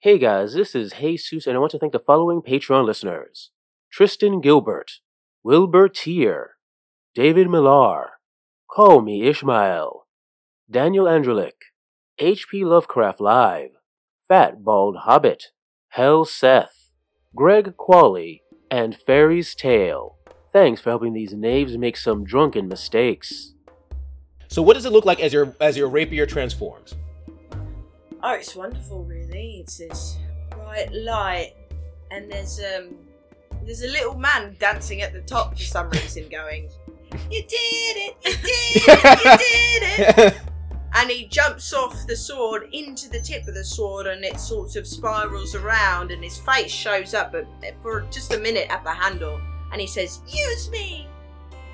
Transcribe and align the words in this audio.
Hey 0.00 0.16
guys, 0.16 0.54
this 0.54 0.76
is 0.76 0.92
Jesus, 0.92 1.44
and 1.48 1.56
I 1.56 1.58
want 1.58 1.72
to 1.72 1.78
thank 1.80 1.92
the 1.92 1.98
following 1.98 2.40
Patreon 2.40 2.86
listeners 2.86 3.50
Tristan 3.90 4.40
Gilbert, 4.40 5.00
Wilbur 5.42 5.88
Tier, 5.88 6.50
David 7.16 7.50
Millar, 7.50 8.10
Call 8.70 9.00
Me 9.00 9.26
Ishmael, 9.26 10.06
Daniel 10.70 11.06
Andrelic, 11.06 11.72
HP 12.20 12.64
Lovecraft 12.64 13.20
Live, 13.20 13.70
Fat 14.28 14.62
Bald 14.62 14.98
Hobbit, 14.98 15.46
Hell 15.88 16.24
Seth, 16.24 16.92
Greg 17.34 17.74
Qualley, 17.76 18.42
and 18.70 18.96
Fairy's 19.04 19.52
Tale. 19.56 20.16
Thanks 20.52 20.80
for 20.80 20.90
helping 20.90 21.12
these 21.12 21.34
knaves 21.34 21.76
make 21.76 21.96
some 21.96 22.22
drunken 22.22 22.68
mistakes. 22.68 23.54
So, 24.46 24.62
what 24.62 24.74
does 24.74 24.84
it 24.84 24.92
look 24.92 25.04
like 25.04 25.18
as 25.18 25.32
your 25.32 25.56
as 25.60 25.76
your 25.76 25.88
rapier 25.88 26.24
transforms? 26.24 26.94
Oh, 28.22 28.32
it's 28.32 28.56
wonderful, 28.56 29.04
really. 29.04 29.60
It's 29.60 29.78
this 29.78 30.16
bright 30.50 30.92
light, 30.92 31.54
and 32.10 32.30
there's 32.30 32.58
um, 32.58 32.96
there's 33.64 33.82
a 33.82 33.88
little 33.88 34.18
man 34.18 34.56
dancing 34.58 35.02
at 35.02 35.12
the 35.12 35.20
top 35.20 35.56
for 35.56 35.62
some 35.62 35.88
reason, 35.90 36.28
going, 36.28 36.68
"You 37.30 37.42
did 37.42 37.96
it! 37.96 38.16
You 38.24 38.32
did 38.32 38.42
it! 38.42 39.24
You 39.24 40.16
did 40.16 40.32
it!" 40.34 40.40
and 40.96 41.10
he 41.10 41.26
jumps 41.26 41.72
off 41.72 42.06
the 42.08 42.16
sword 42.16 42.68
into 42.72 43.08
the 43.08 43.20
tip 43.20 43.46
of 43.46 43.54
the 43.54 43.64
sword, 43.64 44.08
and 44.08 44.24
it 44.24 44.40
sort 44.40 44.74
of 44.74 44.86
spirals 44.86 45.54
around, 45.54 46.10
and 46.10 46.24
his 46.24 46.38
face 46.38 46.72
shows 46.72 47.14
up 47.14 47.30
but 47.30 47.46
for 47.82 48.00
just 48.10 48.34
a 48.34 48.38
minute 48.38 48.66
at 48.68 48.82
the 48.82 48.92
handle, 48.92 49.40
and 49.70 49.80
he 49.80 49.86
says, 49.86 50.20
"Use 50.26 50.70
me!" 50.70 51.06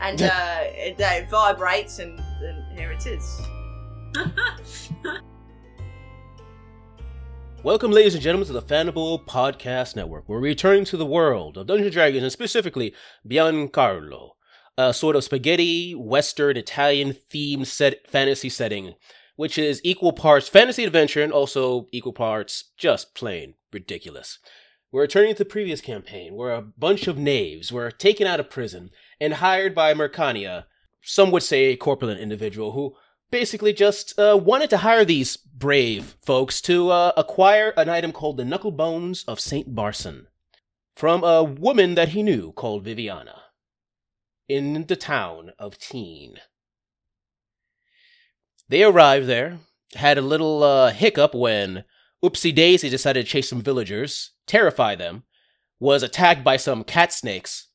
And 0.02 0.20
uh, 0.20 0.58
it, 0.64 0.96
it 0.98 1.30
vibrates, 1.30 2.00
and, 2.00 2.20
and 2.42 2.78
here 2.78 2.92
it 2.92 3.06
is. 3.06 3.40
Welcome, 7.64 7.92
ladies 7.92 8.12
and 8.12 8.22
gentlemen, 8.22 8.46
to 8.48 8.52
the 8.52 8.60
Fandible 8.60 9.24
Podcast 9.24 9.96
Network. 9.96 10.28
We're 10.28 10.38
returning 10.38 10.84
to 10.84 10.98
the 10.98 11.06
world 11.06 11.56
of 11.56 11.66
Dungeons 11.66 11.86
and 11.86 11.94
Dragons, 11.94 12.22
and 12.22 12.30
specifically 12.30 12.94
Biancarlo, 13.26 14.32
a 14.76 14.92
sort 14.92 15.16
of 15.16 15.24
spaghetti, 15.24 15.94
Western, 15.94 16.58
Italian 16.58 17.14
themed 17.14 17.64
set 17.64 18.06
fantasy 18.06 18.50
setting, 18.50 18.96
which 19.36 19.56
is 19.56 19.80
equal 19.82 20.12
parts 20.12 20.46
fantasy 20.46 20.84
adventure 20.84 21.22
and 21.22 21.32
also 21.32 21.86
equal 21.90 22.12
parts 22.12 22.64
just 22.76 23.14
plain 23.14 23.54
ridiculous. 23.72 24.40
We're 24.92 25.00
returning 25.00 25.32
to 25.32 25.38
the 25.38 25.48
previous 25.48 25.80
campaign, 25.80 26.34
where 26.34 26.52
a 26.52 26.60
bunch 26.60 27.06
of 27.06 27.16
knaves 27.16 27.72
were 27.72 27.90
taken 27.90 28.26
out 28.26 28.40
of 28.40 28.50
prison 28.50 28.90
and 29.18 29.32
hired 29.32 29.74
by 29.74 29.94
Mercania, 29.94 30.66
some 31.02 31.30
would 31.30 31.42
say 31.42 31.64
a 31.64 31.76
corpulent 31.76 32.20
individual 32.20 32.72
who 32.72 32.94
basically 33.34 33.72
just 33.72 34.16
uh, 34.16 34.38
wanted 34.40 34.70
to 34.70 34.76
hire 34.76 35.04
these 35.04 35.36
brave 35.36 36.14
folks 36.22 36.60
to 36.60 36.90
uh, 36.90 37.10
acquire 37.16 37.70
an 37.76 37.88
item 37.88 38.12
called 38.12 38.36
the 38.36 38.44
Knuckle 38.44 38.70
Bones 38.70 39.24
of 39.24 39.40
St. 39.40 39.74
Barson 39.74 40.26
from 40.94 41.24
a 41.24 41.42
woman 41.42 41.96
that 41.96 42.10
he 42.10 42.22
knew 42.22 42.52
called 42.52 42.84
Viviana 42.84 43.42
in 44.48 44.86
the 44.86 44.94
town 44.94 45.50
of 45.58 45.78
Teen. 45.78 46.36
They 48.68 48.84
arrived 48.84 49.26
there, 49.26 49.58
had 49.96 50.16
a 50.16 50.22
little 50.22 50.62
uh, 50.62 50.92
hiccup 50.92 51.34
when 51.34 51.82
Oopsie 52.22 52.54
Daisy 52.54 52.88
decided 52.88 53.26
to 53.26 53.32
chase 53.32 53.48
some 53.48 53.62
villagers, 53.62 54.30
terrify 54.46 54.94
them, 54.94 55.24
was 55.80 56.04
attacked 56.04 56.44
by 56.44 56.56
some 56.56 56.84
cat 56.84 57.12
snakes, 57.12 57.66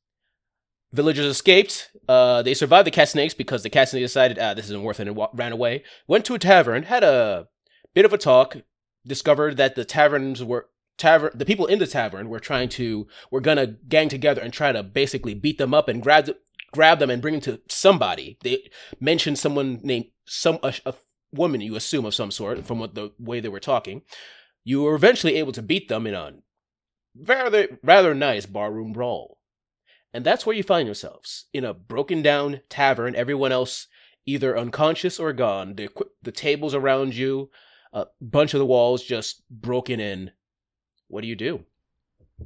Villagers 0.91 1.25
escaped. 1.25 1.91
Uh, 2.07 2.41
they 2.41 2.53
survived 2.53 2.87
the 2.87 2.91
cat 2.91 3.09
snakes 3.09 3.33
because 3.33 3.63
the 3.63 3.69
cat 3.69 3.89
snakes 3.89 4.05
decided, 4.11 4.39
ah, 4.39 4.53
this 4.53 4.65
isn't 4.65 4.83
worth 4.83 4.99
it, 4.99 5.07
and 5.07 5.17
ran 5.33 5.51
away. 5.51 5.83
Went 6.07 6.25
to 6.25 6.33
a 6.33 6.39
tavern, 6.39 6.83
had 6.83 7.03
a 7.03 7.47
bit 7.93 8.05
of 8.05 8.13
a 8.13 8.17
talk, 8.17 8.57
discovered 9.05 9.57
that 9.57 9.75
the 9.75 9.85
taverns 9.85 10.43
were 10.43 10.69
tavern. 10.97 11.31
The 11.35 11.45
people 11.45 11.65
in 11.65 11.79
the 11.79 11.87
tavern 11.87 12.29
were 12.29 12.39
trying 12.39 12.69
to 12.69 13.07
were 13.31 13.41
gonna 13.41 13.67
gang 13.67 14.09
together 14.09 14.41
and 14.41 14.53
try 14.53 14.71
to 14.71 14.83
basically 14.83 15.33
beat 15.33 15.57
them 15.57 15.73
up 15.73 15.87
and 15.87 16.01
grab 16.01 16.29
grab 16.71 16.99
them 16.99 17.09
and 17.09 17.21
bring 17.21 17.33
them 17.33 17.41
to 17.41 17.61
somebody. 17.69 18.37
They 18.43 18.69
mentioned 18.99 19.39
someone 19.39 19.79
named 19.83 20.05
some 20.25 20.59
a, 20.63 20.73
a 20.85 20.93
woman 21.31 21.61
you 21.61 21.75
assume 21.75 22.05
of 22.05 22.15
some 22.15 22.31
sort 22.31 22.65
from 22.65 22.79
what 22.79 22.95
the 22.95 23.11
way 23.19 23.39
they 23.39 23.49
were 23.49 23.59
talking. 23.59 24.03
You 24.63 24.83
were 24.83 24.95
eventually 24.95 25.35
able 25.35 25.53
to 25.53 25.61
beat 25.61 25.87
them 25.87 26.05
in 26.05 26.13
a 26.13 26.33
rather 27.15 27.79
rather 27.83 28.13
nice 28.13 28.45
barroom 28.45 28.93
brawl. 28.93 29.38
And 30.13 30.25
that's 30.25 30.45
where 30.45 30.55
you 30.55 30.63
find 30.63 30.87
yourselves 30.87 31.45
in 31.53 31.63
a 31.63 31.73
broken 31.73 32.21
down 32.21 32.61
tavern, 32.69 33.15
everyone 33.15 33.51
else 33.51 33.87
either 34.25 34.57
unconscious 34.57 35.19
or 35.19 35.33
gone. 35.33 35.75
The, 35.75 35.89
the 36.21 36.31
tables 36.31 36.73
around 36.73 37.15
you, 37.15 37.49
a 37.93 38.07
bunch 38.21 38.53
of 38.53 38.59
the 38.59 38.65
walls 38.65 39.03
just 39.03 39.41
broken 39.49 39.99
in. 39.99 40.31
What 41.07 41.21
do 41.21 41.27
you 41.27 41.35
do? 41.35 41.65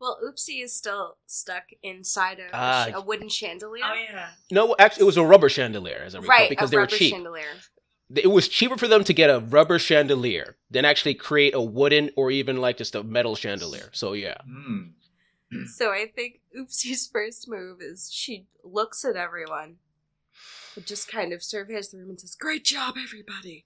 Well, 0.00 0.16
Oopsie 0.24 0.62
is 0.62 0.72
still 0.72 1.16
stuck 1.26 1.64
inside 1.82 2.38
of 2.38 2.50
Ah. 2.52 2.88
a 2.94 3.00
wooden 3.00 3.28
chandelier. 3.28 3.82
Oh 3.84 3.94
yeah. 3.94 4.28
No, 4.52 4.76
actually, 4.78 5.02
it 5.02 5.06
was 5.06 5.16
a 5.16 5.24
rubber 5.24 5.48
chandelier, 5.48 6.02
as 6.04 6.14
I 6.14 6.18
recall, 6.18 6.36
right, 6.36 6.48
because 6.48 6.70
a 6.70 6.72
they 6.72 6.76
were 6.76 6.86
cheap. 6.86 7.10
chandelier. 7.12 7.48
It 8.14 8.30
was 8.30 8.48
cheaper 8.48 8.76
for 8.76 8.88
them 8.88 9.04
to 9.04 9.12
get 9.12 9.30
a 9.30 9.40
rubber 9.40 9.78
chandelier 9.78 10.56
than 10.70 10.84
actually 10.84 11.14
create 11.14 11.54
a 11.54 11.60
wooden 11.60 12.10
or 12.16 12.30
even 12.30 12.56
like 12.56 12.78
just 12.78 12.94
a 12.94 13.02
metal 13.02 13.36
chandelier. 13.36 13.90
So 13.92 14.14
yeah, 14.14 14.38
Hmm. 14.46 14.90
So 15.76 15.90
I 15.90 16.06
think 16.14 16.40
Oopsie's 16.58 17.08
first 17.10 17.48
move 17.48 17.78
is 17.80 18.10
she 18.12 18.46
looks 18.62 19.04
at 19.04 19.16
everyone, 19.16 19.76
but 20.74 20.84
just 20.84 21.10
kind 21.10 21.32
of 21.32 21.42
surveys 21.42 21.90
the 21.90 21.98
room 21.98 22.10
and 22.10 22.20
says, 22.20 22.34
"Great 22.34 22.64
job, 22.64 22.96
everybody! 23.02 23.64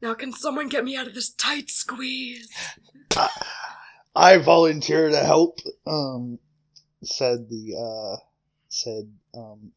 Now 0.00 0.14
can 0.14 0.32
someone 0.32 0.68
get 0.68 0.84
me 0.84 0.96
out 0.96 1.06
of 1.06 1.14
this 1.14 1.30
tight 1.30 1.68
squeeze?" 1.68 2.50
I 4.14 4.38
volunteer 4.38 5.10
to 5.10 5.18
help. 5.18 5.58
Um, 5.86 6.38
said 7.02 7.48
the 7.50 7.76
uh, 7.76 8.16
said 8.68 9.12
um, 9.34 9.72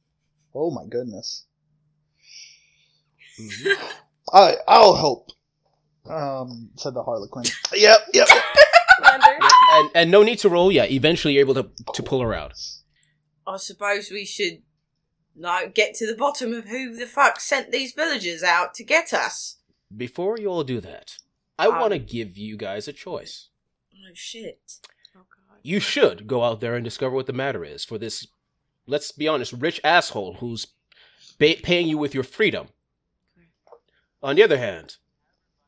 oh 0.53 0.71
my 0.71 0.85
goodness. 0.85 1.45
I 4.33 4.55
I'll 4.67 4.95
help. 4.95 5.31
Um, 6.09 6.69
said 6.75 6.93
the 6.93 7.03
Harlequin. 7.03 7.43
Yep, 7.73 7.97
yep. 8.13 8.27
And 9.73 9.89
and 9.95 10.11
no 10.11 10.23
need 10.23 10.39
to 10.39 10.49
roll. 10.49 10.71
Yeah, 10.71 10.85
eventually 10.85 11.33
you're 11.33 11.41
able 11.41 11.55
to 11.55 11.69
to 11.93 12.03
pull 12.03 12.21
her 12.21 12.33
out. 12.33 12.53
I 13.47 13.57
suppose 13.57 14.09
we 14.11 14.25
should 14.25 14.61
like 15.35 15.75
get 15.75 15.93
to 15.95 16.07
the 16.07 16.15
bottom 16.15 16.53
of 16.53 16.65
who 16.65 16.95
the 16.95 17.05
fuck 17.05 17.39
sent 17.39 17.71
these 17.71 17.91
villagers 17.93 18.41
out 18.43 18.73
to 18.75 18.83
get 18.83 19.13
us. 19.13 19.57
Before 19.95 20.37
you 20.39 20.47
all 20.47 20.63
do 20.63 20.79
that, 20.81 21.17
I 21.59 21.67
Um, 21.67 21.79
want 21.79 21.93
to 21.93 21.99
give 21.99 22.37
you 22.37 22.55
guys 22.57 22.87
a 22.87 22.93
choice. 22.93 23.49
Oh 23.93 24.11
shit. 24.13 24.77
Oh 25.15 25.19
god. 25.49 25.59
You 25.61 25.79
should 25.79 26.25
go 26.27 26.43
out 26.43 26.61
there 26.61 26.75
and 26.75 26.83
discover 26.83 27.15
what 27.15 27.25
the 27.27 27.33
matter 27.33 27.65
is 27.65 27.83
for 27.83 27.97
this. 27.97 28.27
Let's 28.87 29.11
be 29.11 29.27
honest, 29.27 29.51
rich 29.53 29.81
asshole 29.83 30.35
who's 30.35 30.67
ba- 31.39 31.55
paying 31.63 31.87
you 31.87 31.97
with 31.97 32.13
your 32.13 32.23
freedom. 32.23 32.67
On 34.25 34.35
the 34.35 34.41
other 34.41 34.57
hand, 34.57 34.95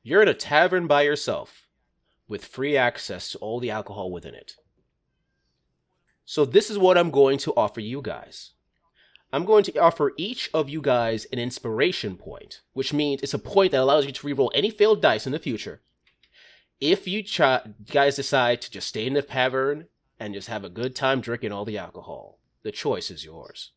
you're 0.01 0.23
in 0.23 0.27
a 0.27 0.33
tavern 0.33 0.87
by 0.87 1.03
yourself 1.03 1.67
with 2.27 2.43
free 2.43 2.75
access 2.75 3.29
to 3.29 3.37
all 3.37 3.59
the 3.59 3.69
alcohol 3.69 4.11
within 4.11 4.33
it. 4.33 4.53
So, 6.25 6.43
this 6.43 6.71
is 6.71 6.77
what 6.79 6.97
I'm 6.97 7.11
going 7.11 7.37
to 7.37 7.53
offer 7.55 7.81
you 7.81 8.01
guys. 8.01 8.53
I'm 9.31 9.45
going 9.45 9.63
to 9.65 9.77
offer 9.77 10.11
each 10.17 10.49
of 10.55 10.69
you 10.69 10.81
guys 10.81 11.25
an 11.25 11.37
inspiration 11.37 12.17
point, 12.17 12.61
which 12.73 12.93
means 12.93 13.21
it's 13.21 13.35
a 13.35 13.37
point 13.37 13.73
that 13.73 13.81
allows 13.81 14.07
you 14.07 14.11
to 14.11 14.27
reroll 14.27 14.49
any 14.55 14.71
failed 14.71 15.03
dice 15.03 15.27
in 15.27 15.33
the 15.33 15.37
future. 15.37 15.83
If 16.81 17.07
you 17.07 17.21
ch- 17.21 17.61
guys 17.91 18.15
decide 18.15 18.61
to 18.61 18.71
just 18.71 18.87
stay 18.87 19.05
in 19.05 19.13
the 19.13 19.21
tavern 19.21 19.85
and 20.19 20.33
just 20.33 20.47
have 20.47 20.63
a 20.63 20.69
good 20.69 20.95
time 20.95 21.21
drinking 21.21 21.51
all 21.51 21.63
the 21.63 21.77
alcohol, 21.77 22.39
the 22.63 22.71
choice 22.71 23.11
is 23.11 23.23
yours. 23.23 23.73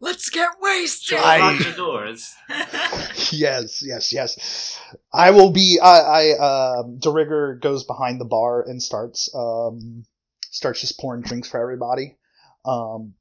Let's 0.00 0.30
get 0.30 0.50
wasted. 0.60 1.18
I- 1.18 1.38
Lock 1.38 1.58
the 1.64 1.72
doors. 1.72 2.34
yes, 3.32 3.82
yes, 3.84 4.12
yes. 4.12 4.80
I 5.12 5.30
will 5.32 5.50
be. 5.50 5.78
I. 5.82 5.98
I. 5.98 6.30
Um, 6.78 6.98
DeRigger 7.00 7.60
goes 7.60 7.84
behind 7.84 8.20
the 8.20 8.24
bar 8.24 8.62
and 8.62 8.82
starts. 8.82 9.28
Um, 9.34 10.04
starts 10.50 10.80
just 10.80 10.98
pouring 11.00 11.22
drinks 11.22 11.48
for 11.48 11.60
everybody. 11.60 12.16
Um, 12.64 13.14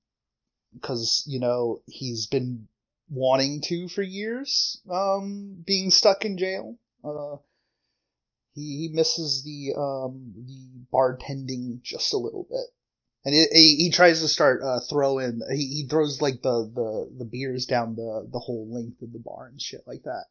because 0.73 1.23
you 1.27 1.39
know 1.39 1.81
he's 1.87 2.27
been 2.27 2.67
wanting 3.09 3.61
to 3.61 3.87
for 3.87 4.03
years. 4.03 4.79
Um, 4.89 5.63
being 5.65 5.89
stuck 5.89 6.25
in 6.25 6.37
jail. 6.37 6.77
Uh, 7.03 7.37
he 8.53 8.87
he 8.87 8.89
misses 8.93 9.43
the 9.43 9.73
um 9.79 10.33
the 10.45 10.85
bartending 10.93 11.81
just 11.81 12.13
a 12.13 12.17
little 12.17 12.45
bit. 12.49 12.67
And 13.27 13.35
he, 13.35 13.45
he, 13.51 13.75
he 13.75 13.91
tries 13.91 14.21
to 14.21 14.27
start 14.29 14.61
uh, 14.63 14.79
throwing. 14.89 15.41
He, 15.51 15.81
he 15.81 15.87
throws 15.89 16.21
like 16.21 16.41
the, 16.43 16.71
the, 16.73 17.11
the 17.17 17.25
beers 17.25 17.65
down 17.65 17.93
the, 17.97 18.25
the 18.31 18.39
whole 18.39 18.69
length 18.71 19.01
of 19.01 19.11
the 19.11 19.19
bar 19.19 19.47
and 19.47 19.61
shit 19.61 19.81
like 19.85 20.03
that. 20.03 20.27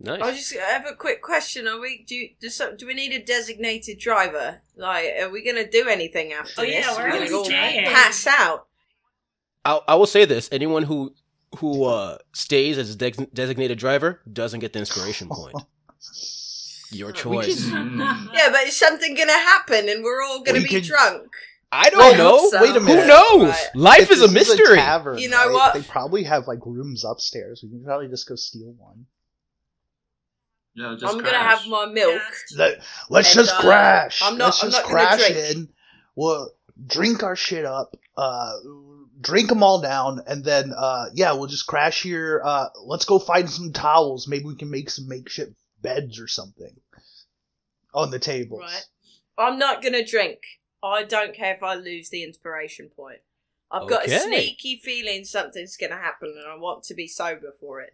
Nice. 0.00 0.22
I 0.22 0.32
just 0.32 0.56
I 0.56 0.70
have 0.70 0.86
a 0.86 0.96
quick 0.96 1.20
question. 1.20 1.68
Are 1.68 1.78
we 1.78 2.02
do 2.08 2.28
do, 2.40 2.48
so, 2.48 2.74
do 2.74 2.86
we 2.86 2.94
need 2.94 3.12
a 3.12 3.22
designated 3.22 3.98
driver? 3.98 4.62
Like, 4.74 5.12
are 5.20 5.28
we 5.28 5.44
gonna 5.44 5.68
do 5.68 5.86
anything 5.86 6.32
after 6.32 6.62
Oh, 6.62 6.64
yeah, 6.64 6.86
this? 6.86 6.96
where 6.96 7.08
We're 7.10 7.14
are 7.14 7.18
gonna 7.18 7.28
go 7.28 7.44
pass 7.48 8.26
out. 8.26 8.68
I, 9.66 9.80
I 9.86 9.94
will 9.96 10.06
say 10.06 10.24
this: 10.24 10.48
anyone 10.50 10.84
who 10.84 11.14
who 11.58 11.84
uh, 11.84 12.16
stays 12.32 12.78
as 12.78 12.94
a 12.94 12.96
de- 12.96 13.26
designated 13.34 13.78
driver 13.78 14.22
doesn't 14.32 14.60
get 14.60 14.72
the 14.72 14.78
inspiration 14.78 15.28
point. 15.28 15.56
Your 16.92 17.12
choice. 17.24 17.68
can- 17.70 17.90
Mm. 17.98 18.34
Yeah, 18.34 18.50
but 18.50 18.62
is 18.66 18.76
something 18.76 19.14
gonna 19.14 19.32
happen 19.32 19.88
and 19.88 20.02
we're 20.04 20.22
all 20.22 20.42
gonna 20.42 20.58
We 20.58 20.64
be 20.64 20.70
could- 20.70 20.84
drunk? 20.84 21.28
I 21.74 21.88
don't 21.88 22.02
I 22.14 22.18
know. 22.18 22.50
so. 22.50 22.60
Wait 22.60 22.76
a 22.76 22.80
minute. 22.80 23.02
Who 23.02 23.08
knows? 23.08 23.48
Right. 23.48 23.68
Life 23.74 24.10
is 24.10 24.18
a 24.22 24.26
this 24.26 24.48
mystery. 24.50 24.76
tavern, 24.76 25.16
You 25.18 25.30
know 25.30 25.46
right, 25.46 25.52
what? 25.54 25.72
They 25.74 25.80
probably 25.82 26.22
have 26.24 26.46
like 26.46 26.58
rooms 26.66 27.02
upstairs. 27.02 27.60
We 27.62 27.70
can 27.70 27.82
probably 27.82 28.08
just 28.08 28.28
go 28.28 28.34
steal 28.34 28.74
one. 28.76 29.06
No, 30.74 30.96
just 30.96 31.12
I'm 31.14 31.22
gonna 31.22 31.38
have 31.38 31.66
my 31.68 31.86
milk. 31.86 32.20
Let, 32.56 32.82
let's 33.10 33.34
And, 33.34 33.44
just 33.46 33.56
uh, 33.56 33.60
crash. 33.60 34.20
I'm 34.22 34.36
not- 34.38 34.46
let's 34.46 34.62
I'm 34.62 34.70
just 34.70 34.82
not 34.82 34.90
gonna 34.90 35.06
crash 35.06 35.32
drink. 35.32 35.56
in. 35.56 35.68
We'll 36.14 36.50
drink 36.86 37.22
our 37.22 37.36
shit 37.36 37.64
up. 37.64 37.96
Uh, 38.16 38.52
drink 39.20 39.48
them 39.48 39.62
all 39.62 39.80
down, 39.80 40.20
and 40.26 40.44
then 40.44 40.72
uh, 40.76 41.06
yeah, 41.14 41.32
we'll 41.32 41.46
just 41.46 41.66
crash 41.66 42.02
here. 42.02 42.42
Uh, 42.44 42.66
let's 42.84 43.04
go 43.06 43.18
find 43.18 43.48
some 43.48 43.72
towels. 43.72 44.28
Maybe 44.28 44.44
we 44.44 44.56
can 44.56 44.70
make 44.70 44.90
some 44.90 45.08
makeshift 45.08 45.52
beds 45.82 46.20
or 46.20 46.28
something 46.28 46.74
on 47.94 48.10
the 48.10 48.18
tables. 48.18 48.60
Right. 48.62 48.84
I'm 49.38 49.58
not 49.58 49.82
gonna 49.82 50.04
drink. 50.06 50.38
I 50.82 51.02
don't 51.04 51.34
care 51.34 51.54
if 51.54 51.62
I 51.62 51.74
lose 51.74 52.08
the 52.10 52.22
inspiration 52.24 52.90
point. 52.94 53.20
I've 53.70 53.88
got 53.88 54.04
Okay. 54.04 54.14
a 54.16 54.20
sneaky 54.20 54.80
feeling 54.82 55.24
something's 55.24 55.76
gonna 55.76 55.96
happen 55.96 56.34
and 56.36 56.46
I 56.50 56.56
want 56.56 56.84
to 56.84 56.94
be 56.94 57.06
sober 57.08 57.54
for 57.58 57.80
it. 57.80 57.92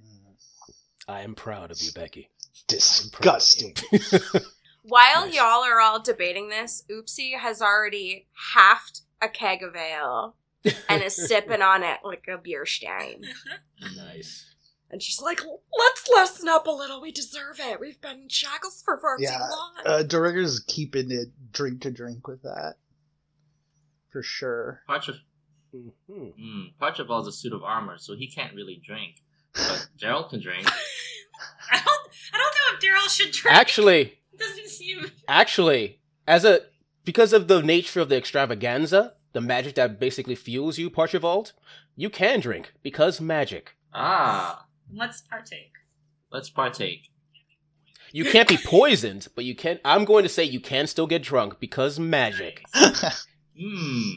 I 1.06 1.22
am 1.22 1.34
proud 1.34 1.70
of 1.70 1.80
you, 1.80 1.90
Becky. 1.92 2.30
Disgusting. 2.66 3.74
While 4.82 5.26
Nice. 5.26 5.34
y'all 5.34 5.64
are 5.64 5.80
all 5.80 6.00
debating 6.00 6.48
this, 6.48 6.84
Oopsie 6.90 7.38
has 7.38 7.60
already 7.62 8.26
halved 8.54 9.00
a 9.20 9.28
keg 9.28 9.62
of 9.62 9.76
ale 9.76 10.34
and 10.88 11.02
is 11.02 11.14
sipping 11.28 11.62
on 11.62 11.82
it 11.82 11.98
like 12.04 12.26
a 12.28 12.38
beer 12.38 12.64
stein. 12.66 13.22
nice. 13.96 14.44
And 14.90 15.02
she's 15.02 15.20
like, 15.20 15.40
let's 15.78 16.08
listen 16.14 16.48
up 16.48 16.66
a 16.66 16.70
little. 16.70 17.00
We 17.02 17.12
deserve 17.12 17.60
it. 17.60 17.78
We've 17.78 18.00
been 18.00 18.22
in 18.22 18.28
shackles 18.28 18.82
for 18.82 18.96
far 18.98 19.16
Yeah, 19.20 19.32
too 19.32 19.38
long. 19.38 19.72
uh, 19.84 20.02
Durigger's 20.06 20.60
keeping 20.60 21.10
it 21.10 21.28
drink 21.52 21.82
to 21.82 21.90
drink 21.90 22.26
with 22.26 22.42
that 22.42 22.76
for 24.10 24.22
sure. 24.22 24.82
Parchif- 24.88 25.20
Mhm. 25.74 25.92
mm, 26.38 26.74
Parchival's 26.80 27.28
a 27.28 27.32
suit 27.32 27.52
of 27.52 27.62
armor, 27.62 27.98
so 27.98 28.16
he 28.16 28.26
can't 28.30 28.54
really 28.54 28.80
drink. 28.82 29.16
But 29.52 29.88
Gerald 29.96 30.30
can 30.30 30.40
drink. 30.40 30.66
I 31.70 31.76
don't. 31.78 32.08
I 32.32 32.38
don't 32.38 32.54
know 32.54 32.74
if 32.74 32.80
Daryl 32.80 33.08
should 33.14 33.32
drink. 33.32 33.54
Actually, 33.56 34.00
It 34.32 34.38
doesn't 34.38 34.68
seem. 34.68 35.10
actually, 35.28 36.00
as 36.26 36.44
a 36.46 36.62
because 37.04 37.32
of 37.34 37.48
the 37.48 37.60
nature 37.62 38.00
of 38.00 38.08
the 38.08 38.16
extravaganza, 38.16 39.14
the 39.34 39.40
magic 39.42 39.74
that 39.74 40.00
basically 40.00 40.34
fuels 40.34 40.78
you, 40.78 40.88
Parchivald, 40.90 41.52
you 41.96 42.08
can 42.08 42.40
drink 42.40 42.72
because 42.82 43.20
magic. 43.20 43.74
Ah, 43.92 44.66
Let's 44.92 45.20
partake. 45.22 45.72
let's 46.30 46.50
partake. 46.50 47.08
You 48.10 48.24
can't 48.24 48.48
be 48.48 48.56
poisoned, 48.56 49.28
but 49.34 49.44
you 49.44 49.54
can. 49.54 49.80
I'm 49.84 50.04
going 50.04 50.22
to 50.22 50.30
say 50.30 50.44
you 50.44 50.60
can 50.60 50.86
still 50.86 51.06
get 51.06 51.22
drunk 51.22 51.60
because 51.60 51.98
magic. 51.98 52.62
Hmm. 53.60 54.12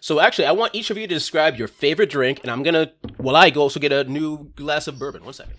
So 0.00 0.18
actually, 0.18 0.46
I 0.46 0.52
want 0.52 0.74
each 0.74 0.88
of 0.88 0.96
you 0.96 1.06
to 1.06 1.14
describe 1.14 1.56
your 1.56 1.68
favorite 1.68 2.08
drink, 2.08 2.40
and 2.42 2.50
I'm 2.50 2.62
gonna, 2.62 2.92
while 3.18 3.36
I 3.36 3.50
go 3.50 3.60
also 3.60 3.78
get 3.78 3.92
a 3.92 4.04
new 4.04 4.50
glass 4.56 4.88
of 4.88 4.98
bourbon. 4.98 5.22
One 5.22 5.34
second. 5.34 5.56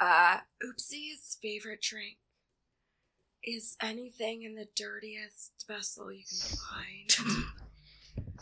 Uh, 0.00 0.38
Oopsie's 0.64 1.38
favorite 1.40 1.80
drink 1.80 2.18
is 3.44 3.76
anything 3.80 4.42
in 4.42 4.56
the 4.56 4.66
dirtiest 4.74 5.64
vessel 5.68 6.10
you 6.10 6.24
can 6.28 6.58
find. 6.58 7.44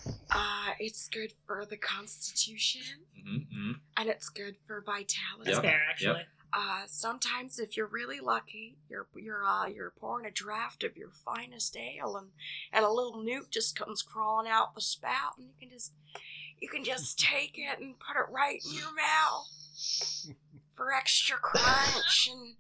uh, 0.31 0.71
it's 0.81 1.07
good 1.09 1.33
for 1.47 1.67
the 1.69 1.77
constitution 1.77 2.81
Mm-hmm, 3.29 3.68
and 3.99 4.09
it's 4.09 4.29
good 4.31 4.57
for 4.67 4.81
vitality. 4.81 5.45
That's 5.45 5.57
Yep. 5.57 5.63
fair, 5.65 5.83
actually. 5.91 6.23
Uh, 6.51 6.85
sometimes 6.87 7.59
if 7.59 7.77
you're 7.77 7.87
really 7.87 8.21
lucky, 8.21 8.79
you're 8.89 9.07
you're 9.15 9.45
uh 9.45 9.67
you're 9.67 9.91
pouring 9.91 10.25
a 10.25 10.31
draft 10.31 10.83
of 10.83 10.97
your 10.97 11.11
finest 11.11 11.77
ale, 11.77 12.17
and 12.17 12.29
and 12.73 12.87
a 12.87 12.91
little 12.91 13.23
newt 13.23 13.51
just 13.51 13.77
comes 13.79 14.01
crawling 14.01 14.51
out 14.51 14.75
the 14.75 14.81
spout, 14.81 15.37
and 15.37 15.47
you 15.49 15.53
can 15.61 15.69
just 15.69 15.93
you 16.59 16.69
can 16.69 16.85
just 16.85 17.19
take 17.33 17.59
it 17.59 17.79
and 17.79 17.97
put 17.99 18.17
it 18.19 18.31
right 18.33 18.61
in 18.65 18.77
your 18.79 18.95
mouth 18.95 20.35
for 20.75 20.91
extra 20.95 21.37
crunch 21.37 22.31
and 22.33 22.55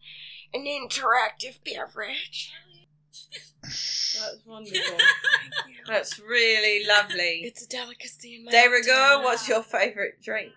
an 0.52 0.66
interactive 0.66 1.58
beverage. 1.64 2.52
That's 3.62 4.40
wonderful. 4.46 4.98
That's 5.86 6.18
really 6.18 6.84
lovely. 6.86 7.40
It's 7.44 7.64
a 7.64 7.68
delicacy 7.68 8.36
in 8.36 8.44
my 8.44 8.50
De 8.52 8.68
rigueur, 8.68 8.92
hometown. 8.92 9.24
what's 9.24 9.48
your 9.48 9.62
favourite 9.62 10.20
drink? 10.22 10.52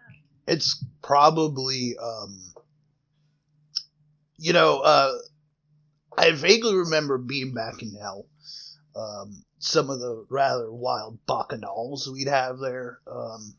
It's 0.47 0.83
probably 1.01 1.95
um 1.97 2.39
you 4.38 4.53
know 4.53 4.79
uh 4.79 5.13
i 6.17 6.31
vaguely 6.31 6.75
remember 6.75 7.17
being 7.17 7.53
back 7.53 7.81
in 7.81 7.93
hell 7.95 8.25
um 8.95 9.43
some 9.59 9.89
of 9.89 9.99
the 9.99 10.25
rather 10.29 10.71
wild 10.71 11.17
bacchanals 11.27 12.07
we'd 12.07 12.27
have 12.27 12.57
there 12.59 12.99
um 13.09 13.53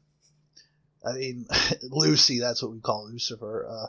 i 1.05 1.13
mean 1.13 1.47
lucy 1.83 2.41
that's 2.41 2.63
what 2.63 2.73
we 2.73 2.81
call 2.81 3.09
lucifer 3.09 3.67
uh 3.69 3.87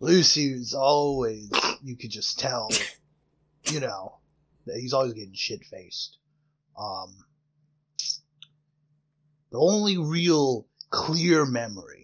lucy 0.00 0.54
was 0.54 0.74
always 0.74 1.50
you 1.82 1.96
could 1.96 2.10
just 2.10 2.38
tell 2.38 2.68
you 3.64 3.80
know 3.80 4.16
he's 4.74 4.92
always 4.92 5.14
getting 5.14 5.34
shit 5.34 5.64
faced 5.64 6.18
um 6.78 7.14
the 9.50 9.58
only 9.58 9.96
real 9.96 10.66
clear 10.90 11.46
memory 11.46 12.03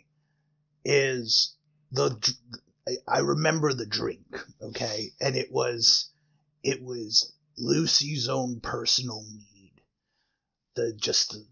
is 0.84 1.54
the 1.92 2.16
I- 3.06 3.18
remember 3.18 3.72
the 3.72 3.86
drink, 3.86 4.24
okay, 4.60 5.12
and 5.20 5.36
it 5.36 5.52
was 5.52 6.10
it 6.62 6.82
was 6.82 7.32
Lucy's 7.56 8.28
own 8.28 8.60
personal 8.60 9.22
mead, 9.22 9.80
the 10.74 10.92
just 10.94 11.32
the 11.32 11.46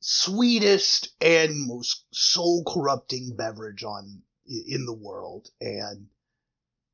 sweetest 0.00 1.08
and 1.20 1.66
most 1.66 2.04
soul 2.10 2.64
corrupting 2.64 3.36
beverage 3.36 3.84
on 3.84 4.22
in 4.46 4.86
the 4.86 4.94
world, 4.94 5.50
and 5.60 6.08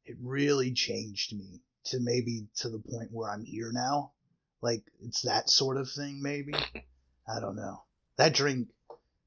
it 0.05 0.17
really 0.20 0.73
changed 0.73 1.35
me 1.37 1.62
to 1.85 2.00
maybe 2.00 2.49
to 2.56 2.69
the 2.69 2.79
point 2.79 3.11
where 3.12 3.31
I'm 3.31 3.44
here 3.44 3.70
now, 3.73 4.12
like 4.61 4.82
it's 5.00 5.23
that 5.23 5.49
sort 5.50 5.76
of 5.76 5.91
thing, 5.91 6.23
maybe. 6.23 6.55
I 7.29 7.41
don't 7.41 7.56
know. 7.56 7.85
That 8.17 8.35
drink 8.35 8.69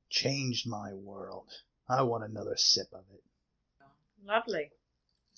changed 0.09 0.67
my 0.67 0.93
world. 0.93 1.51
I 1.87 2.01
want 2.03 2.23
another 2.23 2.55
sip 2.57 2.87
of 2.93 3.03
it. 3.13 3.23
Lovely. 4.25 4.71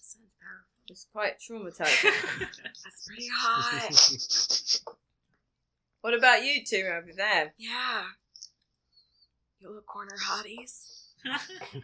Sounds 0.01 0.31
powerful. 0.39 0.67
It's 0.89 1.07
quite 1.11 1.39
traumatizing. 1.39 2.11
That's 2.83 3.05
pretty 3.05 3.27
hot. 3.33 4.81
what 6.01 6.13
about 6.13 6.43
you 6.43 6.63
two 6.65 6.87
over 6.89 7.11
there? 7.15 7.53
yeah. 7.57 8.03
You 9.59 9.67
little 9.67 9.81
corner 9.81 10.15
hotties. 10.23 10.85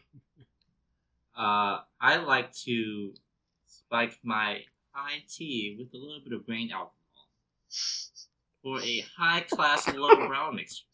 Uh, 1.35 1.79
I 1.99 2.17
like 2.17 2.53
to 2.65 3.11
spike 3.65 4.19
my 4.23 4.59
high 4.91 5.23
tea 5.27 5.75
with 5.79 5.91
a 5.93 5.97
little 5.97 6.21
bit 6.23 6.31
of 6.33 6.45
grain 6.45 6.69
alcohol 6.71 6.93
for 8.61 8.79
a 8.79 9.03
high 9.17 9.41
class 9.41 9.87
low 9.95 10.15
brown 10.27 10.55
mixture. 10.55 10.85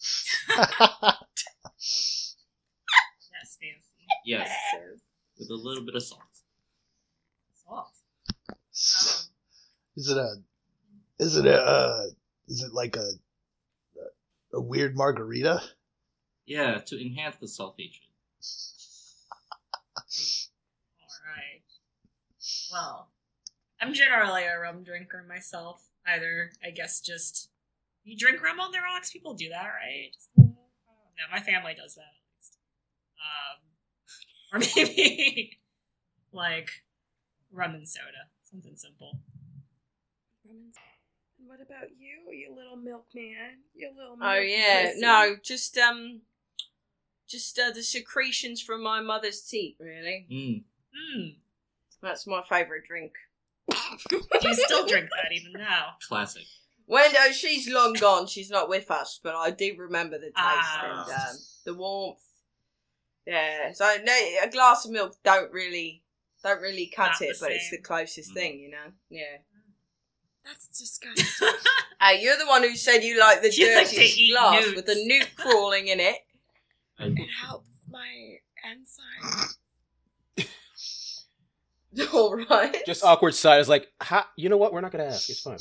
That's 4.27 4.51
fancy. 4.71 4.85
Yes, 4.91 4.99
with 5.37 5.49
a 5.49 5.55
little 5.55 5.85
bit 5.85 5.95
of 5.95 6.03
salt. 6.03 6.21
Salt. 7.53 7.91
is 9.95 10.09
it 10.09 10.17
a? 10.17 10.35
Is 11.19 11.35
it 11.37 11.45
a? 11.45 11.61
Uh, 11.61 12.03
is 12.47 12.63
it 12.63 12.73
like 12.73 12.95
a? 12.95 13.11
A 14.51 14.59
weird 14.59 14.95
margarita? 14.95 15.61
Yeah, 16.47 16.79
to 16.87 16.99
enhance 16.99 17.35
the 17.35 17.45
sulfation. 17.45 18.09
Alright. 21.05 21.61
Well, 22.71 23.09
I'm 23.79 23.93
generally 23.93 24.45
a 24.45 24.59
rum 24.59 24.83
drinker 24.83 25.23
myself. 25.29 25.85
Either, 26.07 26.51
I 26.65 26.71
guess, 26.71 26.99
just. 26.99 27.49
You 28.03 28.17
drink 28.17 28.41
rum 28.41 28.59
on 28.59 28.71
the 28.71 28.79
rocks? 28.79 29.11
People 29.11 29.35
do 29.35 29.49
that, 29.49 29.67
right? 29.67 30.09
Just, 30.11 30.29
no, 30.35 30.55
my 31.31 31.39
family 31.39 31.75
does 31.75 31.93
that 31.93 32.01
at 32.01 32.25
least. 32.35 32.57
Um, 33.19 33.68
or 34.53 34.59
maybe, 34.59 35.59
like, 36.31 36.69
rum 37.51 37.75
and 37.75 37.87
soda. 37.87 38.29
Something 38.49 38.75
simple. 38.75 39.19
And 40.49 40.73
what 41.45 41.59
about 41.61 41.89
you, 41.99 42.31
you 42.35 42.53
little 42.55 42.75
milkman? 42.77 43.59
You 43.75 43.91
little 43.95 44.17
Oh 44.21 44.33
yeah, 44.39 44.87
pussy? 44.87 44.99
no, 45.01 45.35
just 45.43 45.77
um, 45.77 46.21
just 47.27 47.59
uh, 47.59 47.71
the 47.71 47.83
secretions 47.83 48.61
from 48.61 48.83
my 48.83 49.01
mother's 49.01 49.41
teat. 49.41 49.77
Really, 49.79 50.25
Mm. 50.31 50.63
Hmm. 50.95 51.27
that's 52.01 52.25
my 52.27 52.41
favourite 52.49 52.83
drink. 52.85 53.13
You 54.41 54.53
still 54.55 54.87
drink 54.87 55.09
that 55.09 55.31
even 55.31 55.53
now. 55.53 55.89
Classic. 56.07 56.43
When 56.87 57.11
oh, 57.19 57.31
she's 57.31 57.69
long 57.71 57.93
gone, 57.93 58.25
she's 58.25 58.49
not 58.49 58.67
with 58.69 58.89
us, 58.89 59.19
but 59.21 59.35
I 59.35 59.51
do 59.51 59.75
remember 59.77 60.17
the 60.17 60.27
taste 60.27 60.33
Ah. 60.37 61.03
and 61.05 61.13
um, 61.13 61.37
the 61.65 61.73
warmth 61.75 62.23
Yeah, 63.25 63.71
so 63.73 63.85
no, 64.03 64.13
a 64.43 64.49
glass 64.49 64.85
of 64.85 64.91
milk 64.91 65.15
don't 65.23 65.51
really 65.51 66.03
don't 66.43 66.61
really 66.61 66.87
cut 66.95 67.11
Not 67.19 67.21
it, 67.21 67.37
the 67.39 67.45
but 67.45 67.51
it's 67.51 67.69
the 67.69 67.77
closest 67.79 68.31
Mm. 68.31 68.33
thing, 68.33 68.59
you 68.59 68.69
know. 68.71 68.91
Yeah. 69.09 69.37
That's 70.45 70.67
disgusting. 70.67 71.47
Hey, 72.01 72.21
you're 72.21 72.37
the 72.37 72.45
one 72.47 72.63
who 72.63 72.77
said 72.77 73.03
you 73.03 73.19
like 73.19 73.41
the 73.41 73.51
You 73.53 73.75
like 73.75 73.89
dirtiest 73.89 74.17
glass 74.31 74.63
newts. 74.63 74.75
with 74.77 74.85
the 74.85 74.95
newt 75.05 75.35
crawling 75.35 75.87
in 75.89 75.99
it. 75.99 76.15
Mm. 76.99 77.19
it 77.19 77.27
helps 77.45 77.67
my 77.89 78.37
enzyme. 78.63 79.49
All 82.13 82.35
right. 82.49 82.77
Just 82.85 83.03
awkward 83.03 83.35
side 83.35 83.59
is 83.59 83.67
like, 83.67 83.87
ha, 84.01 84.29
you 84.37 84.47
know 84.47 84.55
what? 84.57 84.71
We're 84.71 84.79
not 84.81 84.91
going 84.93 85.03
to 85.05 85.13
ask. 85.13 85.29
It's 85.29 85.41
fine. 85.41 85.57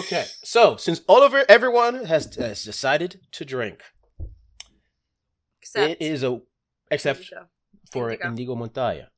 Okay. 0.00 0.24
So, 0.42 0.76
since 0.76 1.02
Oliver, 1.08 1.44
everyone 1.48 2.04
has, 2.06 2.34
has 2.36 2.64
decided 2.64 3.20
to 3.32 3.44
drink, 3.44 3.80
Except 5.60 5.90
it 5.90 6.02
is 6.02 6.22
a, 6.22 6.40
except 6.92 7.20
Indigo. 7.20 7.46
for 7.90 8.10
Indigo. 8.10 8.28
Indigo 8.28 8.54
Montoya. 8.54 9.08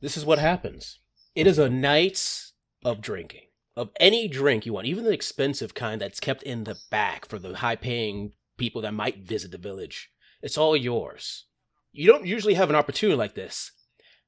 This 0.00 0.16
is 0.16 0.24
what 0.24 0.38
happens. 0.38 0.98
It 1.34 1.46
is 1.46 1.58
a 1.58 1.68
night 1.68 2.50
of 2.84 3.00
drinking. 3.00 3.46
Of 3.76 3.90
any 4.00 4.26
drink 4.28 4.66
you 4.66 4.72
want, 4.72 4.86
even 4.86 5.04
the 5.04 5.12
expensive 5.12 5.74
kind 5.74 6.00
that's 6.00 6.20
kept 6.20 6.42
in 6.42 6.64
the 6.64 6.76
back 6.90 7.26
for 7.26 7.38
the 7.38 7.56
high 7.56 7.76
paying 7.76 8.32
people 8.58 8.82
that 8.82 8.92
might 8.92 9.26
visit 9.26 9.52
the 9.52 9.58
village. 9.58 10.10
It's 10.42 10.58
all 10.58 10.76
yours. 10.76 11.46
You 11.92 12.06
don't 12.06 12.26
usually 12.26 12.54
have 12.54 12.70
an 12.70 12.76
opportunity 12.76 13.16
like 13.16 13.34
this. 13.34 13.72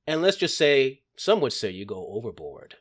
And 0.07 0.23
let's 0.23 0.37
just 0.37 0.57
say, 0.57 1.03
some 1.17 1.41
would 1.41 1.53
say 1.53 1.71
you 1.71 1.85
go 1.85 2.07
overboard. 2.13 2.77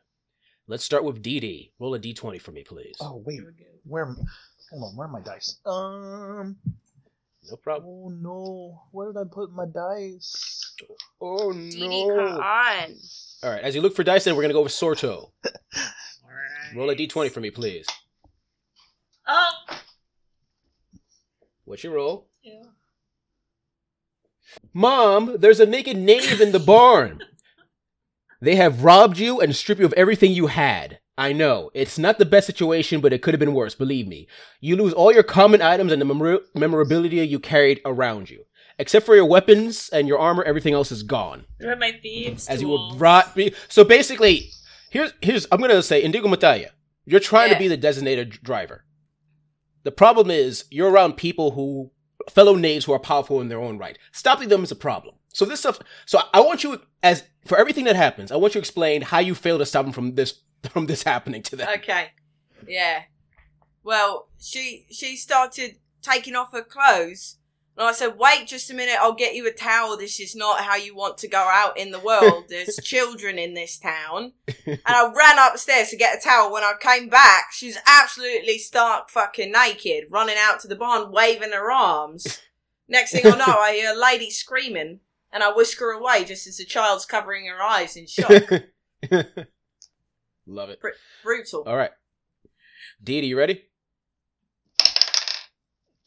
Let's 0.68 0.84
start 0.84 1.04
with 1.04 1.24
DD. 1.24 1.72
Roll 1.80 1.96
a 1.96 2.00
D20 2.00 2.40
for 2.40 2.52
me, 2.52 2.64
please. 2.64 2.96
Oh 3.02 3.22
wait, 3.26 3.42
where? 3.84 4.06
Hold 4.06 4.84
on, 4.84 4.96
where 4.96 5.08
are 5.08 5.12
my 5.12 5.22
dice? 5.22 5.58
Um. 5.66 6.58
No 7.52 7.58
problem. 7.58 7.86
Oh 7.86 8.10
no, 8.10 8.82
where 8.92 9.12
did 9.12 9.20
I 9.20 9.24
put 9.30 9.52
my 9.52 9.66
dice? 9.66 10.74
Oh 11.20 11.52
DD, 11.54 12.08
come 12.08 12.40
on. 12.40 12.96
All 13.44 13.52
right, 13.52 13.62
as 13.62 13.76
you 13.76 13.82
look 13.82 13.94
for 13.94 14.04
dice, 14.04 14.24
then 14.24 14.36
we're 14.36 14.42
going 14.42 14.52
to 14.52 14.58
go 14.58 14.62
with 14.62 14.72
Sorto. 14.72 15.32
Alright. 15.46 16.76
Roll 16.76 16.90
a 16.90 16.96
D20 16.96 17.30
for 17.30 17.42
me, 17.42 17.50
please. 17.50 17.86
Oh. 19.28 19.50
What's 21.66 21.84
your 21.84 21.94
roll? 21.94 22.30
Ew. 22.42 22.64
Mom, 24.74 25.36
there's 25.40 25.60
a 25.60 25.66
naked 25.66 25.98
knave 25.98 26.40
in 26.42 26.52
the 26.52 26.60
barn. 26.60 27.22
They 28.44 28.56
have 28.56 28.84
robbed 28.84 29.20
you 29.20 29.40
and 29.40 29.56
stripped 29.56 29.82
you 29.82 29.86
of 29.86 29.94
everything 29.94 30.32
you 30.32 30.48
had. 30.48 30.98
I 31.22 31.34
know, 31.34 31.70
it's 31.76 32.00
not 32.00 32.18
the 32.18 32.26
best 32.26 32.48
situation, 32.48 33.00
but 33.00 33.14
it 33.14 33.22
could 33.22 33.36
have 33.36 33.40
been 33.40 33.54
worse, 33.54 33.76
believe 33.76 34.08
me. 34.08 34.28
You 34.60 34.76
lose 34.76 34.92
all 34.92 35.14
your 35.14 35.22
common 35.22 35.62
items 35.62 35.92
and 35.92 36.02
the 36.02 36.06
memor- 36.06 36.40
memorabilia 36.56 37.22
you 37.22 37.40
carried 37.40 37.80
around 37.86 38.32
you. 38.32 38.46
Except 38.80 39.06
for 39.06 39.16
your 39.16 39.28
weapons 39.28 39.88
and 39.94 40.08
your 40.08 40.18
armor, 40.18 40.42
everything 40.42 40.74
else 40.74 40.92
is 40.92 41.04
gone. 41.04 41.46
What 41.60 41.78
my 41.78 41.92
thieves? 41.92 42.50
As 42.50 42.60
you 42.60 42.70
were 42.70 42.78
tools? 42.78 42.96
brought 42.96 43.38
me. 43.38 43.54
So 43.68 43.84
basically, 43.84 44.50
here's 44.90 45.14
here's 45.22 45.46
I'm 45.52 45.62
gonna 45.62 45.84
say 45.84 46.02
Indigo 46.02 46.28
Montoya. 46.28 46.72
You're 47.06 47.20
trying 47.20 47.54
to 47.54 47.60
be 47.60 47.68
the 47.68 47.78
designated 47.78 48.32
driver. 48.42 48.86
The 49.84 49.92
problem 49.92 50.32
is 50.32 50.66
you're 50.72 50.90
around 50.90 51.18
people 51.18 51.52
who 51.52 51.92
fellow 52.32 52.56
knaves 52.56 52.86
who 52.86 52.94
are 52.94 53.00
powerful 53.00 53.42
in 53.42 53.50
their 53.50 53.60
own 53.60 53.78
right. 53.78 54.00
Stopping 54.12 54.50
them 54.50 54.64
is 54.64 54.72
a 54.72 54.76
problem. 54.76 55.14
So 55.34 55.46
this 55.46 55.60
stuff. 55.60 55.80
So 56.08 56.20
I 56.34 56.40
want 56.40 56.64
you 56.64 56.82
as 57.04 57.24
for 57.46 57.60
everything 57.60 57.86
that 57.86 57.96
happens, 57.96 58.32
I 58.32 58.38
want 58.38 58.56
you 58.56 58.62
to 58.62 58.64
explain 58.64 59.04
how 59.04 59.20
you 59.20 59.36
fail 59.36 59.60
to 59.60 59.66
stop 59.68 59.86
them 59.86 59.94
from 59.94 60.16
this 60.16 60.40
from 60.70 60.86
this 60.86 61.04
happening 61.04 61.44
to 61.44 61.56
them. 61.56 61.68
Okay. 61.78 62.10
Yeah. 62.68 63.04
Well, 63.84 64.28
she 64.40 64.86
she 64.92 65.16
started 65.16 65.78
taking 66.02 66.36
off 66.36 66.52
her 66.54 66.64
clothes. 66.64 67.38
And 67.78 67.88
I 67.88 67.94
said, 67.94 68.18
wait 68.18 68.48
just 68.48 68.70
a 68.70 68.74
minute, 68.74 68.98
I'll 69.00 69.14
get 69.14 69.34
you 69.34 69.48
a 69.48 69.52
towel. 69.52 69.96
This 69.96 70.20
is 70.20 70.36
not 70.36 70.60
how 70.60 70.76
you 70.76 70.94
want 70.94 71.18
to 71.20 71.28
go 71.28 71.40
out 71.40 71.78
in 71.78 71.92
the 71.92 72.00
world. 72.00 72.46
There's 72.50 72.76
children 72.84 73.40
in 73.40 73.54
this 73.54 73.80
town. 73.80 74.34
And 74.68 74.80
I 74.86 75.12
ran 75.12 75.40
upstairs 75.40 75.90
to 75.90 75.98
get 75.98 76.18
a 76.18 76.22
towel. 76.22 76.52
When 76.52 76.64
I 76.64 76.74
came 76.80 77.08
back, 77.08 77.54
she's 77.54 77.78
absolutely 77.88 78.58
stark 78.58 79.10
fucking 79.10 79.54
naked, 79.54 80.06
running 80.10 80.36
out 80.38 80.60
to 80.60 80.68
the 80.68 80.76
barn, 80.76 81.12
waving 81.12 81.54
her 81.54 81.72
arms. 81.72 82.42
Next 82.90 83.14
thing 83.14 83.26
I 83.26 83.38
know, 83.38 83.46
I 83.46 83.74
hear 83.74 83.94
a 83.94 83.98
lady 83.98 84.30
screaming, 84.30 85.00
and 85.32 85.42
I 85.42 85.54
whisk 85.54 85.80
her 85.80 85.92
away 85.92 86.26
just 86.26 86.46
as 86.48 86.58
the 86.58 86.66
child's 86.66 87.06
covering 87.06 87.48
her 87.48 87.62
eyes 87.64 87.96
in 87.96 88.06
shock. 88.06 88.44
Love 90.52 90.70
it. 90.70 90.80
Brutal. 91.24 91.64
All 91.66 91.78
right. 91.78 91.92
Dee, 93.02 93.26
you 93.26 93.38
ready? 93.38 93.64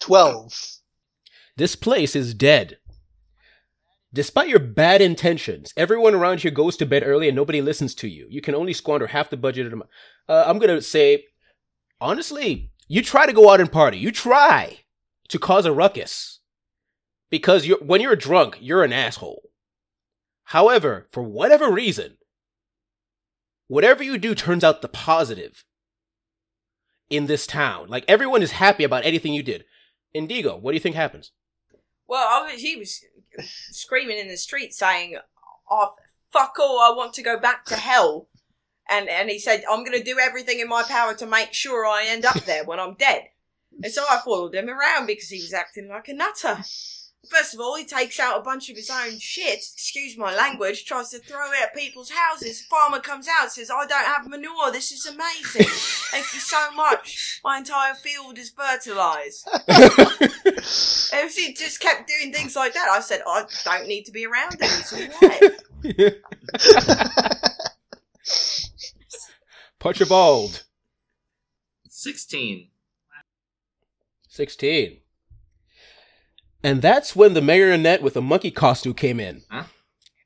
Twelve. 0.00 0.52
This 1.56 1.74
place 1.74 2.14
is 2.14 2.34
dead. 2.34 2.78
Despite 4.12 4.48
your 4.48 4.60
bad 4.60 5.00
intentions, 5.00 5.72
everyone 5.76 6.14
around 6.14 6.40
here 6.40 6.50
goes 6.50 6.76
to 6.76 6.86
bed 6.86 7.02
early 7.04 7.26
and 7.26 7.34
nobody 7.34 7.62
listens 7.62 7.94
to 7.96 8.08
you. 8.08 8.26
You 8.28 8.42
can 8.42 8.54
only 8.54 8.72
squander 8.72 9.06
half 9.08 9.30
the 9.30 9.36
budget. 9.36 9.66
Of 9.66 9.70
the, 9.70 9.76
mo- 9.78 9.88
uh, 10.28 10.44
I'm 10.46 10.58
gonna 10.58 10.82
say, 10.82 11.24
honestly, 12.00 12.70
you 12.86 13.02
try 13.02 13.24
to 13.26 13.32
go 13.32 13.50
out 13.50 13.60
and 13.60 13.72
party. 13.72 13.96
You 13.96 14.12
try 14.12 14.80
to 15.28 15.38
cause 15.38 15.64
a 15.64 15.72
ruckus 15.72 16.40
because 17.30 17.66
you're 17.66 17.78
when 17.78 18.02
you're 18.02 18.14
drunk, 18.14 18.58
you're 18.60 18.84
an 18.84 18.92
asshole. 18.92 19.48
However, 20.44 21.08
for 21.10 21.22
whatever 21.22 21.72
reason, 21.72 22.18
whatever 23.68 24.02
you 24.02 24.18
do 24.18 24.34
turns 24.34 24.64
out 24.64 24.82
the 24.82 24.88
positive 24.88 25.64
in 27.10 27.26
this 27.26 27.46
town. 27.46 27.88
Like 27.88 28.04
everyone 28.08 28.42
is 28.42 28.52
happy 28.52 28.84
about 28.84 29.04
anything 29.04 29.34
you 29.34 29.42
did. 29.42 29.64
Indigo, 30.12 30.56
what 30.56 30.70
do 30.70 30.74
you 30.74 30.80
think 30.80 30.96
happens? 30.96 31.32
Well, 32.06 32.48
he 32.48 32.76
was 32.76 33.00
screaming 33.70 34.18
in 34.18 34.28
the 34.28 34.36
street 34.36 34.74
saying, 34.74 35.18
"Oh, 35.70 35.94
fuck 36.32 36.56
all! 36.60 36.80
I 36.80 36.94
want 36.94 37.14
to 37.14 37.22
go 37.22 37.38
back 37.38 37.64
to 37.66 37.76
hell." 37.76 38.28
And 38.88 39.08
and 39.08 39.30
he 39.30 39.38
said, 39.38 39.64
"I'm 39.68 39.84
going 39.84 39.98
to 39.98 40.04
do 40.04 40.18
everything 40.18 40.60
in 40.60 40.68
my 40.68 40.82
power 40.82 41.14
to 41.14 41.26
make 41.26 41.52
sure 41.52 41.86
I 41.86 42.04
end 42.06 42.24
up 42.24 42.44
there 42.44 42.64
when 42.64 42.78
I'm 42.78 42.94
dead." 42.94 43.22
And 43.82 43.92
so 43.92 44.04
I 44.08 44.20
followed 44.24 44.54
him 44.54 44.68
around 44.68 45.06
because 45.06 45.28
he 45.28 45.40
was 45.40 45.52
acting 45.52 45.88
like 45.88 46.08
a 46.08 46.14
nutter. 46.14 46.62
First 47.28 47.54
of 47.54 47.60
all, 47.60 47.76
he 47.76 47.84
takes 47.84 48.20
out 48.20 48.38
a 48.38 48.42
bunch 48.42 48.68
of 48.70 48.76
his 48.76 48.90
own 48.90 49.18
shit, 49.18 49.58
excuse 49.58 50.16
my 50.16 50.34
language, 50.34 50.84
tries 50.84 51.10
to 51.10 51.18
throw 51.18 51.50
it 51.52 51.62
at 51.62 51.74
people's 51.74 52.10
houses. 52.10 52.62
Farmer 52.62 53.00
comes 53.00 53.26
out, 53.40 53.52
says, 53.52 53.70
I 53.70 53.86
don't 53.86 54.04
have 54.04 54.28
manure, 54.28 54.70
this 54.72 54.92
is 54.92 55.06
amazing. 55.06 55.66
Thank 56.10 56.32
you 56.34 56.40
so 56.40 56.72
much. 56.72 57.40
My 57.44 57.58
entire 57.58 57.94
field 57.94 58.38
is 58.38 58.50
fertilised. 58.50 59.48
And 61.12 61.28
if 61.28 61.36
he 61.36 61.52
just 61.54 61.78
kept 61.78 62.08
doing 62.08 62.32
things 62.32 62.56
like 62.56 62.74
that, 62.74 62.88
I 62.90 63.00
said, 63.00 63.22
I 63.24 63.44
don't 63.64 63.86
need 63.86 64.04
to 64.06 64.12
be 64.12 64.26
around 64.26 64.54
him. 64.54 64.68
He's 64.68 64.92
alright. 64.92 66.20
Archibald, 69.84 70.64
16. 71.88 72.68
16. 74.28 74.96
And 76.64 76.80
that's 76.80 77.14
when 77.14 77.34
the 77.34 77.42
marionette 77.42 78.02
with 78.02 78.14
the 78.14 78.22
monkey 78.22 78.50
costume 78.50 78.94
came 78.94 79.20
in. 79.20 79.42
Huh? 79.50 79.64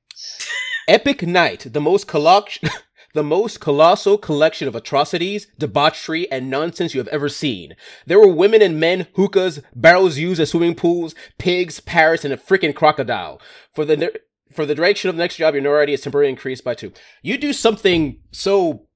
Epic 0.89 1.27
Night, 1.27 1.67
the 1.73 1.81
most 1.81 2.07
colloc- 2.07 2.67
the 3.15 3.25
most 3.25 3.59
colossal 3.59 4.17
collection 4.17 4.69
of 4.69 4.77
atrocities, 4.77 5.49
debauchery, 5.59 6.31
and 6.31 6.49
nonsense 6.49 6.95
you 6.95 7.01
have 7.01 7.09
ever 7.09 7.29
seen. 7.29 7.75
There 8.07 8.21
were 8.21 8.29
women 8.33 8.63
and 8.63 8.79
men, 8.79 9.09
hookahs, 9.17 9.61
barrels 9.75 10.17
used 10.17 10.41
as 10.41 10.51
swimming 10.51 10.77
pools, 10.77 11.17
pigs, 11.39 11.81
parrots, 11.81 12.25
and 12.25 12.33
a 12.33 12.37
freaking 12.37 12.75
crocodile. 12.75 13.41
For 13.75 13.85
the 13.85 13.97
ne- 13.97 14.19
for 14.53 14.65
the 14.65 14.77
direction 14.77 15.11
of 15.11 15.17
the 15.17 15.23
next 15.23 15.37
job, 15.37 15.55
your 15.55 15.63
notoriety 15.63 15.93
is 15.93 16.03
temporarily 16.03 16.31
increased 16.31 16.63
by 16.63 16.75
two. 16.75 16.93
You 17.21 17.37
do 17.37 17.53
something 17.53 18.21
so 18.31 18.87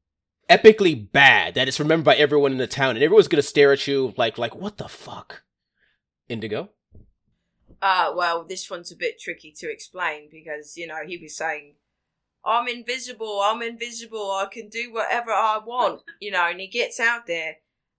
epically 0.49 1.11
bad 1.11 1.55
that 1.55 1.67
it's 1.67 1.81
remembered 1.81 2.05
by 2.05 2.15
everyone 2.15 2.53
in 2.53 2.59
the 2.59 2.69
town, 2.69 2.95
and 2.95 3.03
everyone's 3.03 3.29
gonna 3.29 3.43
stare 3.43 3.73
at 3.73 3.89
you 3.89 4.15
like, 4.17 4.39
like, 4.39 4.55
what 4.55 4.79
the 4.79 4.89
fuck? 4.89 5.43
Indigo. 6.29 6.71
Uh, 7.83 8.13
well, 8.15 8.45
this 8.45 8.71
one's 8.71 8.93
a 8.93 8.97
bit 8.97 9.19
tricky 9.19 9.53
to 9.59 9.69
explain 9.71 10.29
because, 10.31 10.77
you 10.77 10.87
know, 10.87 11.05
he 11.05 11.19
was 11.19 11.37
saying, 11.37 11.75
I'm 12.45 12.69
invisible, 12.69 13.41
I'm 13.43 13.61
invisible, 13.61 14.31
I 14.31 14.47
can 14.51 14.69
do 14.69 14.93
whatever 14.93 15.33
I 15.33 15.59
want, 15.59 16.03
you 16.21 16.31
know, 16.31 16.47
and 16.49 16.61
he 16.61 16.69
gets 16.69 17.01
out 17.01 17.27
there 17.27 17.57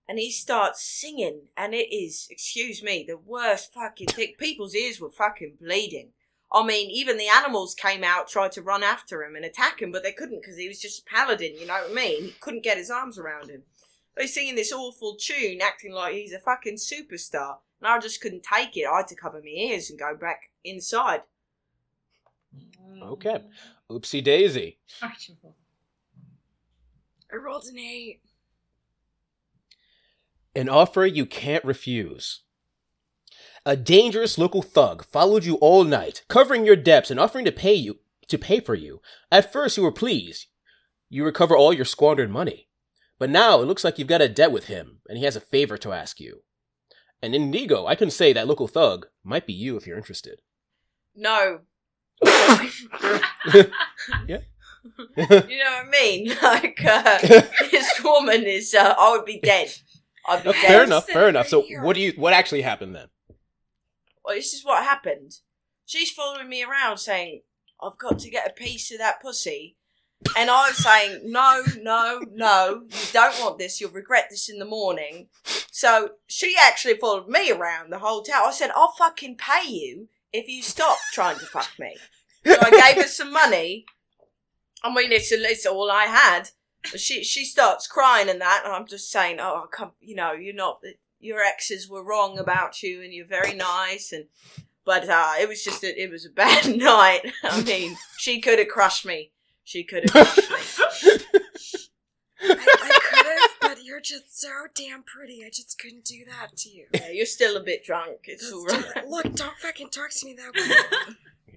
and 0.08 0.18
he 0.18 0.30
starts 0.30 0.82
singing, 0.82 1.48
and 1.56 1.74
it 1.74 1.94
is, 1.94 2.26
excuse 2.30 2.82
me, 2.82 3.04
the 3.06 3.16
worst 3.16 3.72
fucking 3.72 4.08
thing. 4.08 4.34
People's 4.38 4.74
ears 4.74 5.00
were 5.00 5.10
fucking 5.10 5.56
bleeding. 5.60 6.10
I 6.52 6.64
mean, 6.64 6.90
even 6.90 7.16
the 7.16 7.28
animals 7.28 7.74
came 7.74 8.04
out, 8.04 8.28
tried 8.28 8.52
to 8.52 8.62
run 8.62 8.82
after 8.82 9.22
him 9.24 9.34
and 9.34 9.44
attack 9.44 9.80
him, 9.80 9.92
but 9.92 10.02
they 10.02 10.12
couldn't 10.12 10.40
because 10.40 10.56
he 10.56 10.68
was 10.68 10.80
just 10.80 11.02
a 11.02 11.04
paladin, 11.04 11.56
you 11.58 11.66
know 11.66 11.74
what 11.74 11.90
I 11.90 11.94
mean? 11.94 12.24
He 12.24 12.34
couldn't 12.40 12.64
get 12.64 12.78
his 12.78 12.90
arms 12.90 13.18
around 13.18 13.50
him. 13.50 13.62
They're 14.16 14.28
singing 14.28 14.54
this 14.54 14.72
awful 14.72 15.16
tune, 15.16 15.60
acting 15.60 15.92
like 15.92 16.14
he's 16.14 16.32
a 16.32 16.38
fucking 16.38 16.76
superstar. 16.76 17.56
And 17.84 17.92
I 17.92 17.98
just 17.98 18.22
couldn't 18.22 18.42
take 18.42 18.78
it. 18.78 18.86
I 18.90 18.96
had 18.96 19.08
to 19.08 19.14
cover 19.14 19.42
my 19.44 19.50
ears 19.50 19.90
and 19.90 19.98
go 19.98 20.16
back 20.16 20.50
inside. 20.64 21.20
Mm. 22.82 23.02
Okay. 23.12 23.42
Oopsie 23.90 24.24
daisy. 24.24 24.78
Archibald. 25.02 25.52
I 27.30 27.36
rolled 27.36 27.64
an 27.64 27.78
eight. 27.78 28.20
An 30.56 30.70
offer 30.70 31.04
you 31.04 31.26
can't 31.26 31.62
refuse. 31.62 32.40
A 33.66 33.76
dangerous 33.76 34.38
local 34.38 34.62
thug 34.62 35.04
followed 35.04 35.44
you 35.44 35.56
all 35.56 35.84
night, 35.84 36.24
covering 36.26 36.64
your 36.64 36.76
debts 36.76 37.10
and 37.10 37.20
offering 37.20 37.44
to 37.44 37.52
pay 37.52 37.74
you 37.74 37.98
to 38.28 38.38
pay 38.38 38.60
for 38.60 38.74
you. 38.74 39.02
At 39.30 39.52
first 39.52 39.76
you 39.76 39.82
were 39.82 39.92
pleased. 39.92 40.46
You 41.10 41.22
recover 41.26 41.54
all 41.54 41.74
your 41.74 41.84
squandered 41.84 42.30
money. 42.30 42.68
But 43.18 43.28
now 43.28 43.60
it 43.60 43.66
looks 43.66 43.84
like 43.84 43.98
you've 43.98 44.08
got 44.08 44.22
a 44.22 44.28
debt 44.28 44.52
with 44.52 44.66
him, 44.68 45.00
and 45.06 45.18
he 45.18 45.24
has 45.24 45.36
a 45.36 45.40
favor 45.40 45.76
to 45.76 45.92
ask 45.92 46.18
you. 46.18 46.44
And 47.24 47.34
Indigo, 47.34 47.86
I 47.86 47.94
can 47.94 48.10
say 48.10 48.34
that 48.34 48.46
local 48.46 48.68
thug 48.68 49.06
might 49.22 49.46
be 49.46 49.54
you 49.54 49.76
if 49.78 49.86
you're 49.86 49.96
interested. 49.96 50.42
No. 51.16 51.60
yeah. 54.26 54.38
You 55.16 55.58
know 55.58 55.70
what 55.70 55.86
I 55.86 55.88
mean? 55.90 56.36
Like, 56.42 56.84
uh, 56.84 57.18
this 57.70 58.02
woman 58.04 58.42
is, 58.44 58.74
uh, 58.74 58.94
I 58.98 59.12
would 59.12 59.24
be 59.24 59.40
dead. 59.40 59.68
I'd 60.28 60.42
be 60.42 60.50
Uh, 60.50 60.52
dead. 60.52 60.60
fair 60.66 60.84
enough, 60.84 61.06
fair 61.08 61.28
enough. 61.30 61.48
So 61.48 61.62
what 61.80 61.94
do 61.94 62.02
you 62.02 62.12
what 62.16 62.34
actually 62.34 62.60
happened 62.60 62.94
then? 62.94 63.06
Well, 64.22 64.34
this 64.36 64.52
is 64.52 64.62
what 64.62 64.84
happened. 64.84 65.38
She's 65.86 66.10
following 66.10 66.50
me 66.50 66.62
around 66.62 66.98
saying, 66.98 67.42
I've 67.80 67.96
got 67.96 68.18
to 68.18 68.30
get 68.30 68.46
a 68.50 68.52
piece 68.52 68.92
of 68.92 68.98
that 68.98 69.22
pussy. 69.22 69.78
And 70.36 70.50
I'm 70.50 70.72
saying, 70.72 71.20
no, 71.24 71.62
no, 71.80 72.20
no, 72.32 72.82
you 72.90 73.06
don't 73.12 73.38
want 73.40 73.58
this. 73.58 73.80
You'll 73.80 73.90
regret 73.90 74.26
this 74.30 74.48
in 74.48 74.58
the 74.58 74.64
morning. 74.64 75.28
So 75.70 76.10
she 76.26 76.56
actually 76.60 76.94
followed 76.94 77.28
me 77.28 77.50
around 77.50 77.90
the 77.90 77.98
whole 77.98 78.22
town. 78.22 78.44
I 78.46 78.52
said, 78.52 78.70
I'll 78.74 78.92
fucking 78.92 79.36
pay 79.36 79.68
you 79.68 80.08
if 80.32 80.48
you 80.48 80.62
stop 80.62 80.98
trying 81.12 81.38
to 81.38 81.46
fuck 81.46 81.70
me. 81.78 81.96
So 82.44 82.56
I 82.60 82.70
gave 82.70 83.02
her 83.02 83.08
some 83.08 83.32
money. 83.32 83.86
I 84.82 84.92
mean, 84.92 85.12
it's, 85.12 85.32
it's 85.32 85.66
all 85.66 85.90
I 85.90 86.04
had. 86.04 86.50
She 86.96 87.24
she 87.24 87.46
starts 87.46 87.86
crying 87.86 88.28
and 88.28 88.42
that, 88.42 88.62
and 88.64 88.74
I'm 88.74 88.86
just 88.86 89.10
saying, 89.10 89.38
oh, 89.40 89.64
I 89.64 89.66
come, 89.74 89.92
you 90.02 90.14
know, 90.14 90.32
you're 90.32 90.54
not, 90.54 90.82
your 91.18 91.40
exes 91.40 91.88
were 91.88 92.04
wrong 92.04 92.38
about 92.38 92.82
you, 92.82 93.00
and 93.00 93.10
you're 93.10 93.26
very 93.26 93.54
nice, 93.54 94.12
and 94.12 94.26
but 94.84 95.08
uh, 95.08 95.32
it 95.40 95.48
was 95.48 95.64
just 95.64 95.82
a, 95.82 96.02
it 96.02 96.10
was 96.10 96.26
a 96.26 96.30
bad 96.30 96.76
night. 96.76 97.22
I 97.42 97.62
mean, 97.62 97.96
she 98.18 98.40
could 98.40 98.58
have 98.58 98.68
crushed 98.68 99.06
me. 99.06 99.32
She 99.64 99.82
could 99.82 100.08
have. 100.10 100.14
I, 102.40 102.50
I 102.50 102.98
could 103.02 103.26
have, 103.26 103.50
but 103.60 103.84
you're 103.84 104.00
just 104.00 104.38
so 104.38 104.48
damn 104.74 105.02
pretty. 105.02 105.42
I 105.44 105.48
just 105.48 105.78
couldn't 105.78 106.04
do 106.04 106.24
that 106.26 106.56
to 106.58 106.68
you. 106.68 106.86
Yeah, 106.92 107.10
you're 107.10 107.26
still 107.26 107.56
a 107.56 107.62
bit 107.62 107.82
drunk. 107.84 108.18
It's 108.24 108.42
Just 108.42 108.54
all 108.54 108.66
do 108.66 108.74
right. 108.94 109.08
Look, 109.08 109.34
don't 109.34 109.56
fucking 109.56 109.88
talk 109.88 110.10
to 110.10 110.26
me 110.26 110.34
that 110.34 110.54
way. 110.54 111.56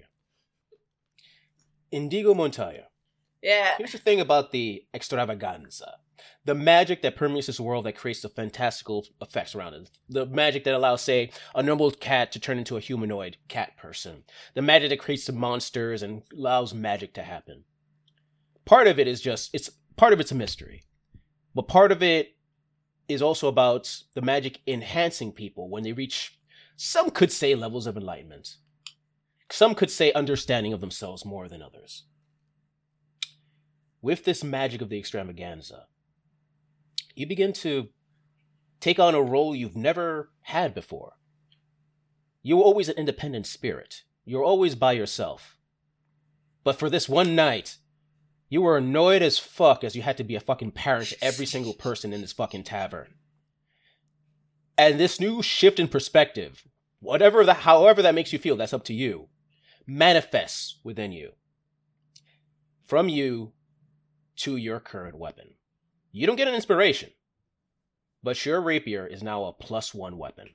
Indigo 1.90 2.34
Montoya. 2.34 2.84
Yeah, 3.42 3.74
Here's 3.78 3.92
the 3.92 3.98
thing 3.98 4.20
about 4.20 4.50
the 4.50 4.84
extravaganza. 4.92 5.98
The 6.44 6.54
magic 6.54 7.02
that 7.02 7.14
permeates 7.14 7.46
this 7.46 7.60
world 7.60 7.84
that 7.84 7.96
creates 7.96 8.22
the 8.22 8.28
fantastical 8.28 9.06
effects 9.20 9.54
around 9.54 9.74
it. 9.74 9.90
The 10.08 10.26
magic 10.26 10.64
that 10.64 10.74
allows, 10.74 11.02
say, 11.02 11.30
a 11.54 11.62
normal 11.62 11.90
cat 11.92 12.32
to 12.32 12.40
turn 12.40 12.58
into 12.58 12.76
a 12.76 12.80
humanoid 12.80 13.36
cat 13.48 13.76
person. 13.76 14.24
The 14.54 14.62
magic 14.62 14.90
that 14.90 14.98
creates 14.98 15.26
the 15.26 15.32
monsters 15.32 16.02
and 16.02 16.22
allows 16.36 16.74
magic 16.74 17.14
to 17.14 17.22
happen. 17.22 17.64
Part 18.68 18.86
of 18.86 18.98
it 18.98 19.08
is 19.08 19.20
just, 19.20 19.50
it's 19.52 19.70
part 19.96 20.12
of 20.12 20.20
it's 20.20 20.32
a 20.32 20.36
mystery. 20.36 20.84
But 21.54 21.68
part 21.68 21.90
of 21.90 22.02
it 22.02 22.36
is 23.08 23.22
also 23.22 23.48
about 23.48 24.02
the 24.14 24.22
magic 24.22 24.60
enhancing 24.66 25.32
people 25.32 25.68
when 25.68 25.82
they 25.82 25.92
reach, 25.92 26.38
some 26.76 27.10
could 27.10 27.32
say, 27.32 27.54
levels 27.54 27.86
of 27.86 27.96
enlightenment. 27.96 28.56
Some 29.50 29.74
could 29.74 29.90
say 29.90 30.12
understanding 30.12 30.72
of 30.72 30.80
themselves 30.80 31.24
more 31.24 31.48
than 31.48 31.62
others 31.62 32.04
with 34.00 34.24
this 34.24 34.44
magic 34.44 34.80
of 34.80 34.88
the 34.88 34.98
extravaganza, 34.98 35.86
you 37.14 37.26
begin 37.26 37.52
to 37.52 37.88
take 38.80 38.98
on 38.98 39.14
a 39.14 39.22
role 39.22 39.54
you've 39.54 39.76
never 39.76 40.30
had 40.42 40.74
before. 40.74 41.14
You 42.42 42.58
were 42.58 42.62
always 42.62 42.88
an 42.88 42.96
independent 42.96 43.46
spirit. 43.46 44.02
You're 44.24 44.44
always 44.44 44.74
by 44.74 44.92
yourself. 44.92 45.56
But 46.62 46.78
for 46.78 46.88
this 46.88 47.08
one 47.08 47.34
night, 47.34 47.78
you 48.48 48.62
were 48.62 48.76
annoyed 48.76 49.22
as 49.22 49.38
fuck 49.38 49.84
as 49.84 49.94
you 49.94 50.02
had 50.02 50.16
to 50.16 50.24
be 50.24 50.34
a 50.34 50.40
fucking 50.40 50.72
parent 50.72 51.08
to 51.08 51.24
every 51.24 51.46
single 51.46 51.74
person 51.74 52.12
in 52.12 52.20
this 52.20 52.32
fucking 52.32 52.64
tavern. 52.64 53.14
And 54.76 54.98
this 54.98 55.20
new 55.20 55.42
shift 55.42 55.78
in 55.78 55.88
perspective, 55.88 56.64
whatever 57.00 57.44
that 57.44 57.58
however 57.58 58.00
that 58.02 58.14
makes 58.14 58.32
you 58.32 58.38
feel, 58.38 58.56
that's 58.56 58.72
up 58.72 58.84
to 58.84 58.94
you, 58.94 59.28
manifests 59.86 60.78
within 60.82 61.12
you. 61.12 61.32
From 62.86 63.08
you 63.08 63.52
to 64.36 64.56
your 64.56 64.80
current 64.80 65.18
weapon. 65.18 65.54
You 66.12 66.26
don't 66.26 66.36
get 66.36 66.48
an 66.48 66.54
inspiration, 66.54 67.10
but 68.22 68.46
your 68.46 68.60
rapier 68.62 69.06
is 69.06 69.22
now 69.22 69.44
a 69.44 69.52
plus 69.52 69.92
one 69.92 70.16
weapon. 70.16 70.48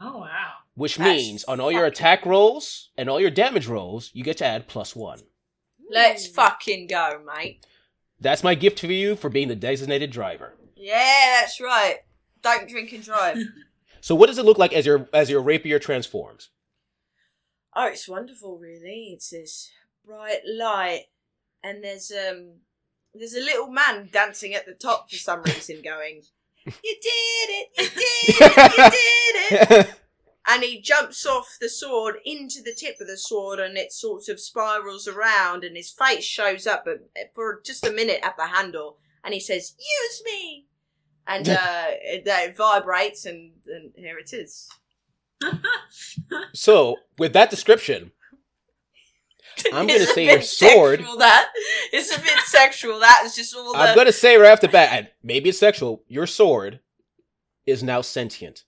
Oh 0.00 0.18
wow. 0.18 0.52
Which 0.74 0.96
That's 0.96 1.08
means 1.08 1.44
on 1.44 1.60
all 1.60 1.70
your 1.70 1.84
attack 1.84 2.24
rolls 2.24 2.90
and 2.96 3.08
all 3.08 3.20
your 3.20 3.30
damage 3.30 3.66
rolls, 3.66 4.10
you 4.14 4.24
get 4.24 4.38
to 4.38 4.46
add 4.46 4.66
plus 4.66 4.96
one. 4.96 5.20
Let's 5.90 6.26
fucking 6.26 6.86
go, 6.86 7.20
mate. 7.24 7.66
That's 8.20 8.44
my 8.44 8.54
gift 8.54 8.80
for 8.80 8.86
you 8.86 9.16
for 9.16 9.30
being 9.30 9.48
the 9.48 9.56
designated 9.56 10.10
driver. 10.10 10.54
Yeah, 10.76 11.40
that's 11.40 11.60
right. 11.60 11.98
Don't 12.42 12.68
drink 12.68 12.92
and 12.92 13.02
drive. 13.02 13.38
So 14.00 14.14
what 14.14 14.28
does 14.28 14.38
it 14.38 14.44
look 14.44 14.58
like 14.58 14.72
as 14.72 14.86
your 14.86 15.08
as 15.12 15.28
your 15.28 15.42
rapier 15.42 15.78
transforms? 15.78 16.48
Oh, 17.76 17.86
it's 17.86 18.08
wonderful, 18.08 18.58
really. 18.58 19.10
It's 19.12 19.30
this 19.30 19.70
bright 20.04 20.40
light, 20.46 21.04
and 21.62 21.84
there's 21.84 22.10
um, 22.10 22.60
there's 23.14 23.34
a 23.34 23.40
little 23.40 23.70
man 23.70 24.08
dancing 24.10 24.54
at 24.54 24.66
the 24.66 24.72
top 24.72 25.10
for 25.10 25.16
some 25.16 25.42
reason, 25.42 25.82
going, 25.84 26.22
"You 26.64 26.72
did 26.82 27.50
it! 27.50 27.68
You 27.76 27.88
did 27.88 28.40
it! 28.40 28.78
You 28.78 29.70
did 29.70 29.86
it!" 29.86 29.94
And 30.48 30.62
he 30.62 30.80
jumps 30.80 31.26
off 31.26 31.58
the 31.60 31.68
sword 31.68 32.16
into 32.24 32.62
the 32.62 32.74
tip 32.74 32.96
of 33.00 33.06
the 33.06 33.18
sword, 33.18 33.60
and 33.60 33.76
it 33.76 33.92
sort 33.92 34.28
of 34.28 34.40
spirals 34.40 35.06
around, 35.06 35.64
and 35.64 35.76
his 35.76 35.90
face 35.90 36.24
shows 36.24 36.66
up 36.66 36.86
for 37.34 37.60
just 37.64 37.86
a 37.86 37.92
minute 37.92 38.20
at 38.22 38.36
the 38.36 38.46
handle, 38.46 38.96
and 39.22 39.34
he 39.34 39.40
says, 39.40 39.74
"Use 39.78 40.22
me!" 40.24 40.66
And 41.26 41.48
uh, 41.48 41.84
it, 42.02 42.22
it 42.26 42.56
vibrates, 42.56 43.26
and, 43.26 43.52
and 43.66 43.92
here 43.94 44.18
it 44.18 44.32
is. 44.32 44.68
so 46.54 46.96
with 47.18 47.32
that 47.34 47.50
description, 47.50 48.12
I'm 49.72 49.88
It's 49.88 50.10
a 50.10 50.14
say 50.14 50.24
your 50.26 50.42
sword- 50.42 51.00
Sexual, 51.00 51.18
that 51.18 51.52
it's 51.92 52.16
a 52.16 52.20
bit 52.20 52.38
sexual. 52.46 53.00
That 53.00 53.22
is 53.24 53.36
just 53.36 53.54
all 53.54 53.72
the. 53.72 53.78
I'm 53.78 53.94
gonna 53.94 54.12
say 54.12 54.36
right 54.36 54.52
off 54.52 54.60
the 54.60 54.68
bat, 54.68 54.88
and 54.92 55.08
maybe 55.22 55.50
it's 55.50 55.58
sexual, 55.58 56.02
your 56.08 56.26
sword 56.26 56.80
is 57.66 57.82
now 57.82 58.00
sentient. 58.00 58.64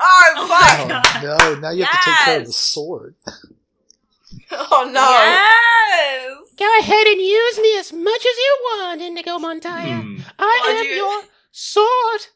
Oh 0.00 0.46
fuck! 0.48 0.88
my 0.88 1.02
Oh, 1.16 1.54
no, 1.54 1.60
now 1.60 1.70
you 1.70 1.84
have 1.84 2.00
to 2.04 2.10
take 2.10 2.18
care 2.24 2.40
of 2.40 2.46
the 2.46 2.52
sword. 2.52 3.14
Oh 4.50 4.88
no! 4.92 5.00
Yes. 5.00 6.36
Go 6.58 6.78
ahead 6.80 7.06
and 7.06 7.20
use 7.20 7.58
me 7.58 7.78
as 7.78 7.92
much 7.92 8.20
as 8.20 8.36
you 8.36 8.58
want, 8.62 9.00
Indigo 9.00 9.38
Montoya. 9.38 9.96
Hmm. 10.02 10.18
I 10.38 10.60
Why'd 10.64 10.76
am 10.80 10.84
you- 10.86 10.92
your 10.96 11.22
sword. 11.50 12.26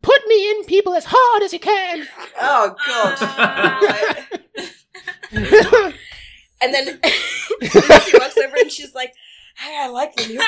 Put 0.00 0.26
me 0.28 0.50
in 0.50 0.64
people 0.64 0.94
as 0.94 1.04
hard 1.08 1.42
as 1.42 1.52
you 1.52 1.58
can. 1.60 2.08
Oh 2.40 2.74
god! 2.86 3.16
Uh, 5.34 5.92
And 6.62 6.72
then 6.72 7.00
she 7.60 8.18
walks 8.18 8.36
over 8.38 8.56
and 8.60 8.70
she's 8.70 8.94
like, 8.94 9.12
"Hey, 9.56 9.76
I 9.80 9.88
like 9.88 10.14
the 10.14 10.26
new 10.28 10.38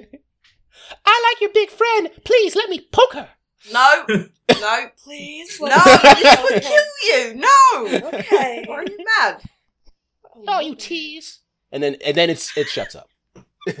guy." 0.00 0.18
I 1.04 1.32
like 1.32 1.40
your 1.40 1.52
big 1.52 1.70
friend. 1.70 2.10
Please 2.24 2.54
let 2.56 2.68
me 2.68 2.86
poke 2.92 3.14
her. 3.14 3.28
no, 3.72 4.04
no, 4.08 4.86
Please, 5.02 5.60
no! 5.60 5.68
This 5.68 6.42
will 6.42 6.60
kill 6.60 6.84
you! 7.04 7.34
No! 7.34 8.08
Okay. 8.18 8.64
Are 8.70 8.82
you 8.84 8.96
mad? 9.18 9.42
Oh, 10.46 10.60
you 10.60 10.74
tease. 10.74 11.40
And 11.72 11.82
then 11.82 11.96
and 12.04 12.16
then 12.16 12.30
it's 12.30 12.56
it 12.56 12.68
shuts 12.68 12.94
up. 12.94 13.10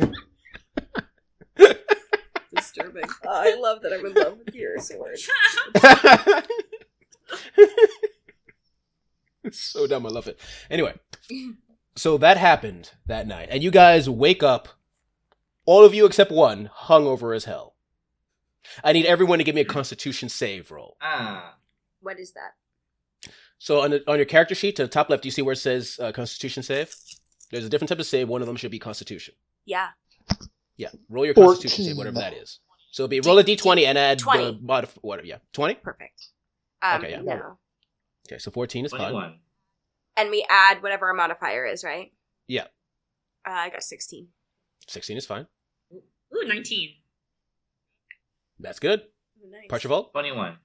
disturbing. 2.54 3.04
Oh, 3.24 3.28
I 3.28 3.54
love 3.58 3.82
that 3.82 3.92
I'm 3.92 4.04
in 4.04 4.14
love 4.14 4.38
with 4.44 4.54
your 4.54 4.78
sword. 4.78 5.18
It's 9.44 9.60
so 9.60 9.86
dumb. 9.86 10.04
I 10.04 10.10
love 10.10 10.26
it. 10.26 10.38
Anyway, 10.70 10.94
so 11.96 12.18
that 12.18 12.36
happened 12.36 12.90
that 13.06 13.26
night, 13.26 13.48
and 13.50 13.62
you 13.62 13.70
guys 13.70 14.08
wake 14.10 14.42
up, 14.42 14.68
all 15.68 15.84
of 15.84 15.92
you 15.92 16.06
except 16.06 16.32
one, 16.32 16.70
hungover 16.84 17.36
as 17.36 17.44
hell. 17.44 17.74
I 18.82 18.92
need 18.92 19.04
everyone 19.04 19.36
to 19.36 19.44
give 19.44 19.54
me 19.54 19.60
a 19.60 19.66
Constitution 19.66 20.30
save 20.30 20.70
roll. 20.70 20.96
Ah. 21.02 21.56
What 22.00 22.18
is 22.18 22.32
that? 22.32 23.30
So 23.58 23.82
on 23.82 23.90
the, 23.90 24.10
on 24.10 24.16
your 24.16 24.24
character 24.24 24.54
sheet 24.54 24.76
to 24.76 24.82
the 24.84 24.88
top 24.88 25.10
left, 25.10 25.26
you 25.26 25.30
see 25.30 25.42
where 25.42 25.52
it 25.52 25.56
says 25.56 26.00
uh, 26.02 26.10
Constitution 26.10 26.62
save. 26.62 26.94
There's 27.50 27.66
a 27.66 27.68
different 27.68 27.90
type 27.90 27.98
of 27.98 28.06
save. 28.06 28.30
One 28.30 28.40
of 28.40 28.46
them 28.46 28.56
should 28.56 28.70
be 28.70 28.78
Constitution. 28.78 29.34
Yeah. 29.66 29.88
Yeah, 30.78 30.88
roll 31.10 31.26
your 31.26 31.34
Constitution 31.34 31.84
save, 31.84 31.98
whatever 31.98 32.18
that 32.18 32.32
is. 32.32 32.60
So 32.90 33.02
it'll 33.04 33.10
be 33.10 33.20
roll 33.20 33.38
a 33.38 33.44
d20 33.44 33.84
and 33.84 33.98
add 33.98 34.20
20. 34.20 34.44
the 34.44 34.58
modif- 34.60 34.96
whatever. 35.02 35.26
Yeah, 35.26 35.38
20. 35.52 35.74
Perfect. 35.74 36.28
Um, 36.80 37.02
Okay, 37.02 37.10
yeah. 37.10 37.20
No. 37.20 37.58
Okay, 38.26 38.38
so 38.38 38.50
14 38.50 38.86
is 38.86 38.92
fine. 38.92 39.34
And 40.16 40.30
we 40.30 40.46
add 40.48 40.82
whatever 40.82 41.08
our 41.08 41.14
modifier 41.14 41.66
is, 41.66 41.84
right? 41.84 42.10
Yeah. 42.46 42.68
Uh, 43.46 43.50
I 43.50 43.68
got 43.68 43.82
16. 43.82 44.28
16 44.86 45.16
is 45.18 45.26
fine. 45.26 45.46
Ooh, 46.34 46.46
19. 46.46 46.90
That's 48.60 48.78
good. 48.78 49.02
Nice. 49.50 49.68
Archibald, 49.70 50.10
21. 50.12 50.56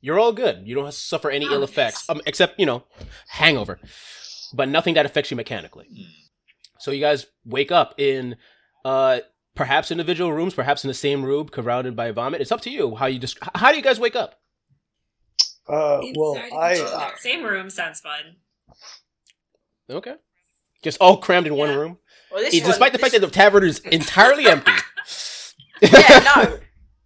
you're 0.00 0.18
all 0.18 0.32
good. 0.32 0.62
You 0.66 0.74
don't 0.74 0.92
suffer 0.94 1.30
any 1.30 1.46
ill 1.46 1.64
effects, 1.64 2.08
um, 2.08 2.20
except 2.26 2.60
you 2.60 2.66
know, 2.66 2.84
hangover, 3.28 3.80
but 4.52 4.68
nothing 4.68 4.94
that 4.94 5.06
affects 5.06 5.30
you 5.30 5.36
mechanically. 5.36 5.86
Hmm. 5.86 6.02
So 6.78 6.90
you 6.90 7.00
guys 7.00 7.26
wake 7.44 7.72
up 7.72 7.94
in, 7.98 8.36
uh, 8.84 9.20
perhaps 9.54 9.90
individual 9.90 10.32
rooms, 10.32 10.54
perhaps 10.54 10.84
in 10.84 10.88
the 10.88 10.94
same 10.94 11.24
room, 11.24 11.48
surrounded 11.54 11.96
by 11.96 12.10
vomit. 12.12 12.40
It's 12.40 12.52
up 12.52 12.60
to 12.62 12.70
you 12.70 12.94
how 12.94 13.06
you 13.06 13.18
just. 13.18 13.38
How 13.54 13.70
do 13.70 13.76
you 13.76 13.82
guys 13.82 13.98
wake 14.00 14.16
up? 14.16 14.40
Uh, 15.68 16.00
well, 16.16 16.36
I, 16.56 16.74
each. 16.74 16.80
I 16.82 17.12
Same 17.18 17.44
room 17.44 17.70
sounds 17.70 18.00
fun. 18.00 18.36
Okay, 19.88 20.14
just 20.82 20.98
all 21.00 21.16
crammed 21.18 21.46
in 21.46 21.54
one 21.54 21.76
room, 21.76 21.98
Well, 22.30 22.42
this 22.42 22.54
despite 22.54 22.80
one, 22.80 22.92
the 22.92 22.98
fact 22.98 23.12
that 23.12 23.20
the 23.20 23.28
tavern 23.28 23.64
is 23.64 23.78
entirely 23.80 24.46
empty. 24.46 24.72
yeah, 25.82 26.18
no, 26.36 26.58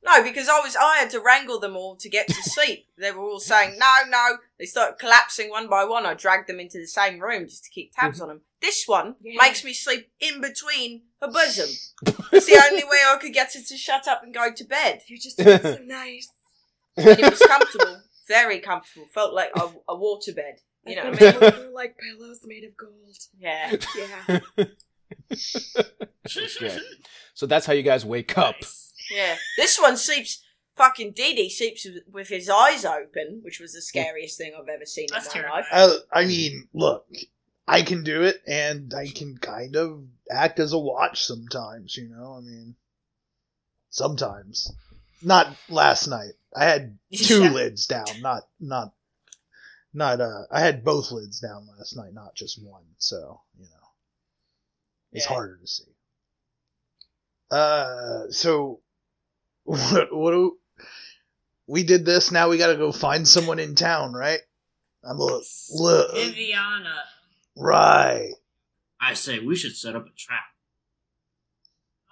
no, 0.04 0.22
because 0.22 0.48
I 0.48 0.60
was 0.60 0.76
I 0.76 0.98
had 0.98 1.10
to 1.10 1.20
wrangle 1.20 1.58
them 1.58 1.76
all 1.76 1.96
to 1.96 2.08
get 2.08 2.28
to 2.28 2.34
sleep. 2.42 2.86
they 2.98 3.10
were 3.10 3.22
all 3.22 3.40
saying 3.40 3.78
no, 3.78 3.92
no. 4.08 4.38
They 4.58 4.66
started 4.66 4.98
collapsing 4.98 5.48
one 5.48 5.68
by 5.68 5.84
one. 5.84 6.04
I 6.04 6.14
dragged 6.14 6.48
them 6.48 6.60
into 6.60 6.78
the 6.78 6.86
same 6.86 7.20
room 7.20 7.46
just 7.48 7.64
to 7.64 7.70
keep 7.70 7.92
tabs 7.94 8.16
mm-hmm. 8.16 8.22
on 8.22 8.28
them. 8.28 8.40
This 8.60 8.84
one 8.86 9.16
Yeah. 9.22 9.40
makes 9.40 9.64
me 9.64 9.72
sleep 9.72 10.10
in 10.20 10.40
between 10.40 11.02
her 11.22 11.28
bosom. 11.28 11.68
It's 12.32 12.46
the 12.46 12.62
only 12.70 12.84
way 12.84 12.98
I 13.06 13.16
could 13.20 13.32
get 13.32 13.54
her 13.54 13.60
to 13.60 13.76
shut 13.76 14.06
up 14.08 14.22
and 14.22 14.34
go 14.34 14.52
to 14.52 14.64
bed. 14.64 15.02
You're 15.06 15.18
just 15.18 15.36
so 15.38 15.78
nice. 15.84 16.28
And 16.96 17.06
it 17.18 17.30
was 17.30 17.40
comfortable, 17.40 18.02
very 18.28 18.60
comfortable. 18.60 19.06
Felt 19.12 19.34
like 19.34 19.50
a, 19.56 19.68
a 19.88 19.96
water 19.96 20.32
bed. 20.32 20.60
You 20.86 20.96
know 20.96 21.02
I've 21.02 21.20
what 21.20 21.22
I 21.22 21.50
been 21.50 21.60
mean? 21.62 21.72
like 21.74 21.96
pillows 21.98 22.40
made 22.44 22.64
of 22.64 22.76
gold. 22.76 23.16
Yeah. 23.38 23.76
Yeah. 23.96 24.64
Okay. 25.30 26.78
So 27.36 27.46
that's 27.46 27.66
how 27.66 27.72
you 27.72 27.82
guys 27.82 28.04
wake 28.06 28.38
up. 28.38 28.54
Nice. 28.60 28.92
Yeah. 29.10 29.34
This 29.56 29.76
one 29.80 29.96
sleeps. 29.96 30.40
Fucking 30.76 31.12
Dee 31.12 31.50
sleeps 31.50 31.84
with- 31.84 32.04
with 32.10 32.28
his 32.28 32.48
eyes 32.48 32.84
open, 32.84 33.40
which 33.42 33.58
was 33.58 33.72
the 33.74 33.82
scariest 33.82 34.38
thing 34.38 34.52
I've 34.56 34.68
ever 34.68 34.86
seen 34.86 35.06
That's 35.10 35.34
in 35.34 35.42
my 35.42 35.48
life. 35.50 35.66
terrifying. 35.70 36.00
I, 36.12 36.20
I 36.20 36.26
mean, 36.26 36.68
look, 36.72 37.06
I 37.66 37.82
can 37.82 38.04
do 38.04 38.22
it, 38.22 38.40
and 38.46 38.94
I 38.94 39.08
can 39.08 39.36
kind 39.38 39.74
of 39.74 40.04
act 40.30 40.60
as 40.60 40.72
a 40.72 40.78
watch 40.78 41.24
sometimes. 41.24 41.96
You 41.96 42.08
know, 42.08 42.36
I 42.38 42.40
mean, 42.40 42.76
sometimes. 43.90 44.70
Not 45.22 45.56
last 45.68 46.06
night. 46.06 46.32
I 46.54 46.64
had 46.66 46.98
two 47.16 47.44
Yeah. 47.44 47.50
lids 47.50 47.86
down, 47.86 48.06
not 48.20 48.42
not 48.60 48.92
not. 49.92 50.20
Uh, 50.20 50.42
I 50.52 50.60
had 50.60 50.84
both 50.84 51.10
lids 51.10 51.40
down 51.40 51.66
last 51.78 51.96
night, 51.96 52.14
not 52.14 52.34
just 52.36 52.62
one. 52.62 52.84
So 52.98 53.40
you 53.58 53.64
know, 53.64 53.83
it's 55.14 55.24
Yeah. 55.24 55.32
harder 55.32 55.56
to 55.56 55.66
see. 55.66 55.84
Uh, 57.50 58.30
so 58.30 58.80
what? 59.64 60.14
What 60.14 60.30
do 60.32 60.58
we 61.66 61.82
did 61.84 62.04
this? 62.04 62.30
Now 62.30 62.48
we 62.50 62.58
got 62.58 62.66
to 62.68 62.76
go 62.76 62.92
find 62.92 63.26
someone 63.26 63.58
in 63.58 63.74
town, 63.74 64.12
right? 64.12 64.40
I'm 65.02 65.18
a 65.18 65.40
look. 65.70 66.14
Viviana. 66.14 66.94
Right. 67.56 68.32
I 69.00 69.14
say 69.14 69.38
we 69.38 69.54
should 69.56 69.76
set 69.76 69.94
up 69.94 70.06
a 70.06 70.10
trap. 70.16 70.44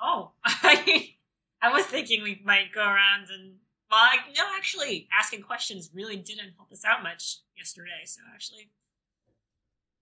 Oh, 0.01 0.33
I, 0.45 1.15
I 1.61 1.73
was 1.73 1.85
thinking 1.87 2.23
we 2.23 2.41
might 2.45 2.73
go 2.75 2.83
around 2.83 3.29
and. 3.31 3.57
Well, 3.91 4.01
I, 4.01 4.17
no, 4.37 4.45
actually, 4.57 5.07
asking 5.13 5.43
questions 5.43 5.91
really 5.93 6.17
didn't 6.17 6.55
help 6.57 6.73
us 6.73 6.83
out 6.85 7.03
much 7.03 7.39
yesterday. 7.57 8.05
So 8.07 8.23
actually, 8.35 8.71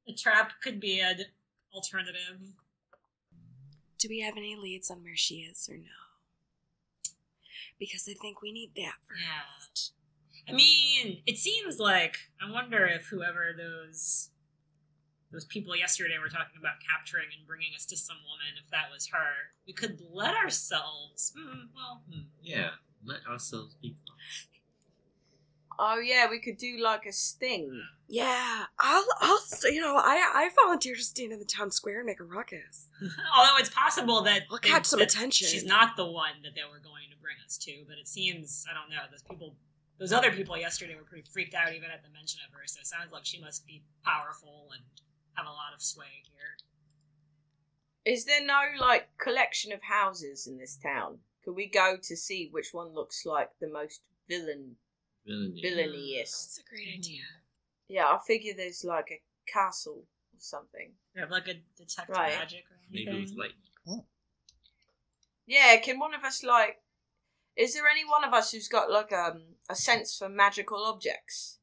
a 0.09 0.13
trap 0.13 0.53
could 0.63 0.79
be 0.79 1.01
an 1.01 1.23
alternative. 1.75 2.39
Do 4.01 4.09
we 4.09 4.21
have 4.21 4.37
any 4.37 4.57
leads 4.57 4.91
on 4.91 5.03
where 5.03 5.17
she 5.17 5.37
is 5.37 5.69
or 5.71 5.77
no? 5.77 7.13
Because 7.79 8.09
I 8.11 8.15
think 8.15 8.41
we 8.41 8.51
need 8.51 8.73
that 8.77 8.95
first. 9.07 9.93
Yeah. 10.47 10.55
I 10.55 10.57
mean, 10.57 11.23
it 11.27 11.37
seems 11.37 11.79
like 11.79 12.17
I 12.43 12.51
wonder 12.51 12.87
if 12.87 13.07
whoever 13.07 13.55
those 13.57 14.31
those 15.31 15.45
people 15.45 15.77
yesterday 15.77 16.19
were 16.19 16.31
talking 16.31 16.59
about 16.59 16.75
capturing 16.89 17.29
and 17.37 17.47
bringing 17.47 17.71
us 17.77 17.87
to 17.87 17.97
some 17.97 18.17
woman, 18.25 18.59
if 18.63 18.69
that 18.71 18.91
was 18.93 19.09
her, 19.13 19.53
we 19.67 19.73
could 19.73 20.01
let 20.13 20.35
ourselves. 20.35 21.33
Hmm, 21.37 21.67
well, 21.75 22.03
hmm. 22.11 22.23
Yeah, 22.43 22.71
let 23.05 23.21
ourselves 23.31 23.77
be. 23.81 23.90
Oh 25.83 25.99
yeah, 25.99 26.29
we 26.29 26.41
could 26.41 26.59
do 26.59 26.77
like 26.77 27.07
a 27.07 27.13
sting. 27.13 27.83
Yeah, 28.07 28.65
I'll, 28.79 29.07
I'll, 29.19 29.39
st- 29.39 29.73
you 29.73 29.81
know, 29.81 29.97
I, 29.97 30.31
I 30.35 30.51
volunteer 30.63 30.95
to 30.95 31.03
stand 31.03 31.33
in 31.33 31.39
the 31.39 31.47
town 31.47 31.71
square 31.71 32.01
and 32.01 32.07
make 32.07 32.21
a 32.21 32.25
ruckus. 32.25 32.89
Although 33.35 33.57
it's 33.57 33.71
possible 33.71 34.21
that 34.25 34.43
I'll 34.51 34.59
catch 34.59 34.85
some 34.85 34.99
that 34.99 35.11
attention. 35.11 35.49
She's 35.49 35.65
not 35.65 35.97
the 35.97 36.05
one 36.05 36.43
that 36.43 36.55
they 36.55 36.65
were 36.71 36.81
going 36.85 37.09
to 37.11 37.17
bring 37.23 37.37
us 37.47 37.57
to, 37.59 37.73
but 37.89 37.97
it 37.97 38.07
seems 38.07 38.67
I 38.71 38.75
don't 38.75 38.91
know. 38.91 39.09
Those 39.11 39.23
people, 39.23 39.55
those 39.99 40.13
other 40.13 40.31
people 40.31 40.55
yesterday 40.59 40.97
were 40.97 41.05
pretty 41.05 41.25
freaked 41.33 41.55
out 41.55 41.73
even 41.73 41.91
at 41.91 42.03
the 42.03 42.11
mention 42.11 42.41
of 42.47 42.53
her. 42.53 42.61
So 42.67 42.81
it 42.81 42.87
sounds 42.87 43.11
like 43.11 43.25
she 43.25 43.41
must 43.41 43.67
be 43.67 43.83
powerful 44.05 44.69
and 44.75 44.83
have 45.33 45.47
a 45.47 45.49
lot 45.49 45.73
of 45.75 45.81
sway 45.81 46.25
here. 46.25 46.59
Is 48.05 48.27
there 48.27 48.45
no 48.45 48.61
like 48.79 49.17
collection 49.17 49.73
of 49.73 49.81
houses 49.85 50.47
in 50.47 50.59
this 50.59 50.77
town? 50.77 51.21
Could 51.43 51.57
we 51.57 51.71
go 51.71 51.97
to 52.03 52.17
see 52.19 52.51
which 52.53 52.69
one 52.73 52.93
looks 52.93 53.25
like 53.25 53.49
the 53.63 53.69
most 53.69 54.03
villain 54.29 54.77
Villainy. 55.27 55.63
villainiest? 55.63 56.21
That's 56.33 56.61
a 56.65 56.69
great 56.69 56.89
idea. 56.99 57.23
Yeah, 57.89 58.07
I 58.07 58.19
figure 58.27 58.55
there's 58.57 58.85
like 58.85 59.11
a 59.11 59.21
castle 59.51 60.05
or 60.33 60.39
something. 60.39 60.93
You 61.15 61.21
have 61.23 61.31
like 61.31 61.49
a 61.49 61.55
detect 61.77 62.09
Right. 62.11 62.39
magic 62.39 62.65
or 62.71 62.77
Maybe 62.91 63.07
anything. 63.09 63.17
it 63.19 63.21
was 63.23 63.35
like 63.37 63.53
Yeah, 65.47 65.77
can 65.79 65.99
one 65.99 66.15
of 66.15 66.25
us 66.25 66.43
like? 66.45 66.79
Is 67.57 67.75
there 67.75 67.89
any 67.89 68.05
one 68.05 68.25
of 68.25 68.33
us 68.33 68.53
who's 68.53 68.69
got 68.69 68.91
like 68.91 69.13
um 69.13 69.43
a 69.69 69.75
sense 69.75 70.17
for 70.17 70.29
magical 70.29 70.85
objects? 70.85 71.59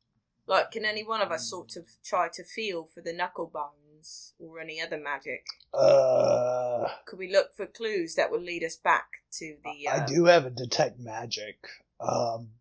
Like, 0.46 0.72
can 0.72 0.86
any 0.86 1.04
one 1.04 1.22
of 1.22 1.32
us 1.32 1.50
sort 1.50 1.76
of 1.76 1.88
try 2.06 2.30
to 2.34 2.43
feel 2.43 2.86
for 2.93 3.02
the 3.02 3.12
knuckle 3.12 3.48
bones 3.48 4.34
or 4.39 4.60
any 4.62 4.80
other 4.82 4.98
magic? 4.98 5.46
Uh, 5.74 6.88
Could 7.06 7.20
we 7.20 7.30
look 7.32 7.54
for 7.56 7.65
clues 7.65 8.15
that 8.15 8.32
will 8.32 8.39
lead 8.41 8.63
us 8.63 8.78
back 8.78 9.08
to 9.39 9.58
the? 9.63 9.88
Uh, 9.89 10.04
I 10.04 10.06
do 10.06 10.26
have 10.26 10.46
a 10.46 10.50
detect 10.50 11.00
magic. 11.00 11.58
Um, 12.00 12.52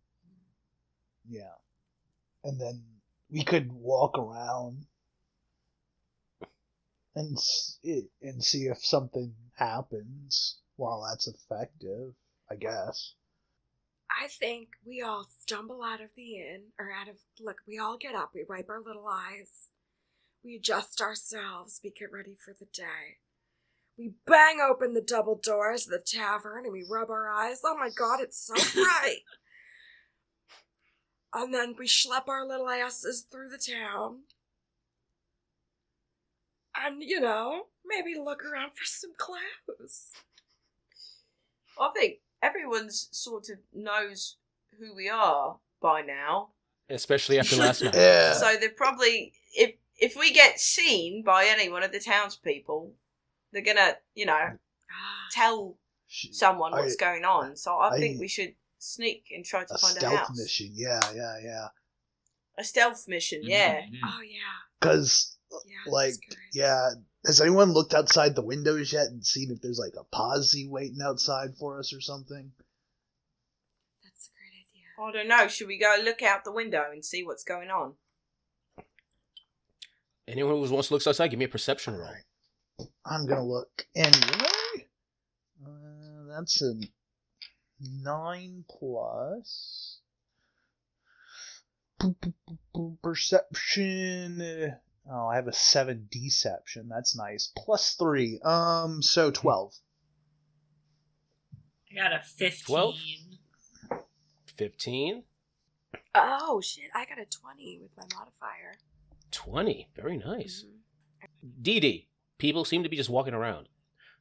yeah, 1.29 1.55
and 2.43 2.59
then 2.59 2.83
we 3.29 3.43
could 3.43 3.71
walk 3.71 4.17
around 4.17 4.85
and 7.15 7.37
and 8.21 8.43
see 8.43 8.63
if 8.63 8.85
something 8.85 9.33
happens 9.55 10.57
while 10.75 11.05
that's 11.09 11.27
effective. 11.27 12.13
I 12.49 12.55
guess. 12.55 13.13
I 14.09 14.27
think 14.27 14.69
we 14.85 15.01
all 15.01 15.25
stumble 15.41 15.83
out 15.83 16.01
of 16.01 16.11
the 16.15 16.37
inn, 16.37 16.71
or 16.79 16.91
out 16.91 17.09
of, 17.09 17.17
look, 17.39 17.57
we 17.67 17.77
all 17.77 17.97
get 17.97 18.15
up, 18.15 18.31
we 18.33 18.45
wipe 18.47 18.69
our 18.69 18.81
little 18.81 19.05
eyes, 19.07 19.71
we 20.43 20.55
adjust 20.55 21.01
ourselves, 21.01 21.81
we 21.83 21.89
get 21.89 22.11
ready 22.11 22.33
for 22.33 22.55
the 22.57 22.67
day. 22.73 23.19
We 23.97 24.13
bang 24.25 24.59
open 24.61 24.93
the 24.93 25.01
double 25.01 25.35
doors 25.35 25.85
of 25.85 25.91
the 25.91 25.99
tavern 25.99 26.65
and 26.65 26.71
we 26.71 26.85
rub 26.87 27.09
our 27.09 27.29
eyes. 27.29 27.61
Oh 27.65 27.75
my 27.77 27.89
god, 27.89 28.19
it's 28.21 28.39
so 28.39 28.53
bright! 28.73 29.21
And 31.43 31.53
then 31.53 31.75
we 31.77 31.87
schlep 31.87 32.27
our 32.27 32.45
little 32.45 32.69
asses 32.69 33.25
through 33.29 33.49
the 33.49 33.57
town. 33.57 34.19
And, 36.79 37.01
you 37.01 37.19
know, 37.19 37.63
maybe 37.85 38.13
look 38.19 38.43
around 38.45 38.69
for 38.71 38.85
some 38.85 39.11
clothes. 39.17 40.11
I 41.79 41.89
think 41.95 42.17
everyone's 42.41 43.07
sort 43.11 43.49
of 43.49 43.57
knows 43.73 44.37
who 44.79 44.95
we 44.95 45.09
are 45.09 45.57
by 45.81 46.01
now. 46.01 46.49
Especially 46.89 47.39
after 47.39 47.55
last 47.57 47.83
night. 47.83 47.95
Yeah. 47.95 48.33
So 48.33 48.55
they're 48.59 48.69
probably 48.69 49.33
if 49.55 49.75
if 49.99 50.15
we 50.15 50.31
get 50.31 50.59
seen 50.59 51.23
by 51.23 51.45
any 51.49 51.69
one 51.69 51.83
of 51.83 51.91
the 51.91 51.99
townspeople, 51.99 52.93
they're 53.51 53.63
gonna, 53.63 53.95
you 54.13 54.25
know, 54.27 54.33
Ah, 54.89 55.27
tell 55.31 55.77
Sh- 56.07 56.27
someone 56.31 56.73
I- 56.73 56.79
what's 56.81 56.95
going 56.95 57.25
on. 57.25 57.55
So 57.57 57.75
I, 57.75 57.89
I- 57.95 57.97
think 57.99 58.19
we 58.19 58.27
should 58.27 58.53
sneak 58.79 59.25
and 59.33 59.43
try 59.45 59.63
to 59.65 59.73
a 59.73 59.77
find 59.77 59.97
a 59.97 59.99
stealth 59.99 60.29
mission. 60.35 60.69
Yeah, 60.73 61.01
yeah, 61.15 61.35
yeah. 61.43 61.67
A 62.57 62.63
stealth 62.63 63.07
mission, 63.07 63.41
Mhm, 63.43 63.49
yeah. 63.49 63.81
mhm. 63.81 63.99
oh, 64.03 64.21
yeah. 64.21 64.39
Because 64.79 65.37
Yeah. 65.65 65.91
like 65.91 66.13
yeah 66.53 66.89
has 67.25 67.39
anyone 67.41 67.71
looked 67.71 67.93
outside 67.93 68.35
the 68.35 68.41
windows 68.41 68.91
yet 68.93 69.07
and 69.07 69.25
seen 69.25 69.49
if 69.51 69.61
there's 69.61 69.79
like 69.79 69.93
a 69.99 70.03
posse 70.03 70.67
waiting 70.67 71.01
outside 71.01 71.55
for 71.57 71.79
us 71.79 71.93
or 71.93 72.01
something 72.01 72.51
That's 74.03 74.27
a 74.27 74.31
great 74.37 74.53
idea. 74.65 74.87
I 74.99 75.11
don't 75.11 75.27
know. 75.27 75.47
Should 75.47 75.67
we 75.67 75.77
go 75.77 75.95
look 76.03 76.21
out 76.21 76.43
the 76.43 76.51
window 76.51 76.85
and 76.91 77.03
see 77.05 77.23
what's 77.23 77.43
going 77.43 77.69
on? 77.69 77.95
Anyone 80.27 80.53
who 80.55 80.73
wants 80.73 80.89
to 80.89 80.93
look 80.95 81.07
outside, 81.07 81.29
give 81.29 81.39
me 81.39 81.45
a 81.45 81.49
perception 81.49 81.93
roll. 81.95 82.07
Alright. 82.07 82.23
i'm 83.05 83.25
gonna 83.25 83.45
look 83.45 83.87
anyway 83.95 84.87
uh, 85.65 86.25
that's 86.29 86.61
a 86.61 86.73
nine 87.81 88.63
plus 88.69 89.99
perception 93.03 94.73
oh 95.11 95.27
i 95.27 95.35
have 95.35 95.47
a 95.47 95.53
seven 95.53 96.07
deception 96.11 96.87
that's 96.89 97.15
nice 97.15 97.51
plus 97.57 97.93
three 97.95 98.39
um 98.43 99.01
so 99.01 99.31
12 99.31 99.73
I 101.89 101.95
got 102.03 102.13
a 102.13 102.21
fifteen. 102.23 102.65
12? 102.67 102.95
15, 104.57 105.23
Oh 106.13 106.61
shit! 106.61 106.89
I 106.93 107.05
got 107.05 107.17
a 107.17 107.25
twenty 107.25 107.79
with 107.81 107.91
my 107.97 108.03
modifier. 108.15 108.77
20. 109.31 109.89
Very 109.95 110.17
nice. 110.17 110.65
Mhm. 110.67 111.29
Dee 111.61 111.79
Dee, 111.79 112.07
people 112.37 112.65
seem 112.65 112.83
to 112.83 112.89
be 112.89 112.97
just 112.97 113.09
walking 113.09 113.33
around. 113.33 113.69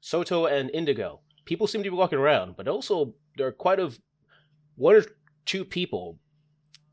Soto 0.00 0.46
and 0.46 0.70
Indigo, 0.70 1.20
people 1.44 1.66
seem 1.66 1.82
to 1.82 1.90
be 1.90 1.96
walking 1.96 2.18
around, 2.18 2.56
but 2.56 2.68
also 2.68 3.14
there 3.36 3.46
are 3.46 3.52
quite 3.52 3.78
of 3.78 3.98
one 4.76 4.96
or 4.96 5.04
two 5.44 5.64
people, 5.64 6.18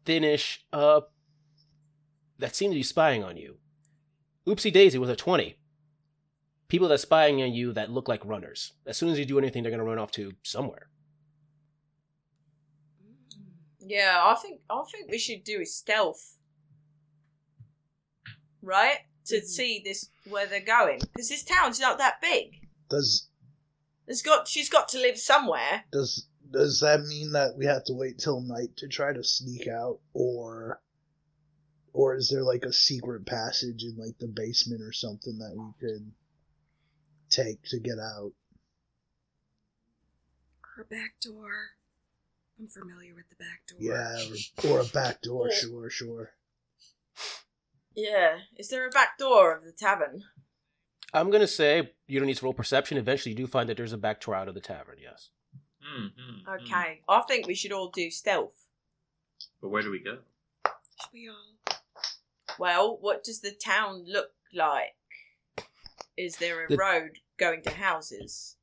thinnish, 0.05 0.65
uh, 0.73 1.01
that 2.39 2.55
seem 2.55 2.71
to 2.71 2.75
be 2.75 2.83
spying 2.83 3.23
on 3.23 3.37
you. 3.37 3.57
Oopsie 4.47 4.73
Daisy 4.73 4.97
with 4.97 5.09
a 5.09 5.15
20. 5.15 5.57
People 6.67 6.87
that 6.87 6.95
are 6.95 6.97
spying 6.97 7.41
on 7.41 7.53
you 7.53 7.71
that 7.73 7.91
look 7.91 8.07
like 8.07 8.25
runners. 8.25 8.73
As 8.85 8.97
soon 8.97 9.09
as 9.09 9.19
you 9.19 9.25
do 9.25 9.37
anything, 9.37 9.63
they're 9.63 9.69
going 9.71 9.79
to 9.79 9.85
run 9.85 9.99
off 9.99 10.11
to 10.11 10.33
somewhere. 10.43 10.87
Yeah, 13.79 14.19
I 14.23 14.35
think 14.35 14.61
I 14.69 14.81
think 14.91 15.11
we 15.11 15.17
should 15.19 15.43
do 15.43 15.61
a 15.61 15.65
stealth, 15.65 16.37
right? 18.61 18.99
To 19.27 19.35
Mm-hmm. 19.37 19.45
see 19.45 19.81
this 19.83 20.09
where 20.29 20.45
they're 20.47 20.59
going 20.61 20.99
because 20.99 21.29
this 21.29 21.43
town's 21.43 21.79
not 21.79 21.97
that 21.97 22.15
big. 22.21 22.59
Does 22.89 23.29
There's 24.05 24.21
got 24.21 24.47
she's 24.47 24.69
got 24.69 24.87
to 24.89 24.99
live 24.99 25.17
somewhere. 25.17 25.83
does 25.91 26.27
does 26.53 26.79
that 26.81 27.01
mean 27.01 27.31
that 27.31 27.57
we 27.57 27.65
have 27.65 27.83
to 27.85 27.93
wait 27.93 28.19
till 28.19 28.39
night 28.39 28.77
to 28.77 28.87
try 28.87 29.11
to 29.11 29.23
sneak 29.23 29.67
out, 29.67 29.99
or 30.13 30.79
or 31.91 32.15
is 32.15 32.29
there 32.29 32.43
like 32.43 32.63
a 32.63 32.71
secret 32.71 33.25
passage 33.25 33.83
in 33.83 33.97
like 33.97 34.17
the 34.19 34.27
basement 34.27 34.81
or 34.81 34.91
something 34.91 35.39
that 35.39 35.55
we 35.55 35.87
could 35.87 36.11
take 37.29 37.63
to 37.63 37.79
get 37.79 37.97
out? 37.99 38.31
Her 40.75 40.83
back 40.83 41.15
door. 41.21 41.71
I'm 42.59 42.67
familiar 42.67 43.15
with 43.15 43.29
the 43.29 43.35
back 43.35 43.63
door. 43.67 43.79
Yeah, 43.81 44.69
or, 44.69 44.77
or 44.77 44.81
a 44.81 44.85
back 44.85 45.21
door. 45.21 45.51
Sure, 45.51 45.89
sure. 45.89 46.33
Yeah, 47.95 48.37
is 48.57 48.69
there 48.69 48.87
a 48.87 48.91
back 48.91 49.17
door 49.17 49.55
of 49.55 49.65
the 49.65 49.71
tavern? 49.71 50.23
I'm 51.13 51.29
going 51.29 51.41
to 51.41 51.47
say 51.47 51.91
you 52.07 52.19
don't 52.19 52.27
need 52.27 52.37
to 52.37 52.45
roll 52.45 52.53
perception. 52.53 52.97
Eventually, 52.97 53.31
you 53.31 53.37
do 53.37 53.47
find 53.47 53.69
that 53.69 53.77
there's 53.77 53.93
a 53.93 53.97
back 53.97 54.21
door 54.21 54.35
out 54.35 54.47
of 54.47 54.55
the 54.55 54.61
tavern, 54.61 54.97
yes. 55.01 55.29
Mm. 55.83 56.61
Okay, 56.61 57.01
I 57.07 57.21
think 57.27 57.47
we 57.47 57.55
should 57.55 57.71
all 57.71 57.89
do 57.89 58.09
stealth. 58.09 58.67
But 59.61 59.69
where 59.69 59.81
do 59.81 59.91
we 59.91 59.99
go? 59.99 60.19
Should 60.65 61.13
we 61.13 61.29
all? 61.29 61.77
Well, 62.59 62.97
what 63.01 63.23
does 63.23 63.41
the 63.41 63.51
town 63.51 64.05
look 64.07 64.31
like? 64.53 64.95
Is 66.17 66.37
there 66.37 66.65
a 66.65 66.67
The- 66.69 66.77
road 66.77 67.19
going 67.37 67.61
to 67.63 67.71
houses? 67.71 68.57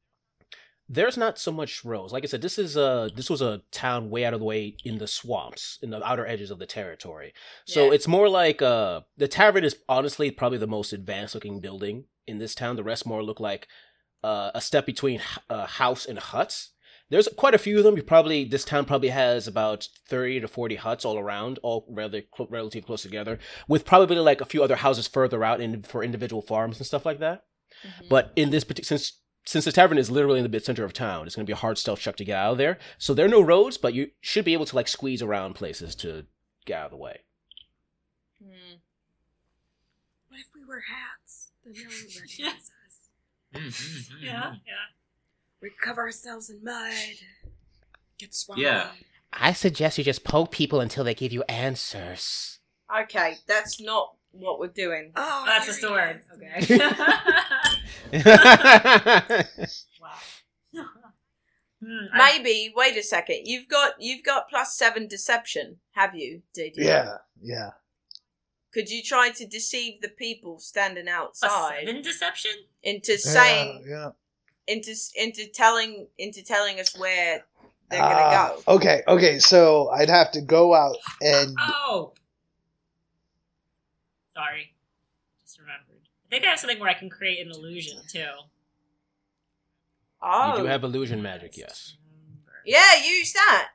there's 0.92 1.16
not 1.16 1.38
so 1.38 1.52
much 1.52 1.84
roads. 1.84 2.12
Like 2.12 2.24
I 2.24 2.26
said, 2.26 2.42
this 2.42 2.58
is 2.58 2.76
a 2.76 3.10
this 3.14 3.30
was 3.30 3.40
a 3.40 3.62
town 3.70 4.10
way 4.10 4.24
out 4.24 4.34
of 4.34 4.40
the 4.40 4.44
way 4.46 4.76
in 4.84 4.98
the 4.98 5.06
swamps, 5.06 5.78
in 5.82 5.90
the 5.90 6.04
outer 6.04 6.26
edges 6.26 6.50
of 6.50 6.58
the 6.58 6.66
territory. 6.66 7.32
So 7.64 7.86
Yeah. 7.86 7.92
it's 7.92 8.08
more 8.08 8.28
like 8.28 8.60
uh 8.60 9.02
the 9.16 9.28
tavern 9.28 9.62
is 9.62 9.76
honestly 9.88 10.32
probably 10.32 10.58
the 10.58 10.66
most 10.66 10.92
advanced 10.92 11.36
looking 11.36 11.60
building 11.60 12.06
in 12.26 12.38
this 12.38 12.56
town. 12.56 12.74
The 12.74 12.82
rest 12.82 13.06
more 13.06 13.22
look 13.22 13.38
like 13.38 13.68
uh, 14.24 14.50
a 14.54 14.60
step 14.60 14.84
between 14.84 15.20
h- 15.20 15.38
a 15.48 15.64
house 15.66 16.04
and 16.06 16.18
huts. 16.18 16.70
There's 17.10 17.28
quite 17.36 17.54
a 17.54 17.58
few 17.58 17.76
of 17.78 17.84
them. 17.84 17.96
You 17.96 18.02
probably 18.02 18.44
this 18.44 18.64
town 18.64 18.84
probably 18.86 19.08
has 19.10 19.46
about 19.46 19.88
thirty 20.08 20.40
to 20.40 20.48
forty 20.48 20.76
huts 20.76 21.04
all 21.04 21.18
around, 21.18 21.58
all 21.62 21.84
rather 21.90 22.22
cl- 22.36 22.48
relatively 22.48 22.86
close 22.86 23.02
together, 23.02 23.38
with 23.68 23.84
probably 23.84 24.16
like 24.16 24.40
a 24.40 24.44
few 24.46 24.62
other 24.62 24.76
houses 24.76 25.06
further 25.08 25.44
out 25.44 25.60
in 25.60 25.82
for 25.82 26.02
individual 26.04 26.40
farms 26.40 26.78
and 26.78 26.86
stuff 26.86 27.04
like 27.04 27.18
that. 27.18 27.44
Mhm. 27.84 28.08
But 28.08 28.32
in 28.36 28.50
this 28.50 28.64
particular, 28.64 28.86
since 28.86 29.18
since 29.44 29.64
the 29.64 29.72
tavern 29.72 29.98
is 29.98 30.10
literally 30.10 30.38
in 30.38 30.44
the 30.44 30.48
mid 30.48 30.64
center 30.64 30.84
of 30.84 30.92
town, 30.92 31.26
it's 31.26 31.34
going 31.34 31.44
to 31.46 31.50
be 31.50 31.54
a 31.54 31.56
hard 31.56 31.78
stealth 31.78 31.98
check 32.00 32.14
to 32.16 32.24
get 32.24 32.36
out 32.36 32.52
of 32.52 32.58
there. 32.58 32.78
So 32.98 33.12
there 33.14 33.26
are 33.26 33.28
no 33.28 33.40
roads, 33.40 33.76
but 33.78 33.94
you 33.94 34.10
should 34.20 34.44
be 34.44 34.52
able 34.52 34.66
to 34.66 34.76
like 34.76 34.86
squeeze 34.86 35.22
around 35.22 35.54
places 35.54 35.94
to 35.96 36.26
get 36.66 36.78
out 36.78 36.84
of 36.86 36.90
the 36.92 36.96
way. 36.98 37.22
Hmm. 38.42 38.76
What 40.28 40.40
if 40.40 40.46
we 40.54 40.64
wear 40.64 40.80
hats? 40.82 41.50
Then 41.64 41.74
no 41.74 41.82
one 41.88 41.90
recognizes 41.90 42.70
us. 42.86 43.08
Mm, 43.54 43.66
mm, 43.66 43.70
mm, 43.70 44.22
Yeah, 44.22 44.42
mm. 44.42 44.60
yeah. 44.66 44.99
We 45.62 45.70
cover 45.82 46.02
ourselves 46.02 46.50
in 46.50 46.62
mud. 46.64 46.92
Get 48.18 48.34
swampy. 48.34 48.62
Yeah. 48.62 48.88
I 49.32 49.52
suggest 49.52 49.98
you 49.98 50.04
just 50.04 50.24
poke 50.24 50.50
people 50.50 50.80
until 50.80 51.04
they 51.04 51.14
give 51.14 51.32
you 51.32 51.42
answers. 51.48 52.58
Okay, 53.02 53.36
that's 53.46 53.80
not 53.80 54.14
what 54.32 54.58
we're 54.58 54.66
doing. 54.68 55.12
Oh, 55.14 55.44
That's 55.46 55.64
a 55.64 55.68
just 55.68 55.80
he 55.80 55.86
the 55.86 55.92
word. 55.92 56.20
is. 58.12 58.20
Okay. 58.24 59.68
wow. 60.00 60.14
Hmm, 61.82 62.06
I- 62.12 62.36
Maybe. 62.36 62.74
Wait 62.76 62.94
a 62.98 63.02
second. 63.02 63.46
You've 63.46 63.66
got 63.66 63.94
you've 63.98 64.22
got 64.22 64.50
plus 64.50 64.76
seven 64.76 65.08
deception, 65.08 65.78
have 65.92 66.14
you, 66.14 66.42
Did 66.52 66.74
Yeah, 66.76 67.16
yeah. 67.40 67.70
Could 68.74 68.90
you 68.90 69.02
try 69.02 69.30
to 69.30 69.46
deceive 69.46 70.02
the 70.02 70.10
people 70.10 70.58
standing 70.58 71.08
a 71.08 71.10
outside 71.10 71.84
seven 71.86 72.02
deception? 72.02 72.50
into 72.82 73.16
saying 73.16 73.84
yeah. 73.88 74.10
Into 74.66 74.94
into 75.14 75.46
telling 75.48 76.06
into 76.18 76.42
telling 76.44 76.78
us 76.80 76.96
where 76.98 77.44
they're 77.90 78.02
Ah, 78.02 78.08
gonna 78.08 78.62
go? 78.66 78.74
Okay, 78.76 79.02
okay. 79.08 79.38
So 79.38 79.88
I'd 79.90 80.08
have 80.08 80.30
to 80.32 80.40
go 80.40 80.74
out 80.74 80.96
and 81.20 81.54
Oh. 81.58 82.12
Sorry. 84.34 84.74
Just 85.42 85.58
remembered. 85.58 86.02
I 86.26 86.28
think 86.30 86.44
I 86.46 86.50
have 86.50 86.60
something 86.60 86.78
where 86.78 86.88
I 86.88 86.94
can 86.94 87.10
create 87.10 87.44
an 87.44 87.50
illusion 87.52 87.98
too. 88.10 88.24
Oh, 90.22 90.56
You 90.56 90.62
do 90.62 90.68
have 90.68 90.84
illusion 90.84 91.22
magic, 91.22 91.56
yes. 91.56 91.96
yeah. 92.64 92.94
Use 93.02 93.32
that. 93.32 93.68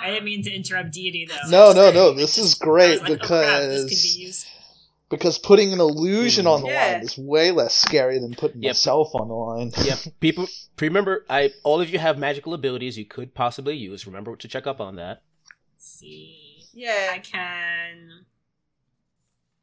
I 0.00 0.10
didn't 0.10 0.24
mean 0.24 0.42
to 0.44 0.52
interrupt 0.54 0.92
deity 0.92 1.26
though. 1.28 1.48
no, 1.50 1.72
no, 1.72 1.90
no. 1.90 2.12
This 2.12 2.36
is 2.38 2.44
I 2.44 2.46
was 2.46 2.54
great 2.58 3.00
like, 3.02 3.10
oh, 3.22 3.26
crap, 3.26 3.60
this 3.62 3.82
could 3.84 3.88
be 3.90 4.32
because 5.10 5.38
putting 5.38 5.72
an 5.72 5.80
illusion 5.80 6.44
Mhm. 6.44 6.50
on 6.54 6.62
the 6.62 6.68
Yeah. 6.68 6.92
line 6.94 7.02
is 7.02 7.16
way 7.16 7.50
less 7.50 7.74
scary 7.74 8.18
than 8.18 8.34
putting 8.34 8.62
Yep. 8.62 8.70
myself 8.70 9.14
on 9.14 9.28
the 9.28 9.34
line. 9.34 9.72
Yep. 9.84 9.98
People 10.20 10.46
remember 10.80 11.24
I 11.30 11.52
all 11.64 11.80
of 11.80 11.90
you 11.90 11.98
have 11.98 12.18
magical 12.18 12.54
abilities 12.54 12.98
you 12.98 13.04
could 13.06 13.34
possibly 13.34 13.76
use. 13.76 14.06
Remember 14.06 14.36
to 14.36 14.48
check 14.48 14.66
up 14.66 14.80
on 14.80 14.96
that. 14.96 15.22
Let's 15.74 15.86
see. 15.88 16.64
Yeah. 16.72 17.10
I 17.12 17.18
can 17.20 18.26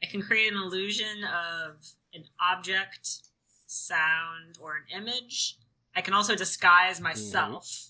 I 0.04 0.08
can 0.08 0.22
create 0.22 0.52
an 0.52 0.58
illusion 0.60 1.24
of 1.24 1.84
an 2.14 2.26
object, 2.40 3.22
sound, 3.66 4.58
or 4.62 4.76
an 4.78 4.84
image. 5.02 5.58
I 5.96 6.02
can 6.02 6.14
also 6.14 6.36
disguise 6.36 7.00
myself. 7.02 7.90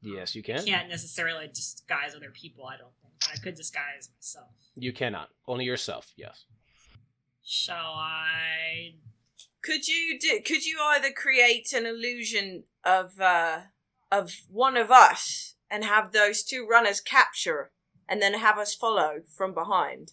Yes, 0.00 0.34
you 0.34 0.42
I 0.42 0.46
can. 0.58 0.64
can't 0.66 0.88
necessarily 0.88 1.48
disguise 1.48 2.14
other 2.14 2.30
people, 2.30 2.66
I 2.66 2.76
don't 2.76 2.92
think. 3.02 3.14
But 3.20 3.30
I 3.34 3.36
could 3.42 3.54
disguise 3.56 4.10
myself. 4.16 4.50
You 4.78 4.92
cannot. 4.92 5.28
Only 5.46 5.64
yourself, 5.64 6.12
yes. 6.16 6.44
Shall 7.44 7.94
I 7.96 8.94
Could 9.62 9.88
you 9.88 10.18
do? 10.18 10.40
Could 10.44 10.64
you 10.64 10.78
either 10.82 11.10
create 11.10 11.72
an 11.72 11.86
illusion 11.86 12.64
of 12.84 13.20
uh 13.20 13.60
of 14.10 14.32
one 14.50 14.76
of 14.76 14.90
us 14.90 15.54
and 15.70 15.84
have 15.84 16.12
those 16.12 16.42
two 16.42 16.66
runners 16.70 17.00
capture, 17.00 17.70
and 18.08 18.20
then 18.22 18.34
have 18.34 18.58
us 18.58 18.74
follow 18.74 19.20
from 19.36 19.52
behind? 19.54 20.12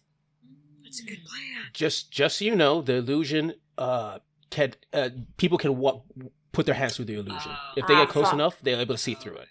That's 0.84 1.01
a 1.01 1.06
good 1.06 1.23
plan. 1.25 1.65
Just 1.73 2.12
just 2.12 2.38
so 2.38 2.45
you 2.45 2.56
know, 2.56 2.82
the 2.82 2.95
illusion 2.95 3.56
uh 3.78 4.19
can 4.49 4.73
uh, 4.93 5.10
people 5.38 5.58
can 5.58 5.78
walk, 5.78 6.06
put 6.54 6.65
their 6.65 6.75
hands 6.75 6.95
through 6.95 7.06
the 7.06 7.15
illusion. 7.15 7.51
Oh. 7.51 7.73
if 7.75 7.86
they 7.88 7.95
Ah, 7.95 8.06
get 8.06 8.10
close 8.10 8.28
fuck. 8.28 8.38
more 8.38 8.58
they're 8.62 8.80
able 8.80 8.95
to 8.95 9.01
see 9.01 9.15
through 9.15 9.36
it. 9.38 9.47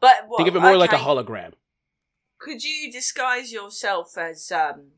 But 0.00 0.24
what, 0.28 0.38
Think 0.38 0.48
of 0.48 0.56
it 0.56 0.60
more 0.60 0.76
like 0.78 0.92
a 0.92 0.96
hologram. 0.96 1.52
Could 2.40 2.64
you 2.64 2.90
disguise 2.90 3.52
yourself 3.52 4.16
as 4.18 4.50
um 4.50 4.92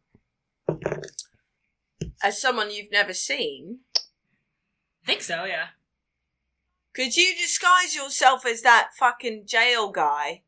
as 2.22 2.40
someone 2.40 2.70
you've 2.70 2.92
never 2.92 3.12
seen? 3.12 3.80
I 5.02 5.06
think 5.06 5.22
so, 5.22 5.44
yeah. 5.44 5.68
Could 6.94 7.16
you 7.16 7.34
disguise 7.34 7.94
yourself 7.96 8.46
as 8.46 8.62
that 8.62 8.90
fucking 8.96 9.46
jail 9.46 9.90
guy 9.90 10.42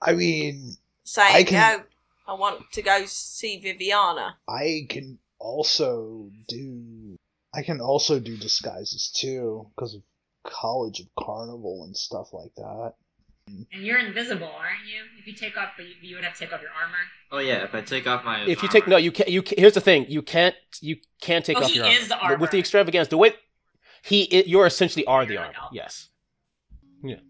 I 0.00 0.12
mean, 0.12 0.76
saying, 1.02 1.34
I 1.34 1.42
can- 1.44 1.86
"Oh, 2.28 2.32
I 2.34 2.38
want 2.38 2.70
to 2.72 2.82
go 2.82 3.04
see 3.06 3.58
Viviana"? 3.58 4.38
I 4.46 4.86
can 4.88 5.18
also 5.38 6.30
do 6.46 7.16
I 7.56 7.62
can 7.62 7.80
also 7.80 8.18
do 8.20 8.36
disguises 8.36 9.10
too 9.10 9.70
because 9.74 9.94
of 9.94 10.02
College 10.44 11.00
of 11.00 11.06
Carnival 11.18 11.84
and 11.84 11.96
stuff 11.96 12.32
like 12.32 12.54
that. 12.56 12.94
And 13.46 13.82
you're 13.84 13.98
invisible, 13.98 14.46
aren't 14.46 14.86
you? 14.86 15.02
If 15.18 15.26
you 15.26 15.34
take 15.34 15.56
off, 15.58 15.70
but 15.76 15.84
you, 15.86 15.94
you 16.00 16.14
would 16.16 16.24
have 16.24 16.32
to 16.34 16.38
take 16.40 16.52
off 16.52 16.62
your 16.62 16.70
armor. 16.70 16.96
Oh 17.30 17.38
yeah, 17.38 17.62
if 17.64 17.74
I 17.74 17.82
take 17.82 18.06
off 18.06 18.24
my 18.24 18.40
If 18.42 18.48
you 18.48 18.54
armor- 18.68 18.72
take 18.72 18.88
no, 18.88 18.96
you 18.96 19.12
can't. 19.12 19.28
You 19.28 19.42
can, 19.42 19.58
here's 19.58 19.74
the 19.74 19.80
thing: 19.82 20.06
you 20.08 20.22
can't. 20.22 20.54
You 20.80 20.96
can't 21.20 21.44
take 21.44 21.58
Oh, 21.58 21.64
off 21.64 21.70
he 21.70 21.76
your 21.76 21.86
is 21.86 22.08
the 22.08 22.16
armor. 22.18 22.36
with 22.38 22.50
the 22.52 22.58
extravagance. 22.58 23.08
The 23.08 23.18
way 23.18 23.34
he, 24.02 24.22
it, 24.24 24.46
you're 24.46 24.66
essentially 24.66 25.04
are 25.06 25.26
the 25.26 25.34
You're 25.34 25.42
armor. 25.42 25.54
like. 25.62 25.70
Yes. 25.72 26.08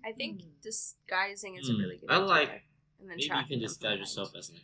I 0.07 0.13
think 0.13 0.43
disguising 0.63 1.57
is 1.57 1.69
Hmm, 1.69 1.75
a 1.75 1.79
really 1.79 1.97
good 1.97 2.09
I 2.11 2.15
idea. 2.17 2.27
like- 2.27 2.49
and 3.01 3.11
then 3.11 3.17
maybe 3.19 3.25
you 3.25 3.45
can 3.49 3.59
disguise 3.61 3.99
yourself 3.99 4.31
as 4.39 4.51
like, 4.51 4.61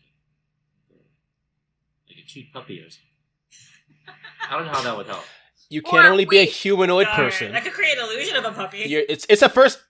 like 2.09 2.19
a 2.25 2.27
cute 2.29 2.53
puppy 2.53 2.79
or 2.81 2.89
something. 2.91 4.15
I 4.49 4.57
don't 4.57 4.67
know 4.67 4.73
how 4.73 4.83
that 4.83 4.97
would 4.97 5.07
help. 5.07 5.25
You 5.69 5.83
can 5.83 6.07
Or 6.07 6.09
only 6.11 6.25
be 6.27 6.39
a 6.39 6.45
humanoid 6.45 7.07
Darn, 7.07 7.17
person. 7.17 7.55
I 7.57 7.61
could 7.61 7.73
create 7.73 7.99
an 7.99 8.05
illusion 8.05 8.37
of 8.37 8.45
a 8.45 8.53
puppy. 8.53 8.85
You're, 8.87 9.03
it's 9.09 9.27
it's 9.29 9.43
a 9.43 9.49
first. 9.49 9.81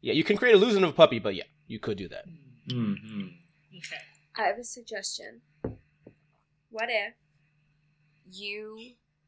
Yeah, 0.00 0.12
you 0.12 0.24
can 0.24 0.36
create 0.36 0.54
a 0.54 0.56
illusion 0.56 0.84
of 0.84 0.90
a 0.90 0.92
puppy, 0.92 1.18
but 1.18 1.34
yeah, 1.34 1.44
you 1.66 1.78
could 1.78 1.98
do 1.98 2.08
that. 2.08 2.24
Mm-hmm. 2.68 3.28
Okay. 3.76 4.02
I 4.36 4.42
have 4.42 4.58
a 4.58 4.64
suggestion. 4.64 5.40
What 6.70 6.88
if 6.90 7.14
you, 8.30 8.78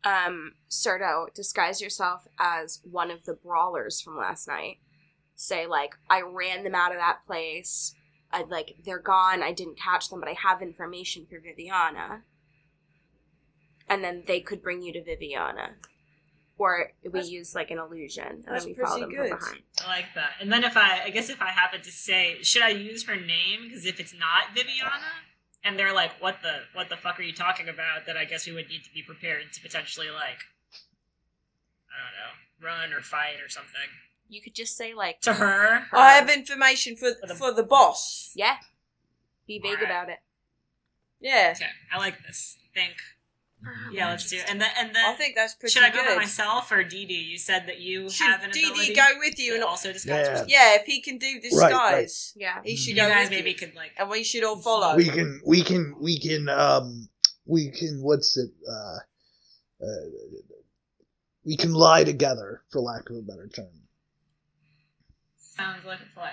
um, 0.05 0.53
Serto, 0.69 1.33
disguise 1.35 1.81
yourself 1.81 2.27
as 2.39 2.81
one 2.85 3.11
of 3.11 3.25
the 3.25 3.35
brawlers 3.35 4.01
from 4.01 4.17
last 4.17 4.47
night? 4.47 4.79
Say, 5.35 5.67
like, 5.67 5.97
I 6.11 6.21
ran 6.21 6.65
them 6.65 6.75
out 6.75 6.93
of 6.93 6.99
that 6.99 7.27
place. 7.27 7.95
I 8.31 8.43
like 8.43 8.77
they're 8.85 8.99
gone. 8.99 9.43
I 9.43 9.53
didn't 9.53 9.79
catch 9.79 10.11
them, 10.11 10.21
but 10.21 10.29
I 10.29 10.35
have 10.47 10.61
information 10.61 11.27
for 11.27 11.41
Viviana. 11.41 12.25
And 13.89 14.05
then 14.05 14.25
they 14.27 14.41
could 14.41 14.63
bring 14.63 14.83
you 14.83 14.93
to 14.93 15.03
Viviana, 15.03 15.77
or 16.59 16.91
we 17.05 17.11
That's- 17.11 17.31
use 17.31 17.55
like 17.55 17.71
an 17.71 17.79
illusion, 17.79 18.27
and 18.27 18.45
that's 18.45 18.65
then 18.65 18.75
we 18.75 18.81
follow 18.83 19.01
them 19.01 19.11
pretty 19.11 19.31
from 19.31 19.39
good. 19.39 19.45
behind. 19.45 19.63
I 19.85 19.87
like 19.89 20.07
that. 20.17 20.31
And 20.41 20.53
then 20.53 20.65
if 20.65 20.77
I, 20.77 21.05
I 21.05 21.11
guess 21.11 21.31
if 21.31 21.41
I 21.41 21.47
happen 21.51 21.81
to 21.83 21.91
say, 21.91 22.39
should 22.43 22.63
I 22.63 22.71
use 22.71 23.05
her 23.05 23.17
name? 23.17 23.69
Because 23.69 23.87
if 23.87 24.01
it's 24.01 24.13
not 24.13 24.55
Viviana, 24.55 25.05
and 25.65 25.79
they're 25.79 25.93
like, 25.95 26.13
"What 26.21 26.37
the, 26.43 26.61
what 26.75 26.89
the 26.89 26.97
fuck 26.97 27.19
are 27.19 27.23
you 27.23 27.33
talking 27.33 27.69
about?" 27.69 28.07
Then 28.07 28.17
I 28.17 28.25
guess 28.25 28.47
we 28.47 28.53
would 28.53 28.69
need 28.69 28.85
to 28.85 28.91
be 28.93 29.03
prepared 29.03 29.53
to 29.53 29.61
potentially 29.61 30.11
like, 30.11 30.39
I 31.91 31.97
don't 32.03 32.17
know, 32.19 32.69
run 32.69 32.93
or 32.93 33.03
fight 33.03 33.41
or 33.45 33.49
something 33.49 33.89
You 34.29 34.41
could 34.43 34.55
just 34.55 34.77
say 34.77 34.95
like, 34.95 35.21
to 35.23 35.35
her. 35.35 35.87
I 35.93 36.13
have 36.13 36.29
information 36.31 36.97
for 36.97 37.13
For 37.21 37.27
the- 37.27 37.35
for 37.35 37.53
the 37.53 37.63
boss. 37.63 38.33
yeah, 38.35 38.57
be 39.47 39.59
vague 39.59 39.73
Alright. 39.73 39.85
about 39.85 40.09
it. 40.11 40.19
Yeah, 41.21 41.55
Okay, 41.57 41.71
I 41.93 41.99
like 41.99 42.23
this. 42.27 42.57
Think. 42.75 42.95
Yeah, 43.93 44.11
let's 44.11 44.31
do. 44.31 44.37
it. 44.37 44.45
And 44.49 44.61
then, 44.61 44.71
and 44.79 44.95
then, 44.95 45.05
I 45.05 45.15
think 45.15 45.35
that's 45.35 45.55
pretty 45.55 45.73
should 45.73 45.83
I 45.83 45.91
go 45.91 45.97
good. 46.05 46.15
by 46.15 46.23
myself 46.23 46.71
or 46.71 46.85
Dee 46.85 47.05
Dee? 47.07 47.15
You 47.15 47.39
said 47.39 47.67
that 47.67 47.81
you 47.81 48.09
Should 48.09 48.27
have 48.29 48.43
an 48.45 48.51
Dee 48.51 48.65
ability 48.69 48.89
Dee 48.89 48.95
go 48.95 49.07
with 49.19 49.39
you 49.39 49.51
to 49.51 49.55
and 49.57 49.65
also 49.65 49.93
disguise 49.93 50.27
Yeah. 50.27 50.31
yourself. 50.31 50.49
yeah, 50.49 50.75
if 50.77 50.87
he 50.87 51.01
can 51.03 51.19
do 51.19 51.27
Right, 51.27 51.35
right. 51.35 51.41
disguise, 51.43 52.33
Yeah. 52.37 52.61
he 52.65 52.77
should 52.77 52.91
You 52.91 53.03
go 53.03 53.09
guys 53.09 53.25
with 53.25 53.31
maybe 53.31 53.51
you. 53.51 53.57
could 53.57 53.75
like. 53.75 53.93
and 53.99 54.09
we 54.09 54.23
should 54.23 54.45
all 54.45 54.57
follow. 54.57 54.95
we 54.97 55.09
can 55.09 55.41
we 55.45 55.63
can 55.65 55.97
we 56.01 56.19
can 56.21 56.49
um 56.49 57.09
we 57.47 57.71
can 57.71 58.01
what's 58.03 58.37
it 58.37 58.51
uh, 58.71 58.99
uh 59.85 59.87
we 61.45 61.57
can 61.57 61.73
lie 61.73 62.05
together 62.05 62.63
for 62.71 62.81
lack 62.81 63.11
of 63.11 63.17
a 63.17 63.23
better 63.23 63.49
term 63.49 63.67
Sounds 65.39 65.85
like 65.85 65.99
a 66.01 66.15
plan. 66.15 66.31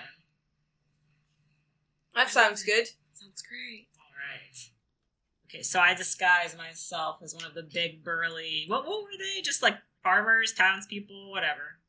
that 2.13 2.29
sounds 2.29 2.63
good. 2.63 2.87
Sounds 3.13 3.41
great. 3.41 3.87
All 5.55 5.57
right. 5.57 5.59
Okay, 5.59 5.63
so 5.63 5.79
I 5.79 5.93
disguise 5.93 6.55
myself 6.57 7.17
as 7.23 7.33
one 7.33 7.45
of 7.45 7.53
the 7.53 7.63
big 7.63 8.03
burly. 8.03 8.65
What 8.67 8.85
what 8.85 9.03
were 9.03 9.09
they? 9.17 9.41
Just 9.41 9.61
like 9.63 9.77
farmers, 10.03 10.53
townspeople, 10.53 11.31
whatever. 11.31 11.79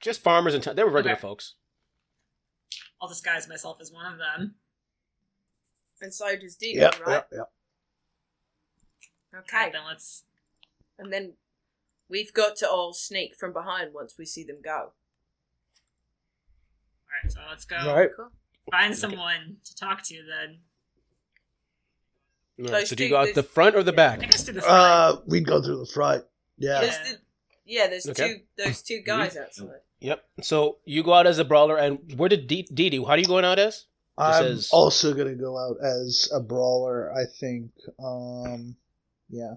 Just 0.00 0.20
farmers 0.20 0.54
and 0.54 0.62
t- 0.62 0.72
they 0.72 0.84
were 0.84 0.90
regular 0.90 1.14
Okay. 1.14 1.20
folks. 1.22 1.54
I'll 3.00 3.08
disguise 3.08 3.48
myself 3.48 3.78
as 3.80 3.92
one 3.92 4.12
of 4.12 4.18
them. 4.18 4.54
And 6.00 6.12
so 6.12 6.36
does 6.36 6.56
Dee 6.56 6.74
Dee, 6.74 6.80
yep 6.80 7.00
right? 7.00 7.12
yep 7.14 7.28
yep 7.32 7.52
Okay. 9.34 9.56
Alright, 9.56 9.72
then 9.72 9.82
let's. 9.86 10.24
And 10.98 11.12
then 11.12 11.34
we've 12.08 12.32
got 12.32 12.56
to 12.56 12.68
all 12.70 12.92
sneak 12.92 13.34
from 13.34 13.52
behind 13.52 13.92
once 13.94 14.16
we 14.18 14.24
see 14.26 14.44
them 14.44 14.58
go. 14.62 14.92
All 17.02 17.22
right, 17.22 17.32
so 17.32 17.40
let's 17.48 17.64
go 17.64 17.76
all 17.76 17.94
right 17.94 18.10
find 18.70 18.96
someone 18.96 19.56
to 19.64 19.74
talk 19.74 20.02
to. 20.04 20.14
Then 20.16 20.58
All 22.58 22.64
right, 22.66 22.70
Those 22.80 22.88
so 22.90 22.96
do 22.96 23.02
you 23.04 23.08
two- 23.10 23.14
go 23.14 23.20
out 23.20 23.34
the 23.34 23.42
front 23.42 23.76
or 23.76 23.82
the 23.82 23.92
I 23.92 23.96
back? 23.96 24.20
guess 24.20 24.44
to 24.44 24.52
the 24.52 24.62
front. 24.62 24.74
uh 24.74 25.20
we'd 25.26 25.46
go 25.46 25.60
through 25.62 25.78
the 25.78 25.86
front 25.86 26.24
yeah 26.58 26.80
There's 26.80 26.98
the, 26.98 27.18
yeah, 27.66 27.86
there's 27.88 28.08
Okay. 28.08 28.28
two 28.56 28.64
those 28.64 28.82
two 28.82 29.00
guys 29.06 29.36
outside. 29.36 29.80
Yep. 30.00 30.24
So 30.42 30.78
you 30.84 31.02
go 31.02 31.12
out 31.14 31.26
as 31.26 31.38
a 31.38 31.44
brawler, 31.44 31.76
and 31.76 31.98
where 32.16 32.28
did 32.28 32.46
Dee 32.46 32.62
Dee? 32.62 32.90
Dee- 32.90 32.98
How 32.98 33.10
are 33.10 33.18
you 33.18 33.26
going 33.26 33.44
out 33.44 33.58
as? 33.58 33.84
i'm 34.18 34.44
as- 34.46 34.70
also 34.72 35.12
gonna 35.12 35.34
go 35.34 35.58
out 35.58 35.76
as 35.84 36.30
a 36.32 36.40
brawler 36.40 37.12
i 37.12 37.24
think 37.40 37.70
um 38.02 38.74
yeah 39.28 39.54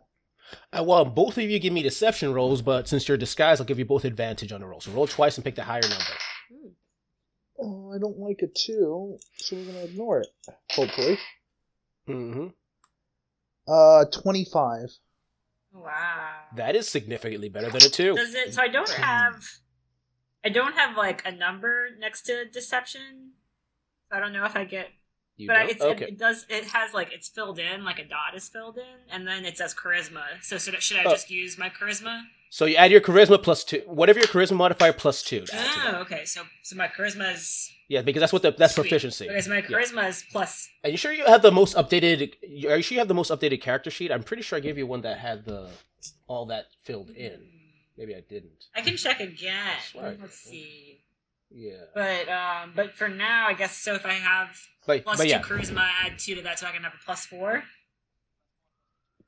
Uh, 0.74 0.84
well, 0.84 1.06
both 1.06 1.38
of 1.38 1.44
you 1.50 1.60
give 1.60 1.72
me 1.72 1.84
deception 1.84 2.34
rolls, 2.34 2.62
but 2.64 2.88
since 2.88 3.08
you're 3.08 3.18
disguised, 3.18 3.62
I'll 3.62 3.68
give 3.68 3.78
you 3.80 3.86
both 3.86 4.04
advantage 4.04 4.52
on 4.52 4.62
the 4.62 4.66
roll. 4.68 4.82
So 4.82 4.90
roll 4.92 5.06
twice 5.06 5.38
and 5.38 5.46
pick 5.46 5.54
the 5.56 5.64
higher 5.64 5.82
number. 5.82 6.16
oh 7.62 7.94
i 7.94 7.98
don't 8.00 8.18
like 8.20 8.42
a 8.42 8.48
two 8.48 9.18
so 9.38 9.56
we're 9.56 9.66
gonna 9.66 9.84
ignore 9.86 10.20
it 10.22 10.28
hopefully 10.72 11.18
Mm-hmm. 12.08 12.48
Uh 13.70 14.06
25 14.06 15.00
wow. 15.74 16.30
That 16.56 16.76
is 16.76 16.88
significantly 16.88 17.50
better 17.50 17.70
than 17.70 17.84
a 17.84 17.90
two. 17.90 18.16
Does 18.16 18.34
it? 18.34 18.54
So 18.54 18.62
I 18.62 18.68
don't 18.68 18.90
have. 18.90 19.46
I 20.44 20.50
don't 20.50 20.74
have 20.74 20.98
like 20.98 21.26
a 21.26 21.32
number 21.32 21.90
next 22.00 22.24
to 22.24 22.46
deception. 22.46 23.32
So 24.10 24.18
I 24.18 24.20
don't 24.20 24.34
know 24.34 24.46
if 24.46 24.56
I 24.56 24.64
get 24.64 24.88
You 25.40 25.48
but 25.48 25.70
it's, 25.70 25.82
okay. 25.82 26.04
it, 26.04 26.10
it 26.10 26.20
does. 26.20 26.46
It 26.50 26.66
has 26.66 26.94
like 26.94 27.14
it's 27.14 27.30
filled 27.30 27.60
in, 27.60 27.86
like 27.86 27.98
a 27.98 28.04
dot 28.06 28.36
is 28.36 28.50
filled 28.50 28.78
in, 28.78 28.84
and 29.10 29.26
then 29.26 29.46
it 29.46 29.58
says 29.58 29.74
charisma. 29.74 30.22
So 30.42 30.58
should, 30.58 30.82
should 30.84 30.98
I 30.98 31.04
Oh. 31.06 31.12
just 31.12 31.32
use 31.32 31.58
my 31.58 31.70
charisma? 31.70 32.24
So 32.52 32.66
you 32.66 32.76
add 32.76 32.92
your 32.92 33.00
charisma 33.00 33.42
plus 33.42 33.64
two, 33.64 33.82
whatever 33.88 34.20
your 34.20 34.28
charisma 34.28 34.58
modifier 34.58 34.92
plus 34.92 35.24
two. 35.24 35.46
To 35.46 35.56
add 35.56 35.92
to 35.92 35.98
Oh, 35.98 36.02
okay. 36.02 36.26
So 36.26 36.42
so 36.64 36.76
my 36.76 36.88
charisma 36.90 37.34
is 37.34 37.72
Yeah, 37.88 38.02
because 38.02 38.20
that's 38.20 38.34
what 38.34 38.42
the 38.42 38.52
that's 38.52 38.76
sweet. 38.76 38.90
proficiency. 38.90 39.30
Okay, 39.30 39.40
so 39.40 39.50
my 39.50 39.62
charisma 39.62 40.10
is 40.10 40.26
plus. 40.30 40.68
Are 40.84 40.90
you 40.90 40.98
sure 40.98 41.14
you 41.14 41.26
have 41.26 41.42
the 41.42 41.52
most 41.54 41.76
updated? 41.78 42.34
Are 42.70 42.76
you 42.76 42.82
sure 42.82 42.96
you 42.96 43.00
have 43.00 43.08
the 43.08 43.14
most 43.14 43.32
updated 43.32 43.62
character 43.62 43.90
sheet? 43.90 44.12
I'm 44.12 44.24
pretty 44.24 44.44
sure 44.44 44.58
I 44.58 44.60
gave 44.60 44.78
you 44.78 44.88
one 44.88 45.02
that 45.02 45.20
had 45.20 45.46
the 45.46 45.70
all 46.28 46.48
that 46.48 46.66
filled 46.84 47.12
in. 47.12 47.40
Maybe 47.98 48.14
I 48.16 48.22
didn't. 48.22 48.66
I 48.76 48.82
can 48.82 48.98
check 48.98 49.20
again. 49.22 49.78
Let's 49.96 50.36
see. 50.40 50.98
Yeah, 51.52 51.86
But 51.96 52.30
um, 52.30 52.74
but 52.76 52.94
for 52.96 53.10
now, 53.10 53.48
I 53.48 53.54
guess 53.54 53.76
so. 53.76 53.96
If 53.96 54.06
I 54.06 54.14
have 54.14 54.50
but 54.90 55.04
plus 55.04 55.18
but 55.18 55.24
two 55.24 55.30
yeah, 55.30 55.42
charisma, 55.42 55.78
I 55.78 55.92
add 56.08 56.18
two 56.20 56.36
to 56.36 56.42
that, 56.42 56.58
so 56.60 56.66
I 56.68 56.72
can 56.72 56.82
have 56.84 56.94
a 56.94 57.04
plus 57.06 57.26
four. 57.26 57.64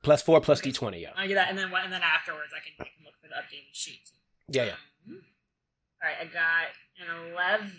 plus 0.02 0.20
four 0.22 0.40
plus 0.40 0.60
d 0.60 0.72
twenty. 0.72 1.00
Yeah, 1.00 1.10
I 1.16 1.26
do 1.28 1.34
that, 1.34 1.48
and 1.48 1.56
then 1.58 1.70
what- 1.70 1.84
and 1.84 1.92
then 1.92 2.02
afterwards, 2.02 2.52
I 2.54 2.60
can 2.60 2.74
look 3.04 3.14
for 3.20 3.28
the 3.28 3.34
updated 3.34 3.72
sheet. 3.72 4.10
yeah, 4.48 4.64
yeah. 4.64 4.76
All 5.08 6.08
right, 6.08 6.16
I 6.20 6.24
got 6.24 6.74
an 7.00 7.08
eleven, 7.32 7.70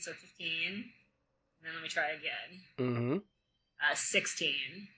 so 0.00 0.12
fifteen. 0.12 0.90
And 1.58 1.66
then 1.68 1.74
let 1.74 1.82
me 1.82 1.88
try 1.88 2.08
again. 2.10 2.60
Mm-hmm. 2.78 3.16
Uh, 3.18 3.94
sixteen. 3.94 4.88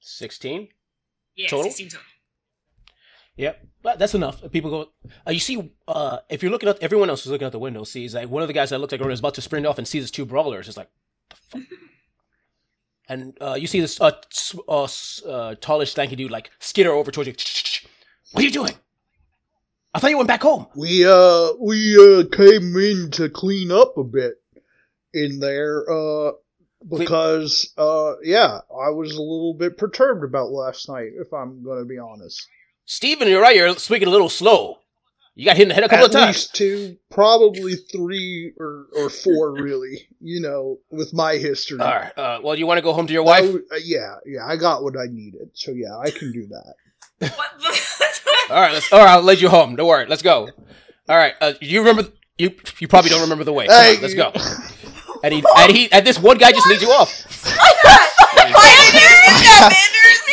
Sixteen. 0.00 0.68
Yeah, 1.36 1.48
Total? 1.48 1.64
sixteen 1.64 1.88
total. 1.88 2.06
Yep, 3.36 3.66
but 3.82 3.98
that's 3.98 4.14
enough. 4.14 4.42
People 4.50 4.70
go. 4.70 5.10
Uh, 5.26 5.30
you 5.30 5.40
see, 5.40 5.72
uh, 5.88 6.18
if 6.28 6.42
you're 6.42 6.52
looking 6.52 6.68
at 6.68 6.78
everyone 6.82 7.08
else 7.08 7.24
who's 7.24 7.30
looking 7.30 7.46
out 7.46 7.52
the 7.52 7.58
window 7.58 7.84
sees 7.84 8.14
like 8.14 8.28
one 8.28 8.42
of 8.42 8.48
the 8.48 8.52
guys 8.52 8.70
that 8.70 8.78
looked 8.78 8.92
like 8.92 9.00
Aaron 9.00 9.12
is 9.12 9.20
about 9.20 9.34
to 9.34 9.42
sprint 9.42 9.66
off 9.66 9.78
and 9.78 9.88
sees 9.88 10.02
his 10.02 10.10
two 10.10 10.26
brawlers. 10.26 10.68
It's 10.68 10.76
like, 10.76 10.90
the 11.30 11.36
fuck? 11.36 11.62
and 13.08 13.36
uh, 13.40 13.54
you 13.54 13.66
see 13.66 13.80
this 13.80 14.00
uh, 14.00 14.12
uh, 14.68 14.82
uh, 14.84 14.86
tallish, 15.56 15.94
stanky 15.94 16.16
dude 16.16 16.30
like 16.30 16.50
skitter 16.58 16.92
over 16.92 17.10
towards 17.10 17.28
you. 17.28 17.34
What 18.32 18.42
are 18.42 18.46
you 18.46 18.52
doing? 18.52 18.74
I 19.94 19.98
thought 19.98 20.10
you 20.10 20.16
went 20.16 20.28
back 20.28 20.42
home. 20.42 20.66
We 20.74 21.06
uh 21.06 21.52
we 21.60 21.96
uh 21.96 22.24
came 22.34 22.74
in 22.76 23.10
to 23.12 23.28
clean 23.28 23.70
up 23.70 23.98
a 23.98 24.04
bit 24.04 24.34
in 25.12 25.38
there 25.38 25.84
uh 25.90 26.32
because 26.88 27.72
uh 27.76 28.14
yeah, 28.22 28.60
I 28.70 28.88
was 28.90 29.12
a 29.12 29.20
little 29.20 29.54
bit 29.54 29.76
perturbed 29.76 30.24
about 30.24 30.50
last 30.50 30.88
night 30.88 31.10
if 31.14 31.32
I'm 31.34 31.62
going 31.62 31.80
to 31.80 31.84
be 31.84 31.98
honest. 31.98 32.46
Steven, 32.84 33.28
you're 33.28 33.40
right. 33.42 33.56
You're 33.56 33.76
speaking 33.76 34.08
a 34.08 34.10
little 34.10 34.28
slow. 34.28 34.78
You 35.34 35.46
got 35.46 35.56
hit 35.56 35.62
in 35.62 35.68
the 35.68 35.74
head 35.74 35.84
a 35.84 35.88
couple 35.88 36.04
At 36.04 36.10
of 36.14 36.20
times. 36.20 36.36
least 36.36 36.54
two, 36.54 36.96
probably 37.10 37.74
three 37.76 38.52
or 38.58 38.86
or 38.94 39.08
four 39.08 39.52
really, 39.54 40.06
you 40.20 40.40
know, 40.42 40.78
with 40.90 41.14
my 41.14 41.36
history. 41.36 41.80
All 41.80 41.86
right. 41.88 42.12
Uh, 42.18 42.40
well, 42.42 42.54
you 42.58 42.66
want 42.66 42.76
to 42.78 42.82
go 42.82 42.92
home 42.92 43.06
to 43.06 43.12
your 43.14 43.22
wife? 43.22 43.46
w- 43.46 43.64
uh, 43.72 43.76
yeah, 43.82 44.16
yeah, 44.26 44.44
I 44.46 44.56
got 44.56 44.82
what 44.82 44.94
I 44.98 45.06
needed. 45.10 45.48
So 45.54 45.70
yeah, 45.70 45.96
I 45.96 46.10
can 46.10 46.32
do 46.32 46.46
that. 46.48 46.74
What? 47.34 48.50
All 48.50 48.60
right. 48.60 48.72
Let's. 48.74 48.92
All 48.92 48.98
right. 48.98 49.08
I'll 49.12 49.22
let 49.22 49.40
you 49.40 49.48
home. 49.48 49.74
Don't 49.74 49.88
worry. 49.88 50.04
Let's 50.06 50.20
go. 50.22 50.50
All 51.08 51.16
right. 51.16 51.32
Uh, 51.40 51.54
you 51.62 51.80
remember? 51.80 52.10
You 52.36 52.54
you 52.78 52.88
probably 52.88 53.08
don't 53.10 53.22
remember 53.22 53.44
the 53.44 53.52
way. 53.54 53.68
Come 53.68 53.76
on, 53.96 54.02
let's 54.02 54.14
go. 54.14 54.32
And 55.24 55.32
he 55.32 55.42
and 55.56 55.72
he 55.72 55.90
and 55.92 56.06
this 56.06 56.18
one 56.18 56.36
guy 56.36 56.50
just 56.52 56.66
leads 56.66 56.82
you 56.82 56.90
off. 56.90 57.08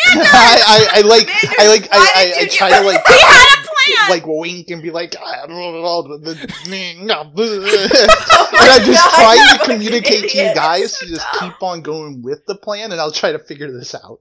I, 0.12 0.88
I, 0.94 1.00
I 1.00 1.02
like 1.02 1.30
I 1.60 1.68
like 1.68 1.88
I, 1.92 1.98
Why 1.98 2.12
I, 2.16 2.34
I 2.42 2.48
try 2.48 2.70
to 2.70 2.82
like 2.86 3.06
He 3.08 3.14
had 3.22 3.60
a 3.60 3.68
plan! 3.68 4.10
like 4.10 4.24
wink 4.26 4.70
and 4.70 4.82
be 4.82 4.90
like 4.92 5.16
I 5.20 5.46
don't 5.46 5.50
know 5.50 5.72
the 6.18 6.32
and 6.32 7.12
I 7.12 8.80
just 8.80 9.04
God, 9.04 9.16
try 9.16 9.36
to 9.36 9.58
fucking 9.60 9.76
communicate 9.76 10.30
to 10.32 10.38
you 10.38 10.54
guys 10.56 10.94
to 10.94 11.06
so 11.06 11.06
just 11.08 11.28
dumb. 11.40 11.52
keep 11.52 11.64
on 11.64 11.82
going 11.82 12.22
with 12.24 12.46
the 12.48 12.56
plan 12.56 12.92
and 12.92 13.00
I'll 13.00 13.12
try 13.12 13.32
to 13.32 13.40
figure 13.40 13.72
this 13.72 13.94
out. 13.96 14.20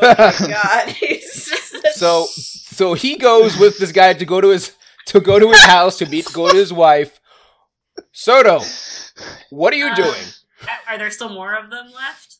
God, 0.00 0.88
he's 0.90 1.46
just- 1.46 1.98
So 1.98 2.26
so 2.26 2.94
he 2.94 3.16
goes 3.16 3.58
with 3.58 3.78
this 3.78 3.92
guy 3.92 4.14
to 4.14 4.24
go 4.24 4.40
to 4.40 4.48
his 4.48 4.72
to 5.06 5.20
go 5.20 5.38
to 5.38 5.50
his 5.50 5.64
house 5.64 5.98
to 5.98 6.06
meet 6.06 6.26
go 6.32 6.48
to 6.50 6.56
his 6.56 6.72
wife. 6.72 7.20
Soto, 8.12 8.60
what 9.50 9.72
are 9.72 9.76
you 9.76 9.88
Uh, 9.88 9.94
doing? 9.96 10.24
Are 10.88 10.98
there 10.98 11.10
still 11.10 11.28
more 11.30 11.54
of 11.54 11.70
them 11.70 11.90
left? 11.94 12.36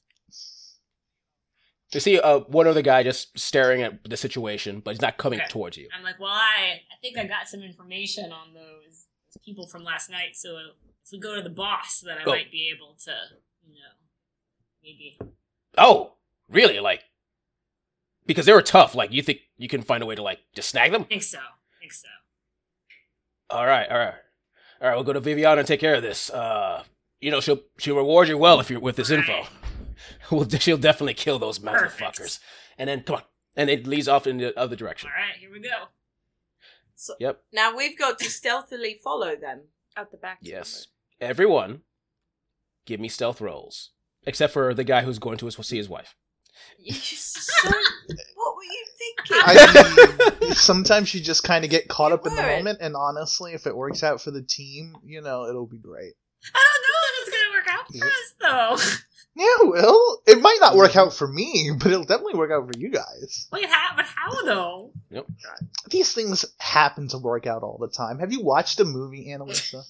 You 1.92 2.00
see 2.00 2.20
uh, 2.20 2.40
one 2.40 2.66
other 2.68 2.82
guy 2.82 3.02
just 3.02 3.36
staring 3.38 3.82
at 3.82 4.08
the 4.08 4.16
situation, 4.16 4.80
but 4.80 4.92
he's 4.92 5.00
not 5.00 5.16
coming 5.16 5.40
Okay. 5.40 5.48
towards 5.48 5.76
you. 5.76 5.88
I'm 5.96 6.04
like, 6.04 6.20
well, 6.20 6.30
I, 6.30 6.80
I 6.92 6.96
think 7.02 7.18
I 7.18 7.24
got 7.24 7.48
some 7.48 7.62
information 7.62 8.30
on 8.32 8.54
those 8.54 9.06
people 9.44 9.66
from 9.66 9.82
last 9.82 10.08
night. 10.10 10.34
So 10.36 10.56
if 11.04 11.10
we 11.12 11.18
go 11.18 11.34
to 11.34 11.42
the 11.42 11.50
boss, 11.50 12.00
then 12.06 12.16
I 12.20 12.24
might 12.24 12.52
be 12.52 12.72
able 12.74 12.96
to, 13.06 13.12
you 13.66 13.74
know, 13.74 13.90
maybe. 14.84 15.18
Oh, 15.76 16.12
really? 16.48 16.78
Like, 16.78 17.02
because 18.26 18.46
they 18.46 18.52
were 18.52 18.62
tough. 18.62 18.94
Like, 18.94 19.12
you 19.12 19.22
think 19.22 19.40
you 19.56 19.66
can 19.68 19.82
find 19.82 20.02
a 20.02 20.06
way 20.06 20.14
to 20.14 20.22
like 20.22 20.38
just 20.54 20.68
snag 20.68 20.92
them? 20.92 21.02
I 21.02 21.06
think 21.06 21.22
so. 21.24 21.38
I 21.38 21.80
think 21.80 21.92
so. 21.92 22.08
All 23.50 23.66
right, 23.66 23.90
all 23.90 23.98
right, 23.98 24.14
all 24.80 24.88
right. 24.88 24.94
We'll 24.94 25.02
go 25.02 25.12
to 25.12 25.18
Viviana 25.20 25.58
and 25.58 25.66
take 25.66 25.80
care 25.80 25.96
of 25.96 26.02
this. 26.02 26.30
Uh, 26.30 26.84
you 27.20 27.32
know, 27.32 27.40
she'll 27.40 27.60
she'll 27.78 27.96
reward 27.96 28.28
you 28.28 28.38
well 28.38 28.60
if 28.60 28.70
you're 28.70 28.78
with 28.78 28.94
this 28.94 29.10
info. 29.10 29.32
Right. 29.32 29.48
Well, 30.30 30.48
she'll 30.48 30.76
definitely 30.78 31.14
kill 31.14 31.38
those 31.38 31.58
Perfect. 31.58 32.00
motherfuckers. 32.00 32.38
And 32.78 32.88
then 32.88 33.02
come 33.02 33.16
on, 33.16 33.22
and 33.56 33.68
it 33.70 33.86
leads 33.86 34.08
off 34.08 34.26
in 34.26 34.38
the 34.38 34.58
other 34.58 34.76
direction. 34.76 35.10
All 35.14 35.20
right, 35.22 35.36
here 35.38 35.50
we 35.52 35.60
go. 35.60 35.68
So, 36.96 37.14
Yep. 37.18 37.42
Now 37.52 37.76
we've 37.76 37.98
got 37.98 38.18
to 38.20 38.30
stealthily 38.30 38.98
follow 39.02 39.34
them. 39.36 39.62
At 39.96 40.10
the 40.12 40.16
back. 40.18 40.38
Yes. 40.40 40.86
Everyone, 41.20 41.80
give 42.86 43.00
me 43.00 43.08
stealth 43.08 43.40
rolls, 43.40 43.90
except 44.24 44.52
for 44.52 44.72
the 44.72 44.84
guy 44.84 45.02
who's 45.02 45.18
going 45.18 45.36
to 45.38 45.50
see 45.50 45.76
his 45.76 45.88
wife. 45.88 46.14
You 46.78 46.92
so, 46.94 47.68
what 47.68 48.56
were 48.56 48.62
you 48.62 48.84
thinking? 48.98 49.42
I 49.44 50.36
mean, 50.40 50.52
sometimes 50.52 51.12
you 51.14 51.20
just 51.20 51.42
kind 51.42 51.64
of 51.64 51.70
get 51.70 51.88
caught 51.88 52.12
up 52.12 52.26
in 52.26 52.34
the 52.36 52.40
Right. 52.42 52.56
moment, 52.58 52.78
and 52.80 52.94
honestly, 52.96 53.52
if 53.52 53.66
it 53.66 53.76
works 53.76 54.02
out 54.02 54.20
for 54.22 54.30
the 54.30 54.42
team, 54.42 54.94
you 55.04 55.20
know, 55.20 55.46
it'll 55.46 55.66
be 55.66 55.78
great. 55.78 56.14
I 56.54 56.60
don't 56.72 56.82
know 56.82 57.00
if 57.08 57.28
it's 57.28 57.36
gonna 57.36 57.52
work 57.58 57.68
out 57.68 57.86
for 57.98 58.06
us 58.06 58.88
though. 58.88 59.00
Yeah, 59.40 59.68
well, 59.70 60.20
it 60.26 60.38
might 60.42 60.58
not 60.60 60.76
work 60.76 60.96
out 60.96 61.14
for 61.14 61.26
me, 61.26 61.70
but 61.78 61.90
it'll 61.90 62.04
definitely 62.04 62.34
work 62.34 62.50
out 62.50 62.66
for 62.70 62.78
you 62.78 62.90
guys. 62.90 63.48
Wait, 63.50 63.64
how? 63.70 63.96
But 63.96 64.04
how 64.04 64.44
though? 64.44 64.92
These 65.88 66.12
things 66.12 66.44
happen 66.58 67.08
to 67.08 67.18
work 67.18 67.46
out 67.46 67.62
all 67.62 67.78
the 67.80 67.88
time. 67.88 68.18
Have 68.18 68.32
you 68.32 68.42
watched 68.42 68.80
a 68.80 68.84
movie, 68.84 69.28
Annalisa? 69.28 69.82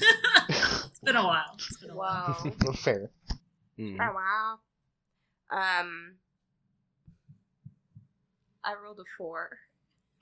it's 0.50 0.98
been 1.02 1.16
a 1.16 1.24
while. 1.24 1.54
It's 1.54 1.78
been 1.78 1.90
a 1.90 1.94
while. 1.96 2.42
Wow. 2.66 2.72
Fair. 2.74 3.10
Mhm. 3.78 3.98
Oh 4.00 4.12
wow. 4.14 4.58
Um. 5.50 6.16
I 8.62 8.74
rolled 8.82 8.98
a 8.98 9.04
four. 9.16 9.50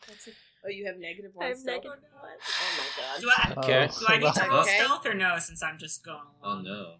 That's 0.06 0.26
a, 0.28 0.30
oh, 0.66 0.68
you 0.68 0.86
have 0.86 0.96
negative 0.98 1.32
I 1.36 1.38
one. 1.38 1.48
have 1.48 1.58
stealth? 1.58 1.84
negative 1.84 2.04
one. 2.20 2.30
Oh 2.40 2.70
my 2.78 3.02
god. 3.02 3.20
Do 3.20 3.28
I? 3.28 3.52
Okay. 3.64 3.88
Oh, 3.92 3.98
Do 4.00 4.06
I 4.08 4.18
need 4.18 4.34
to 4.34 4.48
roll 4.48 4.60
Okay. 4.60 4.78
stealth 4.78 5.06
or 5.06 5.14
no? 5.14 5.38
Since 5.38 5.62
I'm 5.62 5.78
just 5.78 6.04
going 6.04 6.18
Oh 6.44 6.48
along. 6.48 6.64
no. 6.64 6.94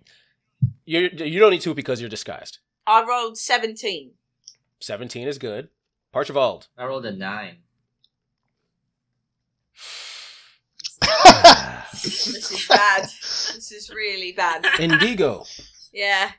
You 0.85 1.11
you 1.13 1.39
don't 1.41 1.51
need 1.53 1.61
to 1.63 1.75
because 1.75 2.01
you're 2.01 2.11
disguised. 2.11 2.59
I 2.87 3.05
rolled 3.05 3.39
seventeen. 3.39 4.13
Seventeen 4.81 5.29
is 5.29 5.39
good. 5.39 5.69
Parchivald. 6.15 6.69
I 6.77 6.85
rolled 6.85 7.07
a 7.07 7.13
nine. 7.13 7.59
This 11.93 12.51
is 12.51 12.67
bad. 12.69 13.03
this 13.05 13.71
is 13.73 13.91
really 13.91 14.33
bad. 14.33 14.67
Indigo. 14.81 15.45
Yeah, 15.93 16.31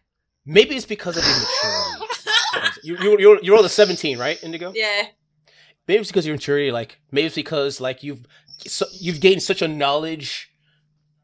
Maybe 0.46 0.76
it's 0.76 0.86
because 0.86 1.16
of 1.16 1.24
your 1.24 1.36
maturity. 1.38 2.80
you 2.84 2.98
you 2.98 3.20
you 3.20 3.40
you 3.44 3.54
rolled 3.54 3.66
a 3.66 3.70
seventeen, 3.70 4.18
right, 4.20 4.42
Indigo? 4.44 4.72
yeah. 4.76 5.04
Maybe 5.88 6.00
it's 6.02 6.10
because 6.10 6.26
of 6.26 6.28
your 6.28 6.36
maturity. 6.36 6.72
Like 6.72 7.00
maybe 7.12 7.28
it's 7.28 7.36
because 7.36 7.80
like 7.82 8.04
you've 8.04 8.26
so, 8.66 8.86
you've 8.94 9.20
gained 9.22 9.44
such 9.44 9.62
a 9.62 9.68
knowledge 9.68 10.53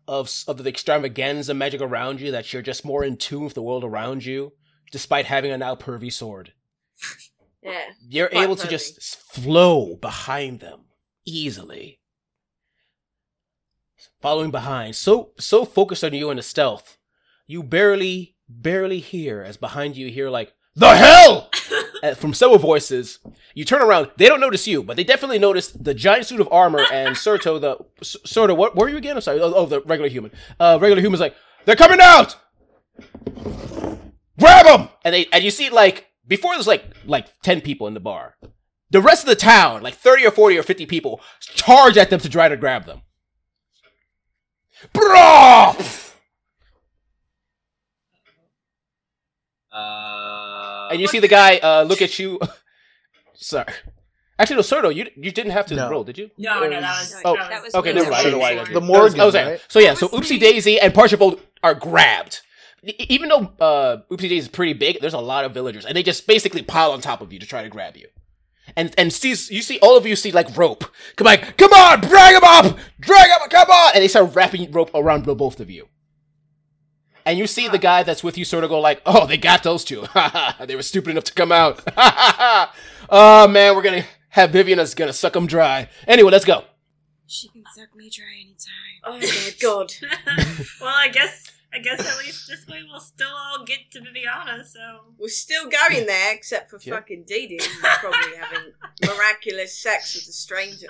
of 0.10 0.43
of 0.47 0.64
the 0.64 0.70
extravaganza 0.70 1.53
magic 1.53 1.82
around 1.82 2.20
you 2.20 2.32
that 2.32 2.51
you're 2.51 2.64
just 2.64 2.84
more 2.84 3.03
in 3.03 3.16
tune 3.16 3.43
with 3.43 3.53
the 3.53 3.62
world 3.62 3.84
around 3.84 4.26
you, 4.26 4.53
despite 4.91 5.26
having 5.26 5.51
a 5.51 5.57
now 5.57 5.76
pervy 5.76 6.12
sword. 6.12 6.53
Yeah. 7.62 7.88
You're 8.07 8.30
able 8.32 8.55
to 8.55 8.70
just 8.70 9.18
flow 9.34 9.97
behind 9.97 10.62
them 10.62 10.86
easily. 11.26 11.99
Following 14.22 14.49
behind, 14.49 14.95
so 14.95 15.32
so 15.38 15.66
focused 15.66 16.05
on 16.05 16.14
you 16.14 16.30
and 16.30 16.39
the 16.39 16.43
stealth, 16.43 16.97
you 17.47 17.62
barely 17.62 18.38
barely 18.47 18.99
hear 18.99 19.41
as 19.41 19.57
behind 19.57 19.97
you 19.97 20.10
hear 20.10 20.30
like 20.30 20.53
the 20.74 20.95
hell 20.95 21.49
from 22.16 22.34
several 22.34 22.60
voices. 22.60 23.20
You 23.54 23.66
turn 23.66 23.82
around, 23.82 24.12
they 24.18 24.28
don't 24.28 24.39
notice 24.39 24.68
you, 24.68 24.84
but 24.84 24.97
they 24.97 25.04
definitely 25.04 25.39
notice 25.39 25.70
the 25.72 25.93
giant 25.93 26.26
suit 26.26 26.39
of 26.39 26.47
armor 26.52 26.86
and 26.91 27.16
Surto 27.16 27.60
the 27.60 27.78
S- 28.02 28.16
Surto. 28.26 28.56
What 28.56 28.76
were 28.76 28.89
you 28.89 28.97
again? 28.97 29.16
I'm 29.16 29.22
sorry. 29.22 29.39
Oh, 29.41 29.54
oh, 29.54 29.66
the 29.66 29.82
regular 29.82 30.10
human. 30.10 30.32
Uh, 30.60 30.78
regular 30.82 31.02
human's 31.02 31.22
like 31.22 31.36
they're 31.66 31.76
coming 31.76 32.00
out. 32.02 32.36
Grab 34.39 34.66
them! 34.66 34.89
And 35.04 35.14
they 35.14 35.28
and 35.34 35.43
you 35.43 35.52
see 35.52 35.70
like 35.70 36.08
before 36.28 36.54
there's 36.54 36.68
like 36.68 36.86
like 37.06 37.28
ten 37.41 37.62
people 37.62 37.88
in 37.88 37.93
the 37.93 38.00
bar. 38.00 38.36
The 38.91 39.02
rest 39.02 39.24
of 39.24 39.30
the 39.30 39.36
town, 39.36 39.82
like 39.84 39.95
thirty 39.95 40.26
or 40.26 40.32
forty 40.32 40.58
or 40.58 40.64
fifty 40.64 40.86
people, 40.86 41.22
charge 41.41 41.97
at 41.97 42.10
them 42.10 42.20
to 42.22 42.30
try 42.30 42.47
to 42.47 42.58
grab 42.58 42.86
them. 42.86 43.02
Bro! 44.93 45.74
Uh. 49.72 50.39
And 50.90 51.00
you 51.02 51.08
see 51.08 51.20
the 51.20 51.28
guy 51.28 51.58
uh, 51.58 51.84
look 51.84 52.02
at 52.02 52.18
you. 52.20 52.40
Sorry. 53.36 53.66
Actually, 54.38 54.56
no, 54.58 54.62
Surto, 54.62 54.96
you 54.96 55.08
you 55.18 55.32
didn't 55.32 55.52
have 55.52 55.66
to 55.68 55.76
No. 55.76 55.90
roll, 55.90 56.04
did 56.06 56.18
you? 56.18 56.30
No, 56.38 56.62
no, 56.62 56.70
that 56.70 56.82
was. 56.82 57.16
Oh, 57.26 57.36
that 57.36 57.50
that 57.50 57.64
was 57.64 57.76
Okay, 57.76 57.90
me. 57.94 57.96
never 58.00 58.12
mind. 58.12 58.20
I 58.20 58.24
don't 58.24 58.32
know 58.34 58.38
why. 58.40 58.52
I 58.52 58.56
The 58.56 58.64
did. 58.64 58.68
The 58.68 58.80
That 58.80 58.80
was- 58.82 58.88
Morgan, 58.90 59.20
I 59.20 59.26
was 59.26 59.34
saying. 59.34 59.50
right? 59.50 59.62
So 59.68 59.80
yeah, 59.80 59.94
so 59.96 60.08
That 60.08 60.18
was 60.18 60.28
Oopsie 60.28 60.32
me. 60.32 60.40
Daisy 60.40 60.80
and 60.80 60.94
Parchavold 60.94 61.40
are 61.62 61.74
grabbed. 61.74 62.42
E- 62.86 62.96
Even 63.10 63.28
though 63.30 63.52
uh, 63.60 63.98
Oopsie 64.10 64.22
Daisy 64.22 64.38
is 64.38 64.48
pretty 64.48 64.72
big, 64.74 65.02
there's 65.02 65.14
a 65.14 65.20
lot 65.20 65.44
of 65.44 65.54
villagers, 65.54 65.86
and 65.86 65.96
they 65.96 66.04
just 66.04 66.26
basically 66.26 66.62
pile 66.62 66.92
on 66.92 67.02
top 67.02 67.20
of 67.22 67.34
you 67.34 67.40
to 67.40 67.46
try 67.46 67.64
to 67.64 67.70
grab 67.70 67.98
you. 67.98 68.08
And 68.78 68.94
and 68.98 69.12
sees 69.12 69.50
you 69.52 69.62
see 69.62 69.78
all 69.80 69.98
of 69.98 70.06
you 70.06 70.16
see 70.16 70.32
like 70.32 70.56
rope. 70.56 70.86
Come 71.18 71.28
on, 71.28 71.38
come 71.58 71.74
on, 71.74 72.00
drag 72.02 72.36
him 72.36 72.44
up, 72.46 72.78
drag 73.00 73.28
him, 73.28 73.38
up, 73.42 73.50
come 73.50 73.70
on, 73.70 73.92
and 73.96 74.02
they 74.04 74.08
start 74.08 74.34
wrapping 74.36 74.72
rope 74.72 74.92
around 74.94 75.26
the 75.26 75.36
both 75.36 75.60
of 75.60 75.70
you. 75.70 75.90
And 77.30 77.38
you 77.38 77.46
see 77.46 77.68
the 77.68 77.78
guy 77.78 78.02
that's 78.02 78.24
with 78.24 78.40
you 78.40 78.44
sort 78.44 78.64
of 78.64 78.72
go 78.72 78.80
like, 78.80 79.04
"Oh, 79.06 79.28
they 79.28 79.38
got 79.38 79.62
those 79.62 79.84
two. 79.84 80.04
they 80.66 80.76
were 80.76 80.82
stupid 80.82 81.12
enough 81.12 81.26
to 81.26 81.34
come 81.34 81.52
out. 81.52 81.80
oh 83.10 83.48
man, 83.48 83.76
we're 83.76 83.84
gonna 83.84 84.04
have 84.30 84.50
Vivian 84.50 84.80
is 84.80 84.96
gonna 84.96 85.14
suck 85.14 85.34
them 85.34 85.46
dry. 85.46 85.90
Anyway, 86.08 86.32
let's 86.32 86.44
go. 86.44 86.64
She 87.28 87.48
can 87.50 87.62
suck 87.76 87.96
me 87.96 88.10
dry 88.10 88.26
anytime. 88.34 89.00
Oh 89.04 89.20
my 89.20 89.50
god. 89.62 89.94
well, 90.82 90.96
I 90.96 91.10
guess. 91.10 91.52
I 91.72 91.78
guess 91.78 92.00
at 92.00 92.18
least 92.18 92.48
this 92.48 92.66
way 92.66 92.82
we'll 92.90 93.00
still 93.00 93.30
all 93.30 93.64
get 93.64 93.92
to 93.92 94.02
Viviana. 94.02 94.66
So. 94.66 94.80
We're 95.20 95.28
still 95.28 95.70
going 95.70 96.08
there, 96.08 96.34
except 96.34 96.72
for 96.72 96.80
Yeah. 96.82 96.96
fucking 96.96 97.26
Dee 97.28 97.46
Dee, 97.46 97.60
who's 97.64 97.98
probably 98.00 98.38
having 98.40 98.74
miraculous 99.06 99.78
sex 99.78 100.16
with 100.16 100.28
a 100.28 100.32
stranger. 100.32 100.88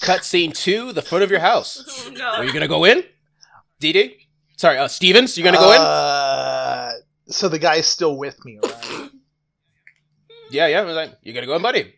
Cut 0.00 0.24
scene 0.24 0.52
two, 0.52 0.94
the 0.94 1.02
front 1.02 1.22
of 1.22 1.30
your 1.30 1.40
house. 1.40 1.84
Oh 1.86 2.18
Are 2.38 2.44
you 2.46 2.52
gonna 2.54 2.66
go 2.66 2.84
in? 2.84 3.04
Dee 3.78 3.92
Dee? 3.92 4.26
Sorry, 4.60 4.76
uh, 4.76 4.88
Stevens, 4.88 5.38
you 5.38 5.42
gonna 5.42 5.56
go 5.56 5.72
in? 5.72 5.80
Uh, 5.80 6.92
so 7.28 7.48
the 7.48 7.58
guy's 7.58 7.86
still 7.86 8.18
with 8.18 8.44
me, 8.44 8.58
right? 8.62 9.10
Yeah, 10.50 10.66
yeah. 10.66 10.80
Like, 10.82 11.16
you 11.22 11.32
gonna 11.32 11.46
go 11.46 11.56
in, 11.56 11.62
buddy? 11.62 11.94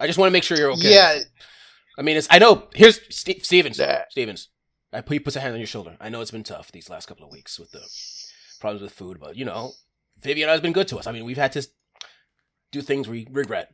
I 0.00 0.06
just 0.08 0.18
want 0.18 0.28
to 0.28 0.32
make 0.32 0.42
sure 0.42 0.56
you're 0.56 0.72
okay. 0.72 0.92
Yeah. 0.92 1.18
I 1.96 2.02
mean, 2.02 2.16
it's. 2.16 2.26
I 2.28 2.40
know. 2.40 2.66
Here's 2.74 2.98
Ste 3.14 3.44
Stevens. 3.44 3.80
Stevens. 4.08 4.48
I 4.92 5.02
put 5.02 5.12
he 5.12 5.20
puts 5.20 5.36
a 5.36 5.40
hand 5.40 5.52
on 5.52 5.60
your 5.60 5.68
shoulder. 5.68 5.96
I 6.00 6.08
know 6.08 6.20
it's 6.20 6.32
been 6.32 6.42
tough 6.42 6.72
these 6.72 6.90
last 6.90 7.06
couple 7.06 7.24
of 7.24 7.30
weeks 7.30 7.60
with 7.60 7.70
the 7.70 7.86
problems 8.58 8.82
with 8.82 8.92
food, 8.92 9.20
but 9.20 9.36
you 9.36 9.44
know, 9.44 9.74
Vivian 10.20 10.48
has 10.48 10.60
been 10.60 10.72
good 10.72 10.88
to 10.88 10.98
us. 10.98 11.06
I 11.06 11.12
mean, 11.12 11.24
we've 11.24 11.36
had 11.36 11.52
to 11.52 11.64
do 12.72 12.82
things 12.82 13.06
we 13.06 13.28
regret, 13.30 13.72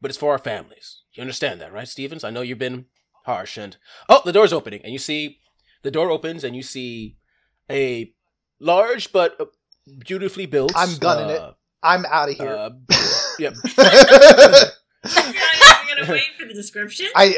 but 0.00 0.10
it's 0.10 0.18
for 0.18 0.32
our 0.32 0.38
families. 0.38 1.02
You 1.12 1.20
understand 1.20 1.60
that, 1.60 1.72
right, 1.72 1.86
Stevens? 1.86 2.24
I 2.24 2.30
know 2.30 2.40
you've 2.40 2.58
been 2.58 2.86
harsh, 3.24 3.56
and 3.56 3.76
oh, 4.08 4.22
the 4.24 4.32
door's 4.32 4.52
opening, 4.52 4.80
and 4.82 4.92
you 4.92 4.98
see 4.98 5.38
the 5.82 5.92
door 5.92 6.10
opens, 6.10 6.42
and 6.42 6.56
you 6.56 6.62
see 6.64 7.18
a 7.70 8.12
large 8.60 9.12
but 9.12 9.40
uh, 9.40 9.46
beautifully 9.98 10.46
built. 10.46 10.72
I'm 10.76 10.96
gunning 10.96 11.30
it. 11.30 11.40
uh, 11.40 11.52
I'm 11.82 12.04
out 12.06 12.28
of 12.30 12.36
here. 12.36 12.48
Uh, 12.48 12.70
yep. 13.38 13.54
You're 13.74 13.84
not 13.84 14.72
even 15.84 15.96
gonna 16.04 16.12
wait 16.12 16.22
for 16.38 16.46
the 16.46 16.54
description. 16.54 17.06
I, 17.14 17.36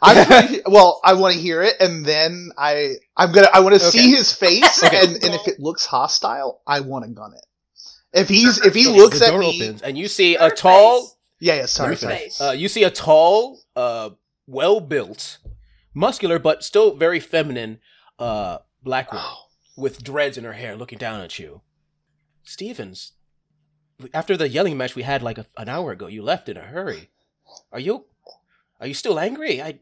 I'm 0.00 0.60
well. 0.72 1.00
I 1.04 1.14
want 1.14 1.34
to 1.34 1.40
hear 1.40 1.62
it, 1.62 1.74
and 1.80 2.04
then 2.04 2.50
I, 2.56 2.94
I'm 3.16 3.32
gonna, 3.32 3.48
I 3.52 3.60
want 3.60 3.78
to 3.78 3.86
Okay. 3.88 3.98
see 3.98 4.10
his 4.10 4.32
face, 4.32 4.82
Okay. 4.82 5.00
and, 5.02 5.12
and 5.22 5.34
if 5.34 5.46
it 5.48 5.60
looks 5.60 5.84
hostile, 5.84 6.62
I 6.66 6.80
want 6.80 7.04
to 7.04 7.10
gun 7.10 7.32
it. 7.34 7.44
If 8.18 8.28
he's, 8.28 8.64
if 8.64 8.74
he 8.74 8.86
Okay, 8.88 8.96
looks 8.96 9.18
the 9.18 9.26
at 9.26 9.30
door 9.32 9.40
me, 9.40 9.60
opens, 9.62 9.82
and 9.82 9.98
you 9.98 10.08
see 10.08 10.36
a 10.36 10.50
tall. 10.50 11.02
face. 11.02 11.16
yeah, 11.40 11.54
yeah. 11.56 11.66
Sorry, 11.66 11.96
face. 11.96 12.40
Uh, 12.40 12.54
you 12.56 12.68
see 12.68 12.84
a 12.84 12.90
tall, 12.90 13.60
uh, 13.76 14.10
well 14.46 14.80
built, 14.80 15.38
muscular, 15.92 16.38
but 16.38 16.64
still 16.64 16.94
very 16.94 17.20
feminine, 17.20 17.80
uh, 18.18 18.58
black 18.82 19.12
woman 19.12 19.26
with 19.76 20.02
dreads 20.04 20.36
in 20.38 20.44
her 20.44 20.52
hair 20.52 20.76
looking 20.76 20.98
down 20.98 21.20
at 21.20 21.38
you. 21.38 21.62
Stevens, 22.42 23.12
after 24.12 24.36
the 24.36 24.48
yelling 24.48 24.76
match 24.76 24.94
we 24.94 25.02
had 25.02 25.22
like 25.22 25.38
a, 25.38 25.46
an 25.56 25.68
hour 25.68 25.92
ago, 25.92 26.06
you 26.06 26.22
left 26.22 26.48
in 26.48 26.56
a 26.56 26.60
hurry. 26.62 27.10
Are 27.72 27.80
you, 27.80 28.04
are 28.80 28.86
you 28.86 28.94
still 28.94 29.18
angry? 29.18 29.62
I, 29.62 29.80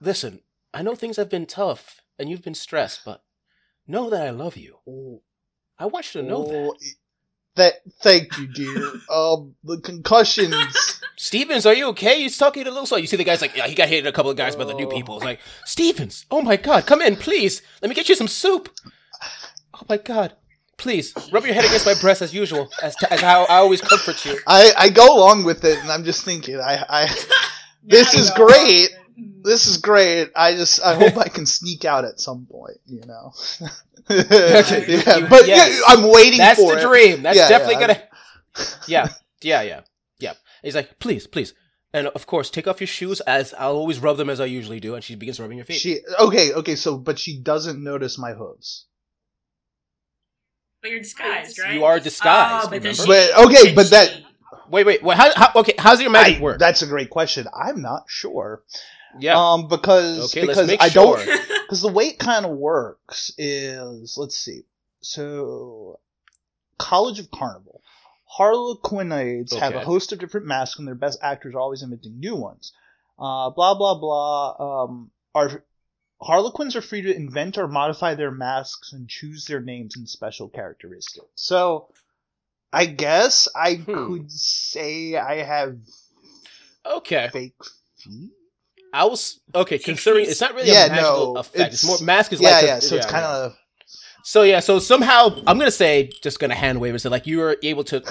listen, 0.00 0.40
I 0.72 0.82
know 0.82 0.94
things 0.94 1.16
have 1.16 1.28
been 1.28 1.46
tough 1.46 2.00
and 2.18 2.28
you've 2.30 2.42
been 2.42 2.54
stressed, 2.54 3.04
but 3.04 3.22
know 3.86 4.08
that 4.10 4.26
I 4.26 4.30
love 4.30 4.56
you. 4.56 4.78
Oh, 4.88 5.22
I 5.78 5.86
want 5.86 6.14
you 6.14 6.22
to 6.22 6.26
know 6.28 6.44
that. 6.44 6.54
oh, 6.54 6.76
That 7.56 7.74
thank 8.00 8.36
you, 8.38 8.46
dear. 8.48 8.92
Um, 9.12 9.54
the 9.64 9.78
concussions. 9.78 10.54
Stevens, 11.16 11.66
are 11.66 11.74
you 11.74 11.88
okay? 11.88 12.22
He's 12.22 12.38
talking 12.38 12.62
a 12.66 12.70
little 12.70 12.86
slow. 12.86 12.96
You 12.98 13.06
see 13.06 13.16
the 13.18 13.24
guy's 13.24 13.42
like, 13.42 13.54
yeah, 13.56 13.66
he 13.66 13.74
got 13.74 13.88
hit 13.88 14.06
a 14.06 14.12
couple 14.12 14.30
of 14.30 14.36
guys 14.38 14.56
by 14.56 14.64
the 14.64 14.72
new 14.72 14.86
Oh. 14.86 14.90
people. 14.90 15.16
It's 15.16 15.24
like, 15.24 15.40
Stevens, 15.66 16.24
oh 16.30 16.40
my 16.40 16.56
god, 16.56 16.86
come 16.86 17.02
in, 17.02 17.16
please. 17.16 17.60
Let 17.82 17.90
me 17.90 17.94
get 17.94 18.08
you 18.08 18.14
some 18.14 18.28
soup. 18.28 18.70
Oh 19.82 19.86
my 19.88 19.96
god. 19.96 20.34
Please, 20.78 21.12
rub 21.32 21.44
your 21.44 21.54
head 21.54 21.64
against 21.64 21.86
my 21.86 21.94
breast 22.00 22.22
as 22.22 22.32
usual, 22.34 22.68
as, 22.82 22.96
as 23.10 23.20
how 23.20 23.42
I 23.44 23.56
always 23.56 23.80
comfort 23.80 24.24
you. 24.24 24.38
I 24.46 24.70
I 24.76 24.88
go 24.90 25.16
along 25.16 25.44
with 25.44 25.64
it, 25.64 25.78
and 25.78 25.90
I'm 25.90 26.02
just 26.04 26.24
thinking, 26.24 26.56
I 26.60 26.84
I 26.88 27.06
this 27.84 28.14
is 28.14 28.30
great. 28.30 28.88
This 29.44 29.66
is 29.66 29.76
great. 29.78 30.30
I 30.34 30.54
just 30.54 30.82
I 30.82 30.94
hope 30.94 31.16
I 31.18 31.28
can 31.28 31.46
sneak 31.46 31.84
out 31.84 32.04
at 32.04 32.20
some 32.20 32.46
point. 32.50 32.78
You 32.86 33.02
know. 33.06 33.32
Okay, 34.10 34.84
yeah, 35.04 35.18
you- 35.18 35.26
but 35.28 35.46
yes. 35.46 35.78
yeah, 35.78 35.84
I'm 35.88 36.10
waiting 36.10 36.38
That's 36.38 36.58
for 36.60 36.74
the 36.74 36.80
it. 36.80 36.84
dream. 36.84 37.22
That's 37.22 37.36
Yeah, 37.36 37.48
definitely 37.48 37.74
yeah. 37.74 37.86
gonna. 37.86 38.02
Yeah, 38.88 39.08
yeah, 39.42 39.62
yeah, 39.62 39.80
yeah. 40.18 40.32
He's 40.62 40.74
like, 40.74 40.98
please, 40.98 41.26
please, 41.26 41.54
and 41.92 42.08
of 42.08 42.26
course, 42.26 42.50
take 42.50 42.66
off 42.66 42.80
your 42.80 42.88
shoes 42.88 43.20
as 43.22 43.54
I'll 43.58 43.76
always 43.76 44.00
rub 44.00 44.16
them 44.16 44.30
as 44.30 44.40
I 44.40 44.46
usually 44.46 44.80
do, 44.80 44.94
and 44.94 45.04
she 45.04 45.14
begins 45.14 45.38
rubbing 45.38 45.58
your 45.58 45.66
feet. 45.66 45.76
She 45.80 45.98
okay, 46.18 46.52
okay. 46.54 46.74
So, 46.76 46.98
but 46.98 47.18
she 47.18 47.38
doesn't 47.40 47.82
notice 47.82 48.18
my 48.18 48.32
hooves. 48.32 48.86
But 50.82 50.90
you're 50.90 51.00
disguised, 51.00 51.58
right? 51.60 51.74
You 51.74 51.84
are 51.84 52.00
disguised, 52.00 52.66
Oh, 52.66 52.70
but 52.70 52.96
she- 52.96 53.06
But 53.06 53.46
okay, 53.46 53.66
can 53.66 53.74
but 53.76 53.90
that 53.90 54.08
she- 54.10 54.26
wait, 54.68 54.84
wait, 54.84 55.02
wait. 55.02 55.16
How, 55.16 55.30
how? 55.34 55.52
Okay, 55.60 55.74
how's 55.78 56.00
your 56.02 56.10
magic 56.10 56.38
I- 56.38 56.40
work? 56.42 56.58
that's 56.58 56.82
a 56.82 56.86
great 56.86 57.08
question. 57.08 57.46
I'm 57.54 57.80
not 57.80 58.04
sure. 58.08 58.62
yeah. 59.20 59.34
Um, 59.36 59.68
because 59.68 60.34
Okay, 60.34 60.44
let's 60.46 60.58
because 60.58 60.66
make 60.66 60.82
I 60.82 60.88
sure. 60.88 61.16
don't 61.24 61.48
because 61.62 61.82
the 61.82 61.88
way 61.92 62.06
it 62.06 62.18
kind 62.18 62.44
of 62.44 62.50
works 62.52 63.30
is 63.38 64.16
let's 64.18 64.36
see. 64.36 64.62
So, 65.02 66.00
College 66.78 67.18
of 67.20 67.30
Carnival. 67.30 67.80
Harlequinades 68.38 69.54
have 69.54 69.74
a 69.74 69.80
host 69.84 70.12
of 70.12 70.18
different 70.18 70.46
masks, 70.46 70.78
and 70.78 70.88
their 70.88 70.94
best 70.94 71.18
actors 71.22 71.54
are 71.54 71.60
always 71.60 71.82
inventing 71.82 72.18
new 72.18 72.34
ones. 72.34 72.72
Uh, 73.18 73.50
blah 73.50 73.74
blah 73.74 73.94
blah. 73.98 74.84
Um, 74.84 75.10
are 75.34 75.62
Harlequins 76.22 76.76
are 76.76 76.82
free 76.82 77.02
to 77.02 77.14
invent 77.14 77.58
or 77.58 77.66
modify 77.68 78.14
their 78.14 78.30
masks 78.30 78.92
and 78.92 79.08
choose 79.08 79.46
their 79.46 79.60
names 79.60 79.96
and 79.96 80.08
special 80.08 80.48
characteristics. 80.48 81.26
So, 81.34 81.88
I 82.72 82.86
guess 82.86 83.48
I 83.54 83.74
Hmm. 83.76 84.06
could 84.06 84.30
say 84.30 85.16
I 85.16 85.42
have 85.42 85.76
okay. 86.86 87.28
fake 87.32 87.54
feet. 87.96 88.30
I 88.94 89.06
was 89.06 89.40
okay. 89.54 89.78
Considering 89.78 90.26
it's 90.26 90.40
not 90.40 90.54
really 90.54 90.68
Yeah, 90.70 90.86
a 90.86 90.90
magical 90.90 91.34
no, 91.34 91.40
effect. 91.40 91.74
It's, 91.74 91.84
it's- 91.84 92.00
more 92.00 92.06
mask 92.06 92.32
is 92.32 92.40
yeah, 92.40 92.50
like 92.50 92.62
a- 92.62 92.66
yeah. 92.66 92.78
So 92.78 92.96
it's 92.96 93.06
yeah, 93.06 93.10
kind 93.10 93.22
yeah. 93.24 93.36
of 93.36 93.56
So 94.24 94.42
yeah, 94.42 94.60
so 94.60 94.78
somehow 94.78 95.30
I'm 95.46 95.58
gonna 95.58 95.70
say, 95.70 96.10
just 96.22 96.38
gonna 96.38 96.54
hand 96.54 96.80
wave 96.80 96.92
and 96.94 97.00
say 97.00 97.08
like 97.08 97.26
you 97.26 97.38
were 97.38 97.56
able 97.62 97.84
to 97.84 98.02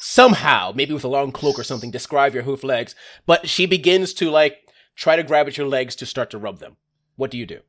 somehow, 0.00 0.72
maybe 0.74 0.92
with 0.94 1.04
a 1.04 1.08
long 1.08 1.30
cloak 1.32 1.58
or 1.58 1.62
something, 1.64 1.90
describe 1.90 2.34
your 2.34 2.42
hoof 2.42 2.64
legs. 2.64 2.94
But 3.26 3.48
she 3.48 3.66
begins 3.66 4.14
to 4.14 4.30
like 4.30 4.58
try 4.96 5.16
to 5.16 5.22
grab 5.22 5.46
at 5.46 5.56
your 5.56 5.68
legs 5.68 5.94
to 5.96 6.06
start 6.06 6.30
to 6.30 6.38
rub 6.38 6.58
them. 6.58 6.76
What 7.20 7.30
do 7.30 7.36
you 7.36 7.44
do? 7.44 7.60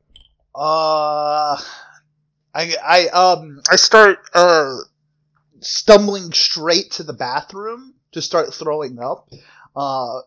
Uh, 0.55 1.59
I 2.55 2.73
I 2.81 3.07
um 3.09 3.61
I 3.69 3.75
start 3.75 4.19
uh 4.33 4.77
stumbling 5.59 6.31
straight 6.31 6.91
to 6.91 7.03
the 7.03 7.11
bathroom 7.11 7.95
to 8.13 8.21
start 8.21 8.53
throwing 8.53 8.97
up. 8.99 9.29
Uh, 9.75 10.21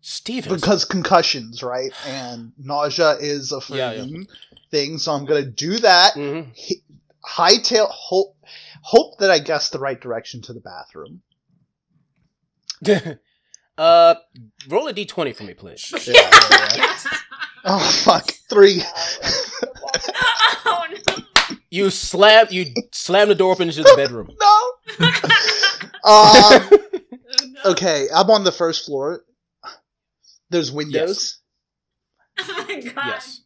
Stevens. 0.00 0.54
because 0.62 0.86
concussions, 0.86 1.62
right? 1.62 1.92
And 2.06 2.52
nausea 2.56 3.16
is 3.20 3.52
a 3.52 3.60
Yeah, 3.68 3.92
yeah. 3.92 4.00
thing. 4.04 4.26
Thing, 4.70 4.96
so 4.96 5.12
I'm 5.12 5.26
gonna 5.26 5.44
do 5.44 5.78
that. 5.80 6.14
Mhm. 6.14 6.52
Hi- 6.56 6.82
Hightail 7.50 7.86
hope 7.90 8.34
hope 8.80 9.18
that 9.18 9.30
I 9.30 9.40
guess 9.40 9.68
the 9.68 9.78
right 9.78 10.00
direction 10.00 10.40
to 10.42 10.54
the 10.54 10.60
bathroom. 10.60 11.20
uh, 13.76 14.14
roll 14.70 14.88
a 14.88 14.94
d20 14.94 15.36
for 15.36 15.42
me, 15.44 15.52
please. 15.52 15.92
Yeah, 16.06 16.30
yeah, 16.32 16.76
yeah. 16.76 16.98
Oh 17.68 17.78
fuck, 18.04 18.30
three. 18.48 18.80
oh 20.64 20.86
no! 21.08 21.14
You 21.70 21.90
slam, 21.90 22.46
you 22.50 22.66
slam 22.92 23.28
the 23.28 23.34
door 23.34 23.52
open 23.52 23.68
into 23.68 23.82
the 23.82 23.92
bedroom. 23.96 24.28
no. 24.40 25.06
um, 25.08 25.80
Oh, 26.08 26.70
no. 27.64 27.70
okay, 27.72 28.06
I'm 28.14 28.30
on 28.30 28.44
the 28.44 28.52
first 28.52 28.86
floor. 28.86 29.22
There's 30.50 30.70
windows. 30.70 31.40
Oh 32.38 32.64
my 32.68 32.80
god. 32.80 32.92
Yes. 33.06 33.40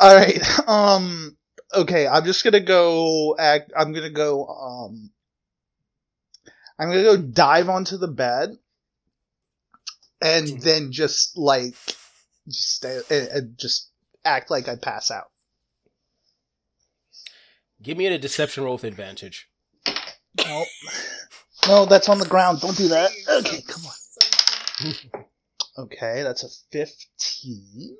All 0.00 0.14
right. 0.16 0.68
Um. 0.68 1.36
Okay. 1.72 2.08
I'm 2.08 2.24
just 2.24 2.42
gonna 2.42 2.60
go. 2.60 3.36
Act. 3.38 3.72
I'm 3.76 3.92
gonna 3.92 4.10
go. 4.10 4.46
Um. 4.46 5.10
I'm 6.78 6.88
gonna 6.88 7.02
go 7.04 7.16
dive 7.16 7.68
onto 7.68 7.96
the 7.96 8.08
bed, 8.08 8.50
and 10.20 10.60
then 10.60 10.90
just 10.92 11.38
like, 11.38 11.74
just 12.48 12.76
stay 12.76 13.00
and, 13.10 13.58
just 13.58 13.90
act 14.24 14.50
like 14.50 14.68
I 14.68 14.76
pass 14.76 15.10
out. 15.10 15.30
Give 17.82 17.96
me 17.96 18.06
a 18.06 18.18
deception 18.18 18.64
roll 18.64 18.74
with 18.74 18.84
advantage. 18.84 19.48
No. 20.44 20.64
No, 21.68 21.86
that's 21.86 22.08
on 22.08 22.18
the 22.18 22.26
ground. 22.26 22.60
Don't 22.60 22.76
do 22.76 22.88
that. 22.88 23.10
Okay, 23.28 23.62
come 23.62 23.82
on. 23.86 24.94
Okay, 25.78 26.22
that's 26.22 26.42
a 26.42 26.48
15 26.72 27.96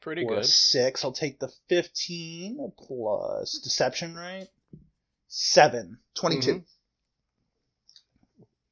Pretty 0.00 0.26
good. 0.26 0.44
6. 0.44 1.04
I'll 1.04 1.12
take 1.12 1.38
the 1.38 1.50
15 1.68 2.72
plus 2.76 3.60
deception, 3.62 4.16
right? 4.16 4.48
7. 5.28 5.98
22. 6.16 6.54
Mhm. 6.54 6.64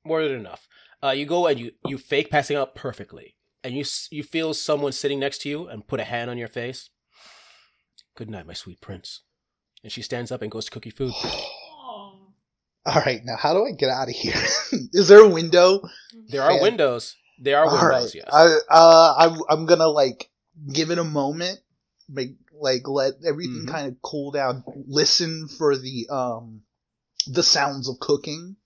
More 0.05 0.25
than 0.25 0.39
enough. 0.41 0.67
Uh, 1.03 1.11
you 1.11 1.25
go 1.25 1.47
and 1.47 1.59
you 1.61 1.73
you 1.87 1.99
fake 1.99 2.31
passing 2.31 2.57
out 2.57 2.75
perfectly, 2.75 3.37
and 3.65 3.75
you 3.75 3.85
you 4.11 4.23
feel 4.23 4.55
someone 4.55 4.93
sitting 4.93 5.21
next 5.21 5.39
to 5.43 5.49
you 5.49 5.69
and 5.69 5.87
put 5.87 6.01
a 6.01 6.05
hand 6.05 6.31
on 6.31 6.39
your 6.39 6.49
face. 6.49 6.91
Good 8.17 8.31
night, 8.31 8.47
my 8.47 8.53
sweet 8.55 8.81
prince. 8.81 9.21
And 9.83 9.91
she 9.91 10.03
stands 10.03 10.31
up 10.31 10.43
and 10.43 10.51
goes 10.51 10.67
to 10.67 10.71
cook 10.71 10.87
you 10.87 10.93
food. 10.93 11.13
All 12.85 13.01
right, 13.07 13.21
now 13.25 13.37
how 13.37 13.53
do 13.55 13.65
I 13.65 13.71
get 13.77 13.91
out 13.91 14.09
of 14.09 14.15
here? 14.15 14.35
Is 14.93 15.07
there 15.09 15.21
a 15.25 15.29
window? 15.29 15.81
There 16.29 16.43
are 16.43 16.61
windows. 16.61 17.15
There 17.39 17.57
are 17.59 17.67
All 17.67 17.73
windows. 17.73 18.15
right. 18.15 18.15
Yes. 18.15 18.29
I 18.33 18.59
uh 18.71 19.15
I'm 19.19 19.41
I'm 19.49 19.67
gonna 19.67 19.87
like 19.89 20.29
give 20.73 20.91
it 20.91 20.99
a 20.99 21.05
moment, 21.05 21.61
make 22.09 22.31
like 22.53 22.87
let 22.89 23.15
everything 23.27 23.67
Mhm. 23.67 23.69
kind 23.71 23.87
of 23.89 24.03
cool 24.03 24.33
down, 24.33 24.65
listen 24.87 25.49
for 25.49 25.77
the 25.77 26.09
um 26.11 26.63
the 27.29 27.43
sounds 27.43 27.89
of 27.89 27.99
cooking, 28.01 28.57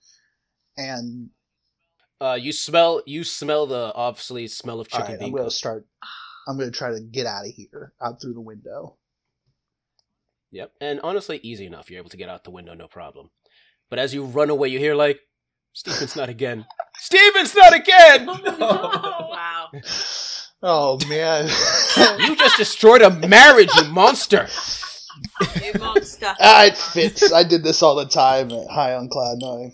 and 0.79 1.29
Uh, 2.21 2.39
you 2.41 2.53
smell 2.53 3.03
you 3.07 3.25
smell 3.25 3.67
the 3.67 3.93
obviously 3.95 4.49
smell 4.49 4.81
of 4.81 4.89
chicken 4.89 5.17
right, 5.17 5.23
I'm 5.23 5.33
gonna 5.33 5.51
start. 5.51 5.87
I'm 6.49 6.59
gonna 6.59 6.71
try 6.71 6.91
to 6.93 7.01
get 7.01 7.27
out 7.27 7.47
of 7.47 7.53
here, 7.53 7.93
out 8.01 8.21
through 8.23 8.35
the 8.35 8.41
window. 8.41 8.97
Yep. 10.53 10.73
And 10.81 11.01
honestly, 11.03 11.41
easy 11.43 11.67
enough. 11.67 11.91
You're 11.91 12.01
able 12.01 12.11
to 12.11 12.17
get 12.17 12.29
out 12.31 12.45
the 12.45 12.51
window, 12.51 12.73
no 12.73 12.87
problem. 12.89 13.31
But 13.91 13.99
as 13.99 14.15
you 14.15 14.25
run 14.25 14.49
away, 14.49 14.69
you 14.69 14.79
hear 14.79 14.95
like, 14.95 15.21
"Stevens, 15.75 16.17
not 16.17 16.29
again! 16.31 16.65
Stevens, 16.97 17.55
not 17.55 17.75
again! 17.75 18.27
Oh, 18.29 18.41
no. 18.59 19.29
Wow. 19.31 19.71
Oh 20.63 20.99
man. 21.07 21.45
You 22.19 22.35
just 22.35 22.57
destroyed 22.57 23.03
a 23.03 23.11
marriage, 23.11 23.69
you 23.77 23.85
monster!" 23.85 24.49
You 25.63 25.79
monster. 25.79 26.35
ah, 26.41 26.65
it 26.65 26.77
fits. 26.79 27.31
I 27.31 27.45
did 27.45 27.63
this 27.63 27.83
all 27.83 27.95
the 27.95 28.07
time 28.07 28.51
at 28.51 28.69
High 28.71 28.95
on 28.95 29.09
Cloud 29.11 29.39
Nine. 29.41 29.73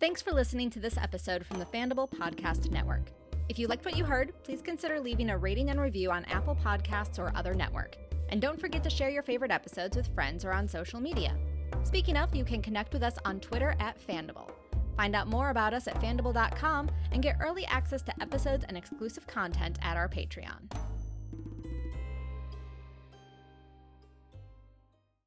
Thanks 0.00 0.22
for 0.22 0.32
listening 0.32 0.70
to 0.70 0.78
this 0.78 0.96
episode 0.96 1.44
from 1.44 1.58
the 1.58 1.66
Fandible 1.66 2.08
Podcast 2.08 2.70
Network. 2.70 3.10
If 3.48 3.58
you 3.58 3.66
liked 3.66 3.84
what 3.84 3.96
you 3.96 4.04
heard, 4.04 4.32
please 4.44 4.62
consider 4.62 5.00
leaving 5.00 5.30
a 5.30 5.38
rating 5.38 5.70
and 5.70 5.80
review 5.80 6.10
on 6.10 6.24
Apple 6.26 6.56
Podcasts 6.64 7.18
or 7.18 7.32
other 7.34 7.54
network. 7.54 7.96
And 8.28 8.40
don't 8.40 8.60
forget 8.60 8.84
to 8.84 8.90
share 8.90 9.08
your 9.08 9.22
favorite 9.22 9.50
episodes 9.50 9.96
with 9.96 10.12
friends 10.14 10.44
or 10.44 10.52
on 10.52 10.68
social 10.68 11.00
media. 11.00 11.36
Speaking 11.82 12.16
of, 12.16 12.34
you 12.34 12.44
can 12.44 12.62
connect 12.62 12.92
with 12.92 13.02
us 13.02 13.16
on 13.24 13.40
Twitter 13.40 13.74
at 13.80 13.98
Fandible. 14.06 14.50
Find 14.96 15.14
out 15.14 15.28
more 15.28 15.50
about 15.50 15.74
us 15.74 15.88
at 15.88 16.00
fandible.com 16.00 16.90
and 17.12 17.22
get 17.22 17.36
early 17.40 17.64
access 17.66 18.02
to 18.02 18.22
episodes 18.22 18.64
and 18.68 18.76
exclusive 18.76 19.26
content 19.26 19.78
at 19.82 19.96
our 19.96 20.08
Patreon. 20.08 20.70